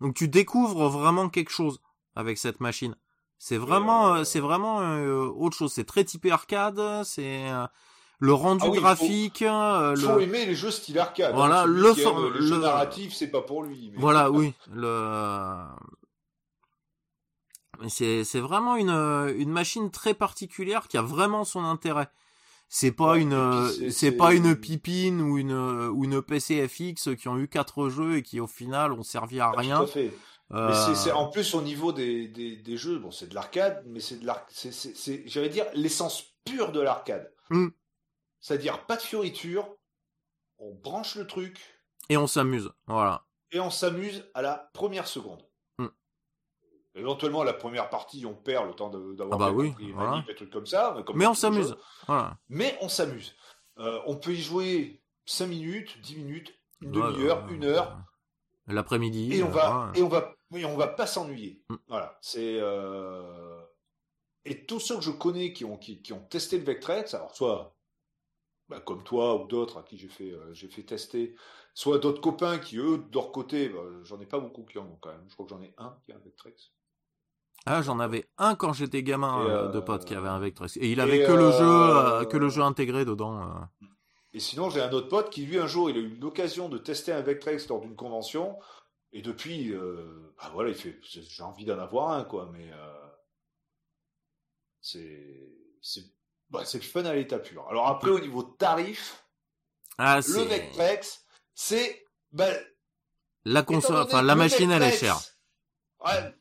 [0.00, 1.80] Donc tu découvres vraiment quelque chose
[2.14, 2.96] avec cette machine.
[3.44, 5.72] C'est vraiment, euh, c'est vraiment euh, autre chose.
[5.72, 6.80] C'est très typé arcade.
[7.02, 7.42] C'est
[8.20, 9.40] le rendu ah graphique.
[9.40, 11.32] Il euh, faut, aimer les jeux style arcade.
[11.32, 11.36] Hein.
[11.36, 11.92] Voilà, le,
[12.38, 12.56] le...
[12.58, 13.92] narratif, c'est pas pour lui.
[13.96, 14.54] Voilà, oui.
[14.72, 15.56] Le
[17.88, 18.90] c'est c'est vraiment une
[19.36, 22.10] une machine très particulière qui a vraiment son intérêt.
[22.68, 27.38] C'est pas une c'est pas une pipine ou une ou une PC FX qui ont
[27.38, 29.78] eu quatre jeux et qui au final ont servi à rien.
[29.78, 30.12] Tout à fait.
[30.52, 34.00] Mais c'est en plus au niveau des, des, des jeux, bon c'est de l'arcade, mais
[34.00, 37.32] c'est de l'arc, c'est j'allais dire l'essence pure de l'arcade.
[37.50, 37.68] Mmh.
[38.40, 39.76] C'est-à-dire pas de fioriture,
[40.58, 41.60] on branche le truc.
[42.08, 43.24] Et on s'amuse, voilà.
[43.52, 45.42] Et on s'amuse à la première seconde.
[45.78, 45.88] Hmm.
[46.94, 49.74] Éventuellement, la première partie, on perd le temps d'avoir ah bah oui,
[50.26, 50.96] des trucs comme ça.
[51.14, 51.76] Mais, on s'amuse.
[52.06, 52.38] Voilà.
[52.48, 53.36] Mais on s'amuse.
[53.78, 57.98] Euh, on peut y jouer 5 minutes, 10 minutes, une demi-heure, une heure.
[58.66, 59.34] L'après-midi.
[59.34, 61.62] Et on va, et on va, oui, on va pas s'ennuyer.
[61.68, 61.76] Hmm.
[61.88, 62.18] Voilà.
[62.20, 63.60] C'est, euh...
[64.44, 67.34] et tous ceux que je connais qui ont, qui, qui ont testé le Vectrex, alors
[67.34, 67.74] soit
[68.68, 71.34] bah, comme toi ou d'autres à qui j'ai fait, euh, j'ai fait tester,
[71.74, 74.84] soit d'autres copains qui, eux, de leur côté, bah, j'en ai pas beaucoup qui en
[74.84, 75.24] ont quand même.
[75.28, 76.70] Je crois que j'en ai un qui a un Vectrex.
[77.66, 80.76] Ah, j'en avais un quand j'étais gamin euh, de pote qui avait un Vectrex.
[80.78, 83.68] Et il avait que, le jeu, que le jeu intégré dedans.
[84.32, 86.78] Et sinon, j'ai un autre pote qui, lui, un jour, il a eu l'occasion de
[86.78, 88.58] tester un Vectrex lors d'une convention.
[89.12, 92.70] Et depuis, bah, voilà, il fait, j'ai envie d'en avoir un, quoi, mais
[94.80, 95.48] c'est,
[95.80, 96.04] c'est
[96.52, 97.66] bah, c'est le fun à l'état pur.
[97.68, 99.24] Alors après, au niveau tarif,
[99.96, 101.24] ah, le Vectrex,
[101.54, 102.50] c'est bah,
[103.44, 105.18] la console, enfin la machine, elle est chère.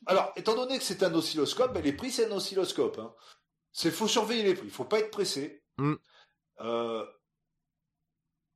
[0.05, 2.99] alors, étant donné que c'est un oscilloscope, les prix c'est un oscilloscope.
[2.99, 3.13] Hein.
[3.71, 5.63] C'est faut surveiller les prix, il faut pas être pressé.
[5.77, 5.93] Mm.
[6.59, 7.05] Euh,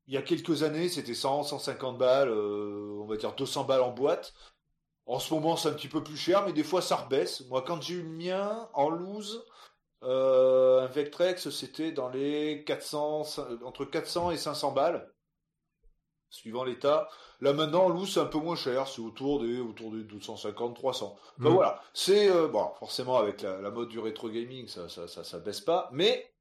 [0.08, 3.82] il y a quelques années, c'était 100, 150 balles, euh, on va dire 200 balles
[3.82, 4.34] en boîte.
[5.08, 7.46] En ce moment, c'est un petit peu plus cher, mais des fois, ça rebaisse.
[7.48, 9.46] Moi, quand j'ai eu le mien en loose,
[10.04, 13.24] euh, un Vectrex, c'était dans les 400,
[13.64, 15.12] entre 400 et 500 balles,
[16.30, 17.08] suivant l'état.
[17.42, 21.16] Là maintenant, loup c'est un peu moins cher, c'est autour des autour des 250, 300.
[21.40, 21.54] Enfin mm.
[21.54, 25.62] voilà, c'est euh, bon, forcément avec la, mode du rétro gaming, ça, ça, ça, baisse
[25.62, 26.34] pas, mais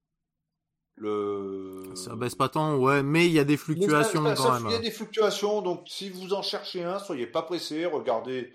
[0.97, 4.67] le ça baisse pas tant, ouais, mais il y a des fluctuations quand même.
[4.67, 8.53] Il y a des fluctuations, donc si vous en cherchez un, soyez pas pressé, regardez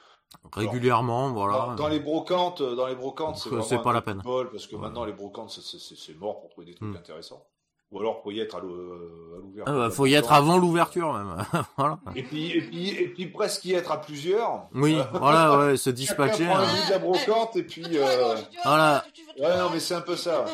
[0.54, 1.76] régulièrement, voilà.
[1.76, 4.22] Dans, les brocantes, dans les brocantes, c'est pas la peine.
[4.24, 6.98] parce que maintenant les brocantes, c'est mort pour trouver des trucs hmm.
[6.98, 7.46] intéressants.
[7.92, 9.64] Ou alors faut y être à l'ouverture.
[9.66, 11.44] Ah bah, faut y être avant l'ouverture même.
[11.78, 12.00] voilà.
[12.16, 14.68] Et puis et puis et puis presque y être à plusieurs.
[14.76, 16.46] Oui, voilà, ouais, se dispatcher.
[16.46, 18.36] Prend de la brocante et puis euh...
[18.64, 19.04] voilà.
[19.40, 20.46] Ouais, non mais c'est un peu ça.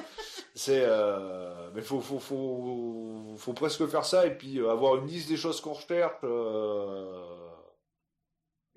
[0.56, 1.70] C'est euh...
[1.76, 5.38] mais faut faut faut faut presque faire ça et puis euh, avoir une liste des
[5.38, 6.16] choses qu'on recherche.
[6.24, 7.46] Euh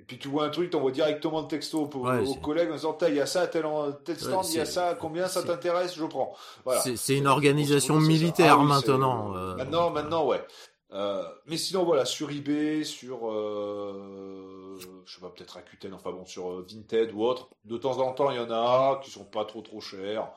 [0.00, 3.14] et puis tu vois un truc, t'envoies directement le texto aux, collègues en disant il
[3.14, 3.66] y a ça tel,
[4.04, 6.34] tel stand, il y a ça, combien ça t'intéresse, je prends.
[6.64, 6.80] Voilà.
[6.80, 9.36] C'est une organisation militaire ah maintenant.
[9.36, 9.56] Euh.
[9.56, 10.44] Maintenant, maintenant, ouais.
[10.92, 16.24] Euh, mais sinon, voilà, sur eBay, sur, euh, je sais pas, peut-être Rakuten, enfin bon,
[16.24, 19.44] sur Vinted ou autre, de temps en temps, il y en a qui sont pas
[19.44, 20.30] trop trop chers.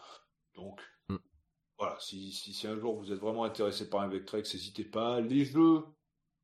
[0.56, 0.82] Donc.
[1.82, 5.20] Voilà, si, si, si, un jour vous êtes vraiment intéressé par un Vectrex, n'hésitez pas.
[5.20, 5.84] Les jeux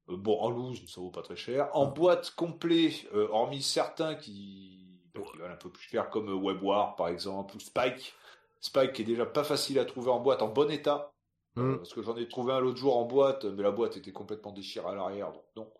[0.09, 1.69] euh, bon, en loose, ça vaut pas très cher.
[1.73, 6.95] En boîte complet, euh, hormis certains qui, valent un peu plus cher, comme euh, WebWar
[6.95, 8.15] par exemple, ou Spike.
[8.61, 11.13] Spike qui est déjà pas facile à trouver en boîte, en bon état.
[11.55, 11.77] Mm.
[11.77, 14.51] parce que j'en ai trouvé un l'autre jour en boîte, mais la boîte était complètement
[14.51, 15.71] déchirée à l'arrière, donc non.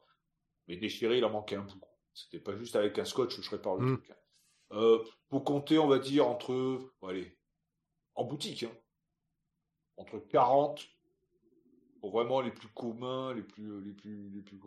[0.67, 1.81] Mais déchiré, il en manquait un bout.
[2.13, 3.97] C'était pas juste avec un scotch, je répare le mm.
[3.97, 4.11] truc.
[4.69, 4.97] Hein.
[5.29, 7.35] pour compter, on va dire, entre, allez,
[8.13, 8.71] en boutique, hein,
[9.97, 10.87] entre 40
[11.99, 14.57] pour vraiment les plus communs, les plus, les plus, les plus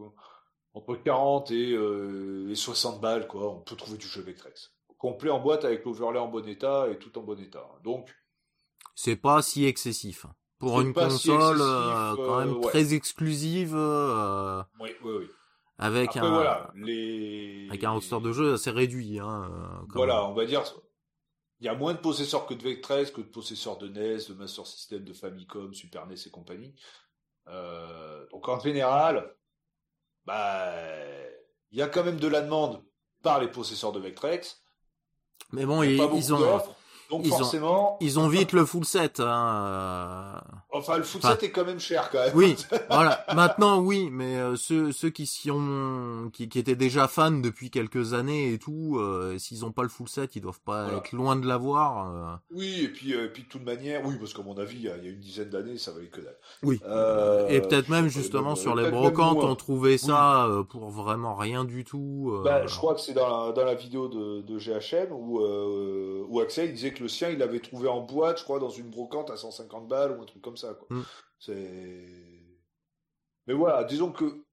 [0.74, 4.72] entre 40 et, euh, 60 balles, quoi, on peut trouver du jeu Vectrex.
[4.98, 7.66] Complet en boîte avec l'overlay en bon état et tout en bon état.
[7.84, 8.14] Donc.
[8.94, 10.26] C'est pas si excessif.
[10.58, 13.74] Pour une console, euh, quand même euh, très exclusive.
[13.74, 15.26] Euh, oui, oui, oui.
[15.78, 17.66] Avec un, voilà, les...
[17.70, 19.18] avec un roster de jeu assez réduit.
[19.18, 19.50] Hein,
[19.94, 20.62] voilà, on va dire,
[21.60, 24.34] il y a moins de possesseurs que de Vectrex, que de possesseurs de NES, de
[24.34, 26.74] Master System, de Famicom, Super NES et compagnie.
[27.48, 29.34] Euh, donc en général,
[30.24, 30.72] bah,
[31.70, 32.82] il y a quand même de la demande
[33.22, 34.62] par les possesseurs de Vectrex.
[35.52, 36.62] Mais bon, ils, ils ont
[37.10, 39.18] donc forcément, ils ont vite le full set.
[39.18, 39.64] Hein.
[39.66, 40.32] Euh.
[40.72, 42.32] Enfin, le full set est quand même cher quand même.
[42.36, 42.56] Oui,
[42.90, 43.24] voilà.
[43.34, 47.70] Maintenant, oui, mais euh, ceux ceux qui s'y ont, qui, qui étaient déjà fans depuis
[47.70, 51.12] quelques années et tout, euh, s'ils ont pas le full set, ils doivent pas être
[51.12, 52.40] loin de l'avoir.
[52.52, 54.88] Oui, et puis et puis de toute manière, oui, parce qu'à mon avis, il y
[54.88, 56.38] a une dizaine d'années, ça valait que dalle.
[56.62, 56.80] Oui.
[57.48, 62.40] et peut-être même justement sur les brocantes, on trouvait ça pour vraiment rien du tout.
[62.44, 65.40] Bah, je crois que c'est dans la, dans la vidéo de, de GHM où
[66.28, 68.90] où Axel disait que le sien, il l'avait trouvé en boîte, je crois, dans une
[68.90, 70.74] brocante à 150 balles ou un truc comme ça.
[70.74, 70.86] Quoi.
[70.90, 71.04] Mm.
[71.38, 72.06] C'est.
[73.46, 74.44] Mais voilà, disons que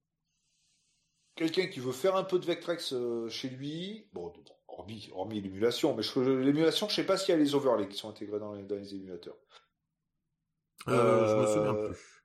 [1.35, 4.33] quelqu'un qui veut faire un peu de Vectrex euh, chez lui, bon,
[4.67, 6.03] hormis, hormis l'émulation, mais
[6.43, 8.75] l'émulation, je sais pas s'il y a les overlays qui sont intégrés dans les, dans
[8.75, 9.37] les émulateurs.
[10.87, 12.23] Euh, je me souviens plus.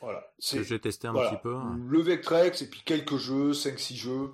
[0.00, 0.32] Voilà.
[0.50, 1.54] Que j'ai testé un petit peu.
[1.54, 1.78] Hein.
[1.86, 4.30] Le Vectrex et puis quelques jeux, 5-6 jeux.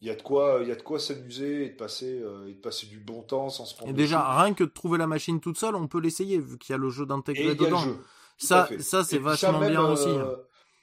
[0.00, 2.48] Il y a de quoi, il y a de quoi s'amuser et de passer, euh,
[2.48, 3.90] et de passer du bon temps sans se prendre.
[3.90, 6.72] Et déjà, rien que de trouver la machine toute seule, on peut l'essayer vu qu'il
[6.72, 7.82] y a le jeu d'intégrer dedans.
[8.36, 10.08] Ça, ça c'est vachement bien aussi.
[10.08, 10.26] Hein.
[10.28, 10.36] Euh,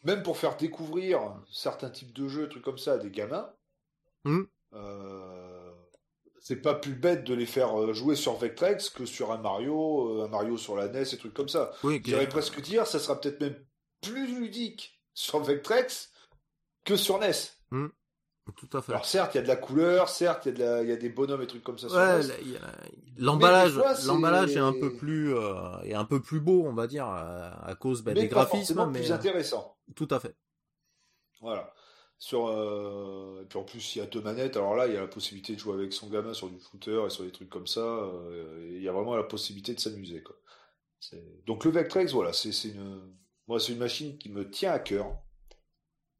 [0.03, 1.19] même pour faire découvrir
[1.51, 3.49] certains types de jeux, trucs comme ça à des gamins.
[4.23, 4.41] Mmh.
[4.73, 5.71] Euh,
[6.39, 10.27] c'est pas plus bête de les faire jouer sur Vectrex que sur un Mario, un
[10.27, 11.71] Mario sur la NES et trucs comme ça.
[11.83, 13.55] Oui, J'irais presque dire, ça sera peut-être même
[14.01, 16.11] plus ludique sur Vectrex
[16.83, 17.31] que sur NES.
[17.71, 17.87] Mmh.
[18.51, 18.91] Tout à fait.
[18.91, 21.47] Alors certes, il y a de la couleur, certes, il y, a des bonhommes et
[21.47, 21.87] trucs comme ça.
[21.87, 22.21] Ouais,
[23.17, 24.59] l'emballage, l'emballage est...
[24.59, 28.13] un peu plus, euh, est un peu plus beau, on va dire, à, cause bah,
[28.13, 29.77] des graphismes, mais plus intéressant.
[29.95, 30.35] Tout à fait.
[31.39, 31.73] Voilà.
[32.19, 34.57] Sur, euh, et puis en plus, il y a deux manettes.
[34.57, 37.03] Alors là, il y a la possibilité de jouer avec son gamin sur du footer
[37.05, 37.81] et sur des trucs comme ça.
[37.81, 40.35] Euh, il y a vraiment la possibilité de s'amuser, quoi.
[41.45, 43.01] Donc le Vectrex, voilà, c'est une,
[43.47, 45.17] moi, c'est une machine qui me tient à cœur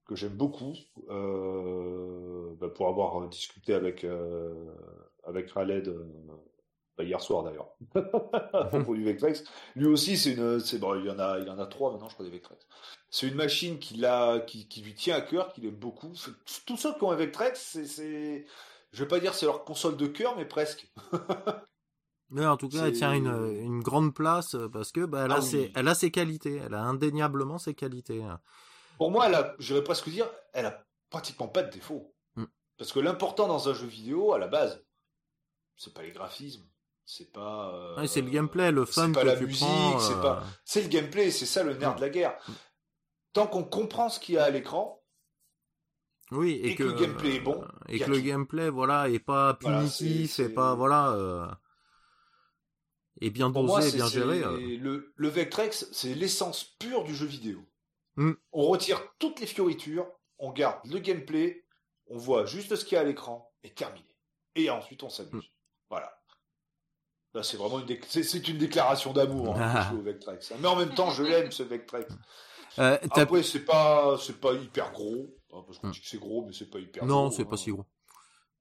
[0.06, 0.74] que j'aime beaucoup
[1.10, 4.54] euh, bah, pour avoir discuté avec euh,
[5.26, 6.06] avec Khaled euh,
[6.98, 7.70] bah, hier soir d'ailleurs
[8.54, 9.44] à propos du Vectrex.
[9.76, 11.92] Lui aussi c'est une c'est bon il y en a il y en a trois
[11.92, 12.66] maintenant je crois des Vectrex.
[13.10, 16.14] C'est une machine qui l'a qui, qui lui tient à cœur qu'il aime beaucoup.
[16.66, 18.46] Tous ceux qui ont un Vectrex c'est c'est
[18.92, 20.92] je vais pas dire c'est leur console de cœur mais presque.
[22.30, 23.28] Mais en tout cas, elle tient une,
[23.62, 26.74] une, grande place parce que bah, elle, a ah ses, elle a ses qualités, elle
[26.74, 28.24] a indéniablement ses qualités.
[29.04, 32.16] Pour moi, elle a, j'aurais presque dire, elle a pratiquement pas de défaut.
[32.38, 32.46] Mm.
[32.78, 34.82] Parce que l'important dans un jeu vidéo, à la base,
[35.76, 36.66] c'est pas les graphismes,
[37.04, 37.76] c'est pas.
[37.76, 39.68] Euh, c'est le gameplay, le fun que la tu musique,
[40.00, 40.40] c'est pas.
[40.42, 41.96] Euh, c'est le gameplay, c'est ça le nerf mm.
[41.98, 42.38] de la guerre.
[42.48, 42.52] Mm.
[43.34, 45.04] Tant qu'on comprend ce qu'il y a à l'écran.
[46.32, 47.62] Oui, et, que, le gameplay est bon.
[47.90, 51.12] Et que le gameplay, voilà, est pas punitif, et pas, voilà.
[51.12, 51.46] Euh,
[53.20, 54.40] est bien dosé, bien géré.
[54.78, 57.68] Le, le Vectrex, c'est l'essence pure du jeu vidéo.
[58.16, 58.34] Hmm.
[58.52, 60.08] On retire toutes les fioritures,
[60.38, 61.66] on garde le gameplay,
[62.08, 64.08] on voit juste ce qu'il y a à l'écran, et terminé.
[64.56, 65.34] Et ensuite on s'amuse.
[65.34, 65.50] Hmm.
[65.90, 66.20] Voilà.
[67.34, 70.52] Là, c'est vraiment une, c'est, une déclaration d'amour hein, au Vectrex.
[70.52, 70.56] Hein.
[70.60, 72.14] Mais en même temps, je l'aime ce Vectrex.
[72.80, 75.28] Euh, Après, c'est pas, c'est pas hyper gros.
[75.52, 75.92] Hein, parce qu'on hmm.
[75.92, 77.24] dit que c'est gros, mais c'est pas hyper non, gros.
[77.26, 77.86] Non, c'est pas si gros.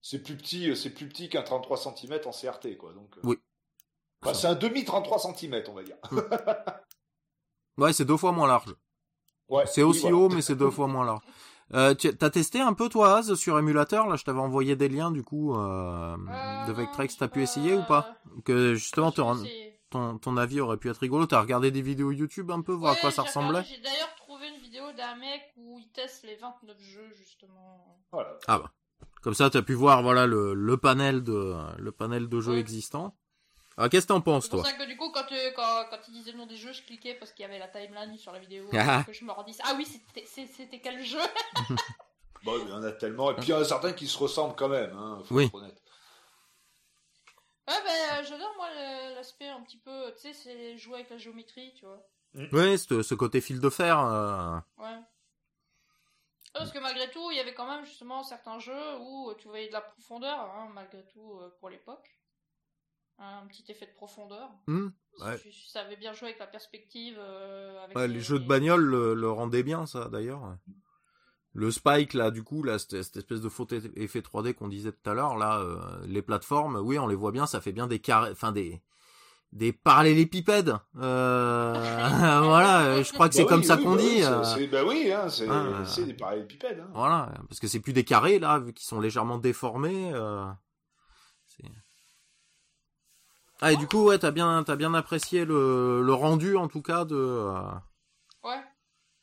[0.03, 2.93] C'est plus petit, c'est plus petit qu'un 33 cm en CRT, quoi.
[2.93, 3.21] Donc, euh.
[3.25, 3.39] oui.
[4.21, 5.97] Bah, c'est un demi 33 cm, on va dire.
[7.79, 8.75] ouais, c'est deux fois moins large
[9.67, 11.23] c'est aussi haut, mais c'est deux fois moins large.
[11.75, 14.17] Euh, tu as testé un peu toi Az sur émulateur là?
[14.17, 16.17] Je t'avais envoyé des liens du coup euh,
[16.67, 17.17] de Vectrex.
[17.17, 18.15] T'as pu essayer ou pas?
[18.45, 21.27] Que justement ton, ton avis aurait pu être rigolo.
[21.27, 23.65] T'as regardé des vidéos YouTube un peu voir à quoi ça ressemblait?
[23.65, 27.99] j'ai d'ailleurs trouvé une vidéo d'un mec où il teste les 29 jeux justement.
[28.47, 28.73] Ah bah.
[29.23, 33.15] Comme ça t'as pu voir voilà le, le panel de le panel de jeux existants
[33.77, 35.87] ah, qu'est-ce que t'en penses, toi C'est pour ça que du coup, quand, euh, quand,
[35.91, 38.17] quand il disait le nom des jeux, je cliquais parce qu'il y avait la timeline
[38.19, 38.69] sur la vidéo.
[38.73, 39.05] Ah.
[39.07, 41.21] que je me redis, ah oui, c'était quel jeu
[42.45, 43.31] Bon, il y en a tellement.
[43.31, 45.45] Et puis il y en a certains qui se ressemblent quand même, hein, faut oui.
[45.47, 45.81] être honnête.
[47.69, 48.69] Ouais, ben, euh, j'adore, moi,
[49.15, 52.05] l'aspect un petit peu, tu sais, c'est jouer avec la géométrie, tu vois.
[52.35, 52.47] Mm.
[52.53, 53.99] Oui, ce, ce côté fil de fer.
[54.01, 54.57] Euh...
[54.79, 54.99] Ouais.
[56.53, 59.69] Parce que malgré tout, il y avait quand même justement certains jeux où tu voyais
[59.69, 62.22] de la profondeur, hein, malgré tout, euh, pour l'époque
[63.23, 64.51] un petit effet de profondeur.
[64.67, 64.89] Mmh,
[65.43, 67.17] tu, savais bien jouer avec la perspective.
[67.19, 70.57] Euh, les, jeux de bagnole le, rendaient bien, ça d'ailleurs.
[71.55, 73.67] Le Spike, là, du coup, là, cette, espèce de faux
[73.97, 77.33] effet 3D qu'on disait tout à l'heure, là, euh, les plateformes, oui, on les voit
[77.33, 78.83] bien, ça fait bien des carrés, enfin des
[79.53, 80.75] des parallélépipèdes.
[80.97, 81.75] Euh...
[82.43, 84.67] voilà, je crois que c'est bah comme ça qu'on bah dit.
[84.69, 86.81] Bah oui, hein, c'est des parallélépipèdes.
[86.81, 86.91] Hein.
[86.95, 90.11] Voilà, parce que c'est plus des carrés là, vu qu'ils sont légèrement déformés.
[90.15, 90.47] Euh...
[93.65, 96.83] Ah, et du coup, ouais, t'as bien, t'as bien apprécié le, le rendu, en tout
[96.83, 97.15] cas, de.
[97.15, 97.63] Euh,
[98.43, 98.61] ouais.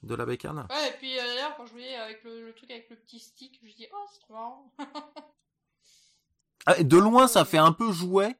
[0.01, 0.65] De la bécane.
[0.69, 3.59] Ouais, et puis euh, d'ailleurs, quand je voyais avec le, truc avec le petit stick,
[3.61, 4.71] je dis, oh, c'est trop marrant.
[6.67, 8.37] ah, de loin, ça fait un peu jouet,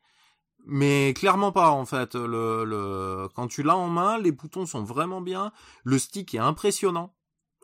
[0.65, 2.15] mais clairement pas, en fait.
[2.15, 3.27] Le, le...
[3.35, 5.51] Quand tu l'as en main, les boutons sont vraiment bien.
[5.83, 7.13] Le stick est impressionnant.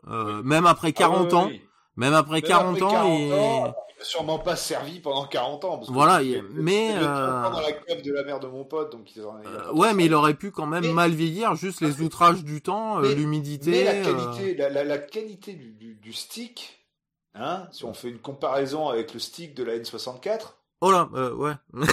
[0.07, 1.51] Euh, Même après 40 ah ans.
[1.95, 3.73] Même après 40, ans.
[4.05, 5.81] Sûrement pas servi pendant 40 ans.
[5.89, 6.21] voilà,
[6.51, 7.49] mais euh...
[7.49, 10.35] dans la cave de la mère de mon pote, donc euh, ouais, mais il aurait
[10.35, 13.71] pu quand même mal vieillir, juste les outrages du temps, euh, l'humidité.
[13.71, 14.03] Mais la euh.
[14.03, 16.85] qualité, la, la, qualité du, du, du, stick,
[17.33, 20.53] hein, si on fait une comparaison avec le stick de la N64.
[20.81, 21.53] Oh là, ouais.
[21.73, 21.85] non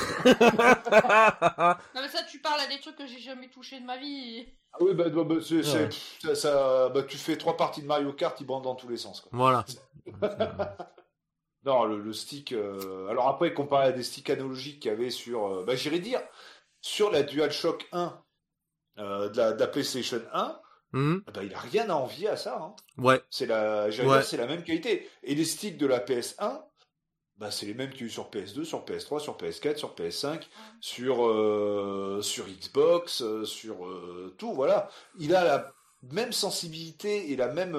[1.94, 4.46] mais ça, tu parles à des trucs que j'ai jamais touché de ma vie.
[4.74, 5.62] Ah oui, bah, bah, bah c'est,
[6.34, 9.20] ça, bah, tu fais trois parties de Mario Kart, ils bandent dans tous les sens.
[9.20, 9.30] Quoi.
[9.32, 9.64] Voilà.
[11.64, 12.52] non, le, stick.
[12.52, 16.00] Euh, alors après, comparé à des sticks analogiques qu'il y avait sur, euh, bah, j'irais
[16.00, 16.20] dire,
[16.80, 18.22] sur la DualShock 1
[18.98, 20.60] euh, de, la, PlayStation 1,
[20.92, 21.18] hmm.
[21.32, 22.58] bah, il n'a rien à envier à ça.
[22.60, 22.74] Hein.
[22.98, 23.20] Ouais.
[23.30, 25.08] C'est la, dire, c'est la même qualité.
[25.22, 26.62] Et les sticks de la PS1,
[27.42, 29.96] bah, c'est les mêmes qu'il y a eu sur PS2, sur PS3, sur PS4, sur
[29.96, 30.42] PS5,
[30.80, 34.88] sur, euh, sur Xbox, euh, sur euh, tout, voilà.
[35.18, 35.72] Il a la
[36.02, 37.76] même sensibilité et la même,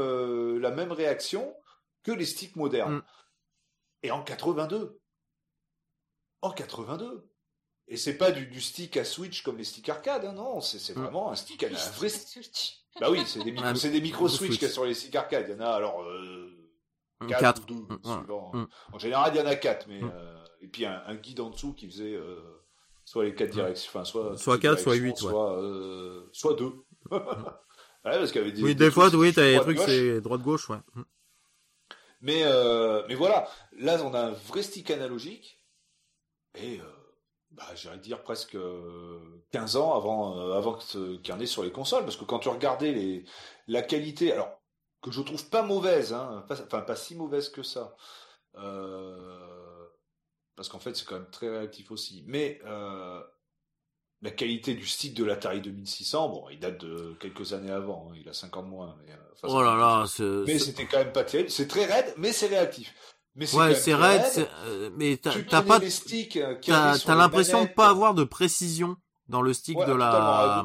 [0.60, 1.55] la même réaction
[2.03, 3.01] que les sticks modernes.
[4.03, 4.99] Et en 82.
[6.41, 7.30] En 82.
[7.88, 11.31] Et c'est pas du, stick à Switch comme les sticks arcade, hein, non, c'est vraiment
[11.31, 12.80] un stick à un vrai Switch.
[12.99, 15.45] Bah oui, c'est des, micro, des micro Switch qu'il y a sur les sticks arcade.
[15.49, 16.05] Il y en a alors
[17.27, 18.67] 4, mm, mm.
[18.93, 20.11] En général, il y en a 4, mais mm.
[20.13, 22.39] euh, et puis un, guide en dessous qui faisait euh,
[23.05, 26.65] soit les 4 directions, enfin soit soit 4, soit 8, soit euh, soit 2.
[27.11, 27.19] ouais,
[28.03, 30.69] parce qu'il y avait des Oui, des, fois, oui, t'as des trucs c'est droite gauche,
[30.69, 30.77] ouais.
[32.24, 32.44] Mais
[33.08, 35.60] mais voilà, là on a un vrai stick analogique.
[36.56, 36.80] Et
[37.52, 38.58] bah, j'allais dire presque
[39.52, 42.04] 15 ans avant avant qu'il y en ait sur les consoles.
[42.04, 43.26] Parce que quand tu regardais les
[43.68, 44.64] la qualité alors
[45.04, 47.95] que je trouve pas mauvaise, hein, enfin pas si mauvaise que ça,
[48.56, 49.86] euh,
[50.56, 52.24] parce qu'en fait c'est quand même très réactif aussi.
[52.28, 53.22] Mais euh,
[54.24, 58.16] la qualité du stick de l'Atari 2600, bon, il date de quelques années avant, hein,
[58.20, 58.95] il a 50 moins.
[59.06, 60.06] Mais, euh, oh là là,
[60.48, 61.50] mais c'était quand même pas terrible.
[61.50, 62.94] C'est très raide, mais c'est réactif.
[63.36, 64.24] Mais ouais, c'est raide,
[64.95, 68.95] mais t'as pas, t'as l'impression de pas avoir de précision
[69.28, 70.64] dans le stick de la,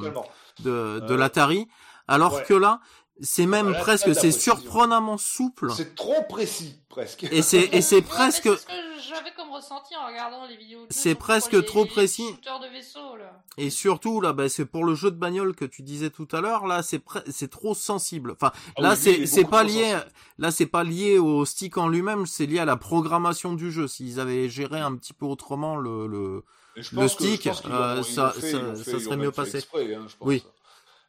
[0.61, 1.67] de, de l'Atari,
[2.07, 2.81] alors que là,
[3.21, 5.71] c'est même presque, c'est surprenamment souple.
[5.77, 7.25] C'est trop précis, presque.
[7.31, 8.45] Et c'est, et c'est presque.
[8.45, 8.73] C'est ce que
[9.09, 10.87] j'avais comme ressenti en regardant les vidéos.
[10.91, 12.29] C'est presque trop précis.
[12.33, 13.43] De vaisseau, là.
[13.57, 16.41] Et surtout, là, bah, c'est pour le jeu de bagnole que tu disais tout à
[16.41, 18.33] l'heure, là, c'est c'est trop sensible.
[18.33, 19.99] Enfin, ah là, c'est, c'est pas lié,
[20.39, 23.89] là, c'est pas lié au stick en lui-même, c'est lié à la programmation du jeu.
[23.89, 26.45] S'ils avaient géré un petit peu autrement le, le,
[26.93, 29.65] le stick, euh, ça, ça, ça, serait mieux passé.
[29.75, 30.45] Hein, oui.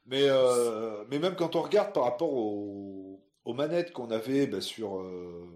[0.10, 4.60] Mais, euh, mais même quand on regarde par rapport aux, aux manettes qu'on avait bah,
[4.60, 5.00] sur.
[5.00, 5.48] Euh,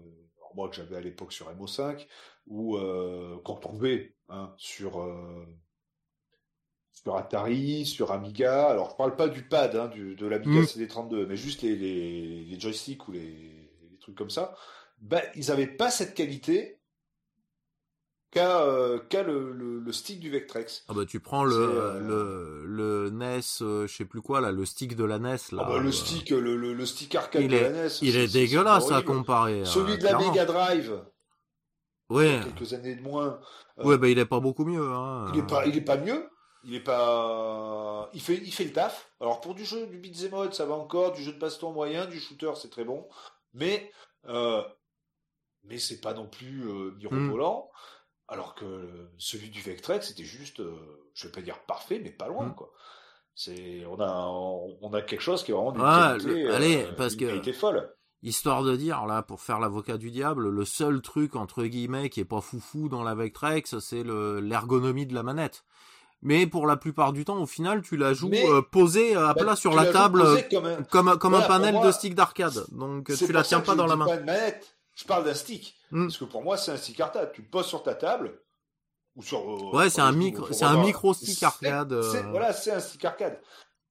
[0.54, 2.06] moi, que j'avais à l'époque sur MO5,
[2.46, 5.04] ou euh, qu'on trouvait hein, sur,
[6.92, 8.68] sur Atari, sur Amiga.
[8.68, 10.64] Alors, je parle pas du pad hein, du, de l'Amiga mm.
[10.64, 14.54] CD32, mais juste les, les, les joysticks ou les, les, trucs comme ça.
[15.00, 16.78] Bah, ils n'avaient pas cette qualité
[18.34, 20.84] qu'a euh, le, le, stick du Vectrex.
[20.88, 24.52] Ah bah tu prends le euh, le, le NES, euh, je sais plus quoi là,
[24.52, 25.62] le stick de la NES là.
[25.64, 27.88] Ah bah le stick le, le, stick arcade de la NES.
[28.02, 29.64] Il est, dégueulasse à comparer.
[29.64, 31.00] Celui de la Mega Drive.
[32.10, 32.40] Ouais.
[32.44, 33.38] Quelques années de moins.
[33.78, 34.90] ouais bah il est pas beaucoup mieux.
[34.90, 35.30] Hein.
[35.32, 36.28] Il est pas il est pas mieux.
[36.66, 39.10] Il est pas, il fait, il fait le taf.
[39.20, 42.06] Alors pour du jeu, du beat'em up, ça va encore, du jeu de baston moyen,
[42.06, 43.06] du shooter, c'est très bon.
[43.52, 43.92] Mais,
[44.28, 44.62] euh,
[45.64, 47.70] mais c'est pas non plus euh, mirobolant.
[48.28, 50.74] Alors que celui du Vectrex, c'était juste, euh,
[51.14, 52.54] je vais pas dire parfait, mais pas loin, mmh.
[52.54, 52.72] quoi.
[53.34, 54.26] C'est, on a,
[54.80, 57.92] on a quelque chose qui est vraiment d'une qualité, allez, euh, parce que, folle.
[58.22, 62.20] Histoire de dire, là, pour faire l'avocat du diable, le seul truc, entre guillemets, qui
[62.20, 65.64] est pas foufou dans la Vectrex, c'est l'ergonomie de la manette.
[66.22, 69.42] Mais pour la plupart du temps, au final, tu la joues euh, posée à bah,
[69.42, 70.24] plat sur la table,
[70.90, 72.64] comme un, comme, un panel de stick d'arcade.
[72.72, 74.06] Donc, tu la tiens pas dans la main.
[74.94, 75.74] Je parle d'un stick.
[75.94, 76.06] Hmm.
[76.06, 77.30] Parce que pour moi, c'est un stick arcade.
[77.32, 78.36] Tu le poses sur ta table.
[79.14, 81.92] Ou sur, euh, ouais, c'est un micro, c'est un micro stick arcade.
[81.92, 82.22] Euh.
[82.30, 83.40] Voilà, c'est un stick arcade.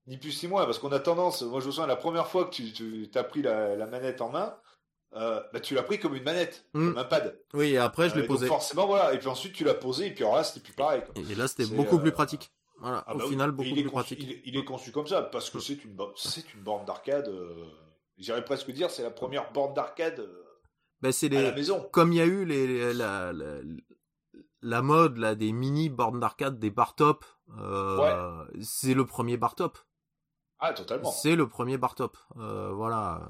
[0.05, 2.43] Ni plus ni moins, parce qu'on a tendance, moi je me souviens la première fois
[2.43, 4.53] que tu, tu as pris la, manette en main,
[5.15, 6.89] euh, bah, tu l'as pris comme une manette, hmm.
[6.89, 7.39] comme un pad.
[7.53, 8.47] Oui, et après je l'ai posé.
[8.47, 9.13] Forcément, voilà.
[9.13, 11.03] Et puis ensuite tu l'as posé, et puis alors là c'était plus pareil.
[11.15, 12.51] Et là c'était beaucoup plus pratique.
[12.81, 14.41] Voilà, ah au bah final beaucoup plus pratique.
[14.43, 17.33] Il est, conçu comme ça parce que c'est une c'est une borne d'arcade.
[18.17, 20.27] J'irais presque dire c'est la première borne d'arcade
[21.03, 21.53] ben, c'est les,
[21.91, 23.59] comme il y a eu les, la, la,
[24.61, 27.25] la, mode là des mini bornes d'arcade, des bar top,
[27.59, 29.77] euh, c'est le premier bar top.
[30.59, 31.11] Ah totalement.
[31.11, 32.17] C'est le premier bar top.
[32.37, 33.29] Euh, voilà.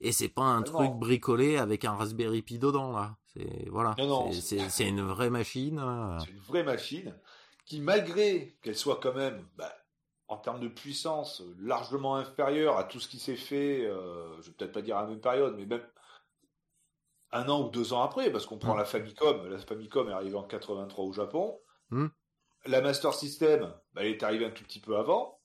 [0.00, 3.18] Et c'est pas un truc bricolé avec un Raspberry Pi dedans là.
[3.34, 3.94] C'est voilà.
[4.32, 5.78] C'est une vraie machine.
[5.78, 6.18] Euh.
[6.20, 7.14] C'est une vraie machine
[7.66, 9.74] qui malgré qu'elle soit quand même bah,
[10.34, 14.52] en termes de puissance largement inférieure à tout ce qui s'est fait, euh, je vais
[14.52, 15.86] peut-être pas dire à la même période, mais même
[17.30, 18.78] un an ou deux ans après, parce qu'on prend mm.
[18.78, 22.06] la Famicom, la Famicom est arrivée en 83 au Japon, mm.
[22.66, 25.40] la Master System, bah, elle est arrivée un tout petit peu avant.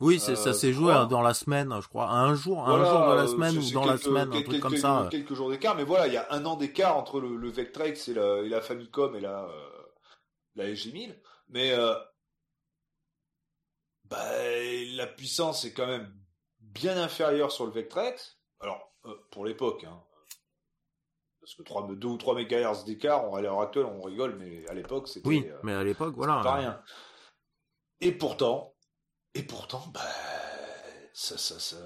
[0.00, 3.16] Oui, ça euh, s'est joué dans la semaine, je crois, un jour, un jour de
[3.16, 5.06] la semaine ou dans la semaine, un truc comme ça.
[5.10, 8.14] Quelques jours d'écart, mais voilà, il y a un an d'écart entre le, Vectrex et
[8.14, 9.70] la, Famicom et la, euh,
[10.56, 11.14] la SG1000,
[11.50, 11.74] mais
[14.10, 16.12] la puissance est quand même
[16.60, 18.38] bien inférieure sur le Vectrex.
[18.60, 20.02] Alors, euh, pour l'époque, hein.
[21.40, 24.74] Parce que 3, 2 ou 3 MHz d'écart, à l'heure actuelle, on rigole, mais à
[24.74, 25.26] l'époque, c'était.
[25.26, 26.42] Oui, mais à l'époque, voilà.
[26.42, 26.82] Pas rien.
[28.02, 28.74] Et pourtant,
[29.34, 30.00] et pourtant, bah,
[31.14, 31.76] ça, ça, ça,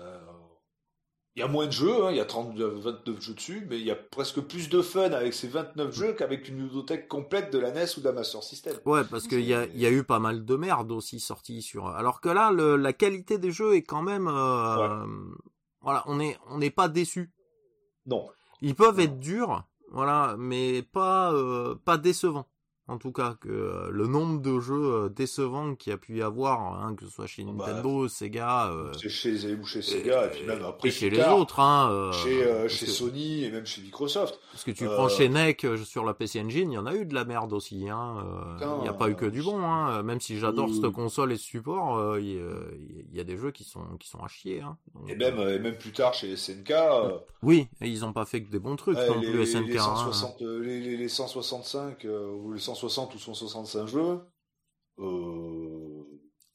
[1.36, 3.78] il y a moins de jeux, hein, il y a 30, 29 jeux dessus, mais
[3.78, 7.52] il y a presque plus de fun avec ces 29 jeux qu'avec une ludothèque complète
[7.52, 8.77] de la NES ou de la Master System.
[8.85, 11.89] Ouais, parce qu'il y a, y a eu pas mal de merde aussi sorties sur.
[11.89, 14.28] Alors que là, le, la qualité des jeux est quand même.
[14.28, 15.06] Euh,
[15.81, 17.32] voilà, on n'est on n'est pas déçu.
[18.06, 18.28] Non.
[18.61, 22.47] Ils peuvent être durs, voilà, mais pas euh, pas décevants
[22.86, 26.19] en tout cas que euh, le nombre de jeux euh, décevants qu'il y a pu
[26.19, 29.81] y avoir, hein, que ce soit chez ah bah, Nintendo, Sega, euh, chez ou chez
[29.81, 33.65] Sega, et, puis même après chez les autres, hein, euh, chez, chez Sony et même
[33.65, 34.39] chez Microsoft.
[34.52, 37.06] Parce que tu prends chez NEC sur la PC Engine, il y en a eu
[37.06, 38.16] de la merde aussi, hein.
[38.61, 40.02] il n'y a pas eu que du bon, hein.
[40.02, 42.43] Même si j'adore cette console et ce support, il
[43.12, 44.77] y, a des jeux qui sont qui sont à chier, hein.
[45.09, 46.74] et même et même plus tard chez SNK.
[47.43, 49.69] oui, ils ont pas fait que des bons trucs non plus SNK.
[49.69, 52.06] Les, 160, les, les 165
[52.43, 54.20] ou les 160 ou 165 jeux.
[54.98, 56.05] Euh...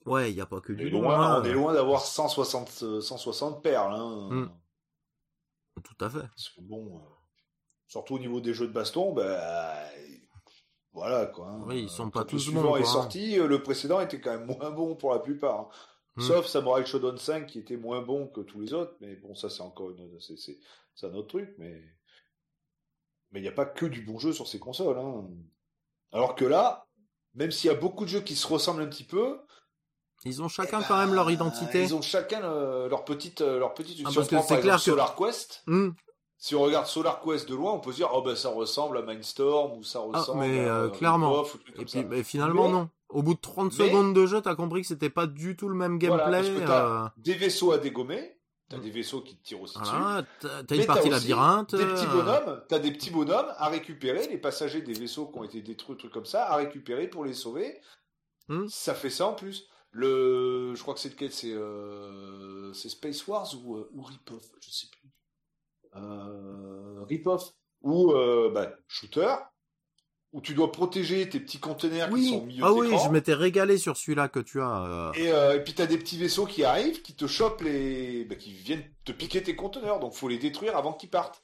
[0.06, 1.42] Ouais, il n'y a pas que du loin, hein.
[1.42, 3.94] On est loin d'avoir 160, 160 perles.
[3.94, 4.30] Hein.
[4.32, 4.50] Hmm.
[5.84, 6.26] Tout à fait.
[6.62, 7.00] bon, euh,
[7.88, 9.76] surtout au niveau des jeux de baston, bah,
[10.94, 11.48] voilà quoi.
[11.48, 11.64] Hein.
[11.68, 14.46] Oui, ils sont pas tous le suivant est sorti, euh, le précédent était quand même
[14.46, 15.70] moins bon pour la plupart.
[16.16, 16.22] Hmm.
[16.22, 19.50] Sauf Samurai Shodown 5 qui était moins bon que tous les autres, mais bon, ça
[19.50, 20.58] c'est encore une, c'est,
[21.04, 21.82] un autre truc, mais
[23.32, 24.98] mais il n'y a pas que du bon jeu sur ces consoles.
[24.98, 25.30] Hein.
[26.12, 26.88] Alors que là,
[27.36, 29.40] même s'il y a beaucoup de jeux qui se ressemblent un petit peu,
[30.26, 31.84] ils ont chacun eh quand même leur ben, identité.
[31.84, 34.06] Ils ont chacun euh, leur petite euh, leur petite.
[34.06, 35.64] Ah, c'est clair Solar Quest.
[35.68, 35.92] Hmm.
[36.38, 38.98] Si on regarde Solar Quest de loin, on peut se dire oh ben ça ressemble
[38.98, 40.42] à Mindstorm ou ça ah, ressemble.
[40.42, 41.46] mais euh, clairement.
[41.78, 42.90] Et puis mais finalement non.
[43.10, 45.76] Au bout de 30 secondes de jeu, t'as compris que c'était pas du tout le
[45.76, 46.44] même gameplay.
[47.18, 48.39] des vaisseaux à dégommer.
[48.70, 51.76] T'as des vaisseaux qui te tirent aussi voilà, T'as une partie labyrinthe.
[51.76, 55.44] Des petits bonhommes, t'as des petits bonhommes à récupérer, les passagers des vaisseaux qui ont
[55.44, 57.82] été détruits, trucs comme ça, à récupérer pour les sauver.
[58.48, 58.68] Hmm.
[58.68, 59.68] Ça fait ça en plus.
[59.92, 62.72] Le, je crois que c'est lequel, c'est euh...
[62.74, 65.10] c'est Space Wars ou, euh, ou Ripoff, je sais plus.
[65.96, 67.04] Euh...
[67.06, 67.52] Ripoff
[67.82, 69.36] ou euh, bah, Shooter
[70.32, 73.34] où tu dois protéger tes petits conteneurs qui sont au milieu ah oui, je m'étais
[73.34, 74.84] régalé sur celui-là que tu as.
[74.84, 75.12] Euh.
[75.14, 78.36] Et, euh, et, puis t'as des petits vaisseaux qui arrivent, qui te chopent les, bah,
[78.36, 81.42] qui viennent te piquer tes conteneurs, donc faut les détruire avant qu'ils partent.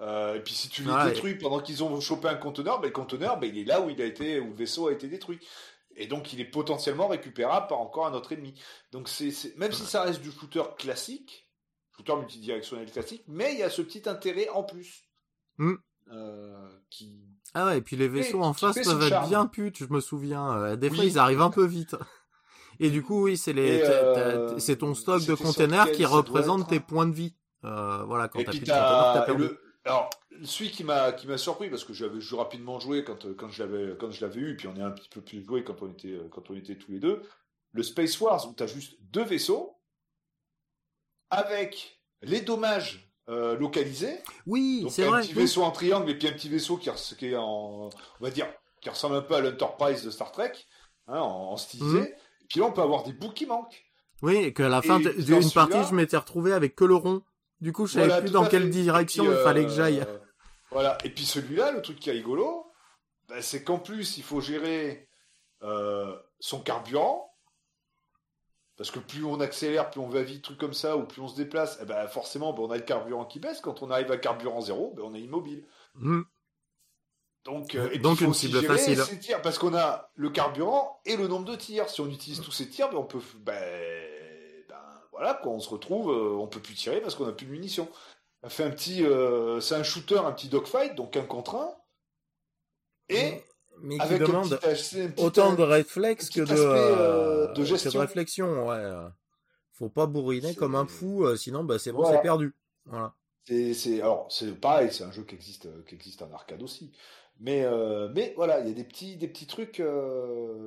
[0.00, 2.92] Euh, et puis si tu les détruis pendant qu'ils ont chopé un conteneur, bah, le
[2.92, 5.38] conteneur, bah, il est là où il a été, où le vaisseau a été détruit.
[5.96, 8.60] Et donc il est potentiellement récupérable par encore un autre ennemi.
[8.90, 11.48] Donc c'est, même si ça reste du shooter classique,
[11.96, 15.04] shooter multidirectionnel classique, mais il y a ce petit intérêt en plus.
[16.12, 17.23] Euh, qui
[17.54, 20.52] ah ouais, et puis les vaisseaux en face peuvent être bien putes, je me souviens.
[20.58, 21.96] Euh, des fois, ils arrivent un peu vite.
[22.80, 26.80] Et du coup, oui, c'est les, euh, c'est ton stock de containers qui représente tes
[26.80, 27.36] points de vie.
[27.62, 29.44] Euh, voilà, quand t'as plus de t'as perdu.
[29.84, 30.10] Alors,
[30.42, 33.96] celui qui m'a qui m'a surpris parce que j'avais rapidement joué quand quand je l'avais
[33.96, 36.18] quand je l'avais eu, puis on est un petit peu plus joué quand on était
[36.32, 37.22] quand on était tous les deux.
[37.72, 39.76] Le Space Wars où t'as juste deux vaisseaux
[41.30, 44.18] avec les dommages euh, localisé.
[44.46, 45.20] Oui, c'est vrai.
[45.20, 48.24] Un petit vaisseau en triangle et puis un petit vaisseau qui, qui est en, on
[48.24, 48.46] va dire,
[48.80, 50.52] qui ressemble un peu à l'Enterprise de Star Trek,
[51.08, 51.98] hein, en, stylisé.
[51.98, 52.04] Mhm.
[52.04, 53.84] Et puis là, on peut avoir des bouts qui manquent.
[54.22, 57.22] Oui, et qu'à la fin d'une partie, je m'étais retrouvé avec que le rond.
[57.60, 60.00] Du coup, je savais plus dans quelle direction il fallait que j'aille.
[60.00, 60.18] Euh,
[60.70, 60.98] voilà.
[61.04, 62.66] Et puis celui-là, le truc qui est rigolo,
[63.28, 65.08] bah, c'est qu'en plus, il faut gérer
[65.62, 67.33] euh, son carburant,
[68.76, 71.28] parce que plus on accélère, plus on va vite, truc comme ça, ou plus on
[71.28, 73.60] se déplace, eh ben forcément, ben, on a le carburant qui baisse.
[73.60, 75.64] Quand on arrive à carburant zéro, ben, on est immobile.
[75.94, 76.22] Hmm.
[77.44, 79.00] Donc, euh, et Donc une cible facile.
[79.20, 81.88] Tirs, parce qu'on a le carburant et le nombre de tirs.
[81.88, 83.54] Si on utilise tous ces tirs, ben, on peut, ben,
[84.68, 84.80] ben
[85.12, 87.52] voilà, quand on se retrouve, euh, on peut plus tirer parce qu'on a plus de
[87.52, 87.88] munitions.
[88.42, 91.70] Ça fait un petit, euh, c'est un shooter, un petit dogfight, donc un contre un.
[93.08, 93.42] Et
[93.84, 94.58] mais qui demande
[95.18, 97.90] autant de réflexes que de, euh, de, gestion.
[97.90, 98.68] de réflexion.
[98.68, 98.82] Ouais.
[99.72, 102.54] Faut pas bourriner comme un fou, euh, sinon bah, c'est bon, c'est perdu.
[102.86, 103.14] Voilà.
[103.44, 106.92] C'est alors c'est pareil, c'est un jeu qui existe qui existe en arcade aussi.
[107.40, 109.82] Mais euh, mais voilà, il y a des petits des petits trucs.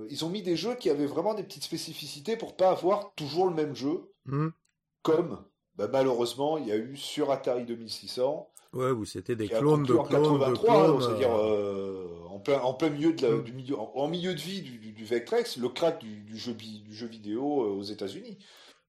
[0.10, 3.48] ils ont mis des jeux qui avaient vraiment des petites spécificités pour pas avoir toujours
[3.48, 4.12] le même jeu.
[4.26, 4.50] Mmh.
[5.02, 5.44] Comme
[5.76, 9.94] bah, malheureusement il y a eu sur Atari 2600 Ouais, où c'était des clones de
[9.94, 11.02] clones de clones.
[11.02, 12.06] C'est-à-dire euh,
[12.38, 13.44] en plein en plein milieu de la, mm.
[13.44, 16.94] du milieu en, milieu de vie du, du, Vectrex, le crack du, du, jeu du
[16.94, 18.38] jeu vidéo euh, aux États-Unis.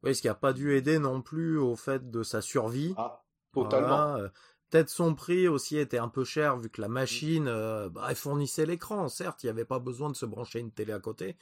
[0.03, 2.95] Oui, ce qui a pas dû aider non plus au fait de sa survie.
[2.97, 4.17] Ah, totalement.
[4.17, 4.29] Euh,
[4.71, 8.67] peut-être son prix aussi était un peu cher vu que la machine, bah, elle fournissait
[8.67, 9.09] l'écran.
[9.09, 11.37] Certes, il n'y avait pas besoin de se brancher une télé à côté,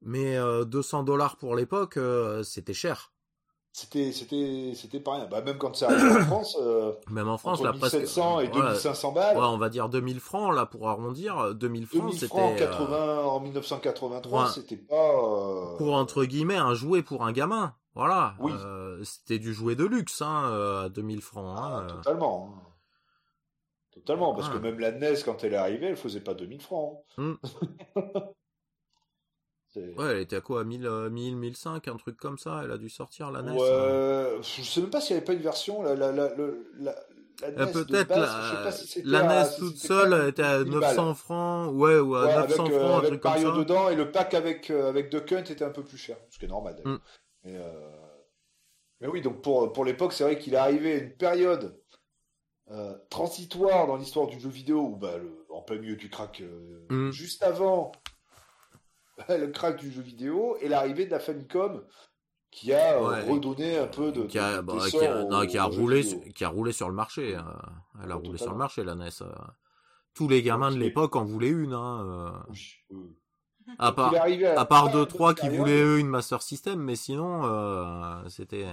[0.00, 1.98] Mais 200 dollars pour l'époque,
[2.42, 3.12] c'était cher.
[3.72, 5.26] C'était c'était c'était pas rien.
[5.26, 6.58] Bah, même quand c'est arrivé en France.
[7.08, 9.36] même en France, là, 1700 et 2500 balles.
[9.36, 11.54] Ouais, on va dire 2000 francs là pour arrondir.
[11.54, 12.56] 2000 francs, c'était.
[12.58, 15.76] 80 en 1983, c'était pas.
[15.78, 17.74] Pour entre guillemets un jouet pour un gamin.
[17.94, 18.34] Voilà.
[18.38, 18.52] Oui.
[19.04, 21.58] c'était du jouet de luxe hein, à 2000 francs.
[21.58, 21.86] Hein.
[21.88, 22.54] Ah, totalement.
[22.54, 22.70] Hein.
[23.92, 27.02] Totalement, parce que même la NES, quand elle est arrivée, elle faisait pas 2000 francs.
[27.18, 27.34] Mmh.
[29.76, 32.88] ouais, elle était à quoi 1000, 1000, 1005, un truc comme ça, elle a dû
[32.88, 33.52] sortir la NES.
[33.52, 34.42] Ouais, hein.
[34.42, 36.30] je sais même pas s'il n'y avait pas une version, la, la, la,
[36.78, 36.94] la,
[37.42, 42.14] la NES Peut-être la, si la NES toute seule était à 900 francs, ouais, ou
[42.14, 43.56] à 900 avec, euh, francs, un truc comme ça.
[43.56, 46.38] dedans, et le pack avec, euh, avec Duck Hunt était un peu plus cher, ce
[46.38, 46.76] qui est normal.
[47.44, 47.90] Mais, euh...
[49.00, 51.80] Mais oui, donc pour, pour l'époque, c'est vrai qu'il est arrivé à une période
[52.70, 55.14] euh, transitoire dans l'histoire du jeu vidéo, où bah,
[55.48, 57.10] en plein milieu du crack, euh, mm.
[57.10, 57.90] juste avant
[59.28, 61.82] le crack du jeu vidéo, et l'arrivée de la Famicom,
[62.50, 66.02] qui a euh, redonné un peu de, qui a, bah, qui a, qui a roulé
[66.34, 67.56] qui a roulé sur le marché hein.
[68.02, 69.08] elle a roulé sur le marché la NES
[70.14, 72.44] tous les gamins de l'époque en voulaient une hein,
[73.78, 74.12] à part
[74.56, 78.66] à, part deux trois qui voulaient une Master System mais sinon c'était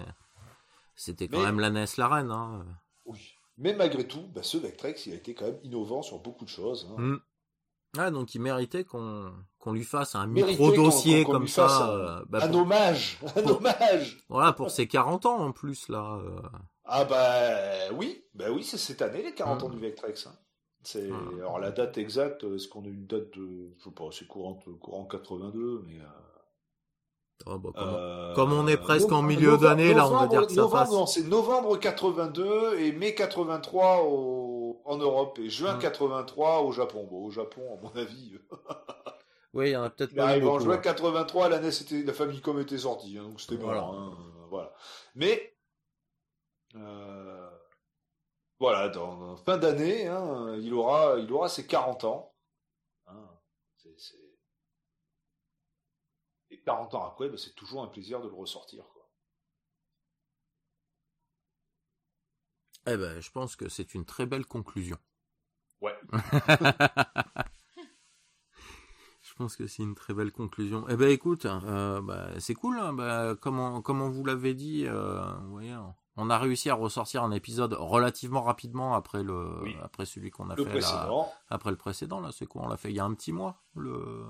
[0.95, 2.65] c'était quand même la NES la reine hein.
[3.06, 6.45] oui mais malgré tout, bah, ce Vectrex, il a été quand même innovant sur beaucoup
[6.45, 6.88] de choses.
[6.91, 7.02] Hein.
[7.02, 7.19] Mm.
[7.98, 11.90] Ah, donc il méritait qu'on qu'on lui fasse un micro-dossier comme ça.
[11.90, 16.19] Euh, bah, un, hommage Un hommage Voilà, pour ses 40 ans en plus, là.
[16.24, 16.41] Euh.
[16.86, 19.72] Ah bah oui, bah oui, c'est cette année les 40 ans mm.
[19.72, 20.28] du Vectrex.
[20.28, 20.36] Hein.
[20.84, 21.10] C'est
[21.40, 24.57] alors la date exacte, est-ce qu'on a une date de je sais pas, c'est courant
[24.80, 26.06] courant 82 mais euh,
[27.45, 30.53] Oh, bah, euh, comme, on est presque en milieu d'année, là, on va dire que
[30.53, 30.90] ça passe.
[31.07, 34.03] C'est novembre 82 et mai 83
[34.85, 37.07] en Europe et juin 83 au Japon.
[37.10, 38.38] Bon, au Japon, à mon avis.
[39.53, 40.30] oui, il y en a peut-être pas.
[40.30, 43.84] Arrive en juin 83, l'année c'était la Famicom était sortie, hein, donc c'était voilà.
[43.84, 44.18] Hein,
[44.49, 44.73] voilà.
[45.15, 45.57] Mais
[46.76, 47.49] euh,
[48.60, 52.34] voilà, dans, fin d'année, hein, il aura, il aura ses 40 ans.
[53.98, 54.18] c'est
[56.64, 58.84] 40 ans après, bah, c'est toujours un plaisir de le ressortir.
[58.94, 58.97] Quoi.
[62.88, 64.97] Eh ben, je pense que c'est une très belle conclusion.
[65.81, 65.95] Ouais.
[69.22, 70.85] je pense que c'est une très belle conclusion.
[70.89, 72.80] Eh ben, écoute, euh, bah, c'est cool.
[72.80, 72.93] Hein.
[72.93, 75.22] bah, comme, on, vous l'avait dit, euh,
[76.15, 79.49] on a réussi à ressortir un épisode relativement rapidement après le,
[79.84, 80.61] après celui qu'on a fait
[81.49, 82.22] après le précédent.
[82.22, 82.64] Là, c'est quoi?
[82.64, 83.61] On l'a fait il y a un petit mois.
[83.76, 84.26] Le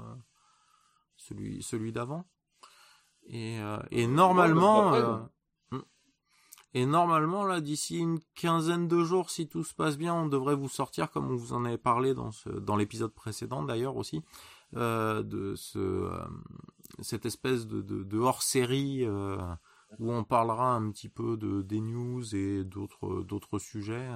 [1.17, 2.25] celui, celui d'avant.
[3.27, 5.17] Et, euh, et normalement, euh.
[6.73, 10.55] Et normalement là, d'ici une quinzaine de jours, si tout se passe bien, on devrait
[10.55, 14.21] vous sortir, comme on vous en avait parlé dans ce, dans l'épisode précédent d'ailleurs aussi,
[14.75, 16.09] euh, de ce, euh,
[16.99, 19.37] cette espèce de, de, de hors-série euh,
[19.99, 24.09] où on parlera un petit peu de des news et d'autres d'autres sujets.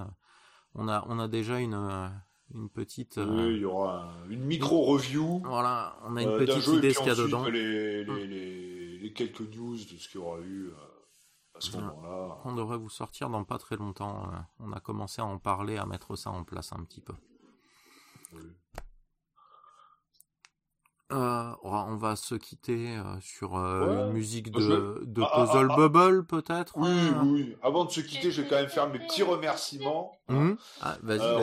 [0.75, 2.11] On a on a déjà une
[2.53, 3.17] une petite.
[3.17, 5.41] Oui, il y aura une micro-review.
[5.45, 7.45] Voilà, on a une petite idée ce qu'il y a dedans.
[7.45, 10.71] Les, les, les, les, quelques news de ce qu'il y aura eu
[11.67, 12.37] à ce moment-là.
[12.45, 14.31] On devrait vous sortir dans pas très longtemps.
[14.59, 17.13] On a commencé à en parler, à mettre ça en place un petit peu.
[18.33, 18.41] Oui.
[21.11, 25.67] Euh, on va se quitter euh, sur euh, une musique de, de ah, ah, Puzzle
[25.69, 26.73] ah, Bubble peut-être.
[26.77, 27.57] Oui, oui.
[27.61, 30.13] Avant de se quitter, je vais quand même faire mes petits remerciements.
[30.29, 30.53] Mmh.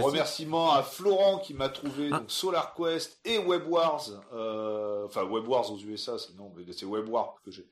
[0.03, 4.09] remerciements à Florent qui m'a trouvé donc Solar Quest et Web Wars.
[5.05, 7.69] enfin Web Wars aux USA, sinon c'est Web Wars que j'ai.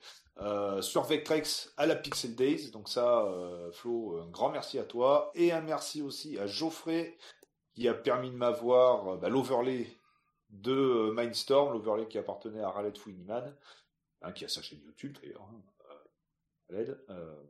[0.81, 2.71] Sur Vectrex à la Pixel Days.
[2.71, 3.27] Donc ça,
[3.73, 7.17] Flo, un grand merci à toi et un merci aussi à Geoffrey
[7.75, 9.87] qui a permis de m'avoir bah, l'overlay
[10.51, 13.55] de euh, Mindstorm, l'overlay qui appartenait à Raleigh Winniman,
[14.23, 15.63] hein, qui a sa chaîne YouTube d'ailleurs, hein,
[16.73, 17.43] euh, euh,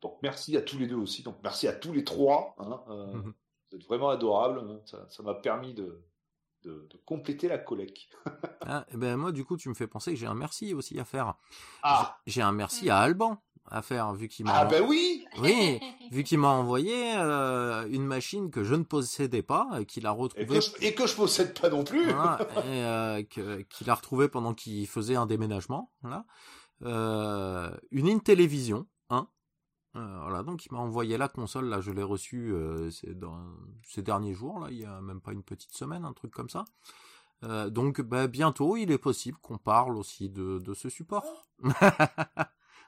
[0.00, 2.54] donc merci à tous les deux aussi, donc merci à tous les trois.
[2.58, 3.34] Hein, mhm.
[3.70, 4.60] Vous êtes vraiment adorables.
[4.60, 6.02] Hein, ça m'a permis de,
[6.64, 8.08] de, compléter la collecte.
[8.66, 10.74] ah, et eh ben moi, du coup, tu me fais penser que j'ai un merci
[10.74, 11.34] aussi à faire.
[11.82, 12.18] Ah.
[12.26, 15.80] J'ai un merci à Alban à faire vu qu'il m'a ah ben oui oui
[16.10, 20.10] vu qu'il m'a envoyé euh, une machine que je ne possédais pas et qu'il a
[20.10, 22.12] retrouvée et, que je possède pas non plus et
[22.68, 26.26] euh, qu'il a retrouvé pendant qu'il faisait un déménagement voilà
[26.82, 29.28] euh, une Intellivision hein
[29.94, 32.52] voilà donc il m'a envoyé la console là je l'ai reçue
[33.14, 33.38] dans
[33.84, 36.48] ces derniers jours là il y a même pas une petite semaine un truc comme
[36.48, 36.64] ça
[37.70, 41.46] donc bah, bientôt il est possible qu'on parle aussi de, de ce support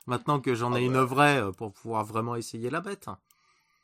[0.07, 3.09] Maintenant que j'en ai ah une vraie euh, pour pouvoir vraiment essayer la bête.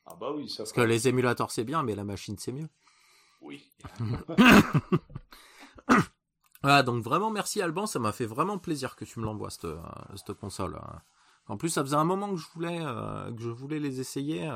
[0.06, 0.58] Ah bah oui, ça.
[0.58, 2.68] Parce que les émulateurs c'est bien, mais la machine c'est mieux.
[3.40, 3.70] Oui.
[6.64, 9.66] Ah, donc vraiment merci Alban, ça m'a fait vraiment plaisir que tu me l'envoies cette,
[10.14, 10.80] cette console.
[11.52, 14.50] En plus, ça faisait un moment que je voulais que je voulais les essayer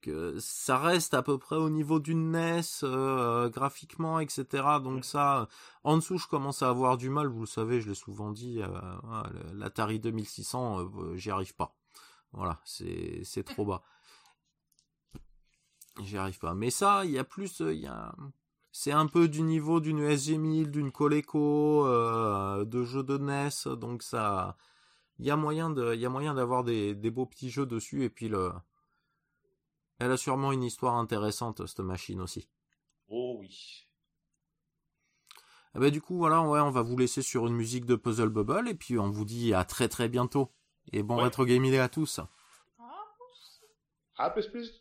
[0.00, 4.44] que ça reste à peu près au niveau d'une NES euh, graphiquement etc
[4.82, 5.48] donc ça
[5.84, 7.26] en dessous je commence à avoir du mal.
[7.26, 9.22] Vous le savez je l'ai souvent dit euh,
[9.54, 11.76] l'Atari 2600 euh, j'y arrive pas.
[12.32, 13.82] Voilà c'est c'est trop bas.
[16.02, 16.54] J'y arrive pas.
[16.54, 18.14] Mais ça il y a plus il y a
[18.72, 21.84] c'est un peu du niveau d'une SG 1000 d'une Coleco
[22.64, 24.56] de jeux de NES donc ça
[25.20, 27.66] il y a moyen de il y a moyen d'avoir des, des beaux petits jeux
[27.66, 28.50] dessus et puis le
[29.98, 32.48] elle a sûrement une histoire intéressante, cette machine aussi.
[33.08, 33.86] Oh oui.
[35.74, 38.30] Eh ben, du coup, voilà, ouais, on va vous laisser sur une musique de Puzzle
[38.30, 40.50] Bubble, et puis on vous dit à très très bientôt.
[40.92, 42.20] Et bon rétro gaming à tous.
[44.16, 44.79] À plus plus.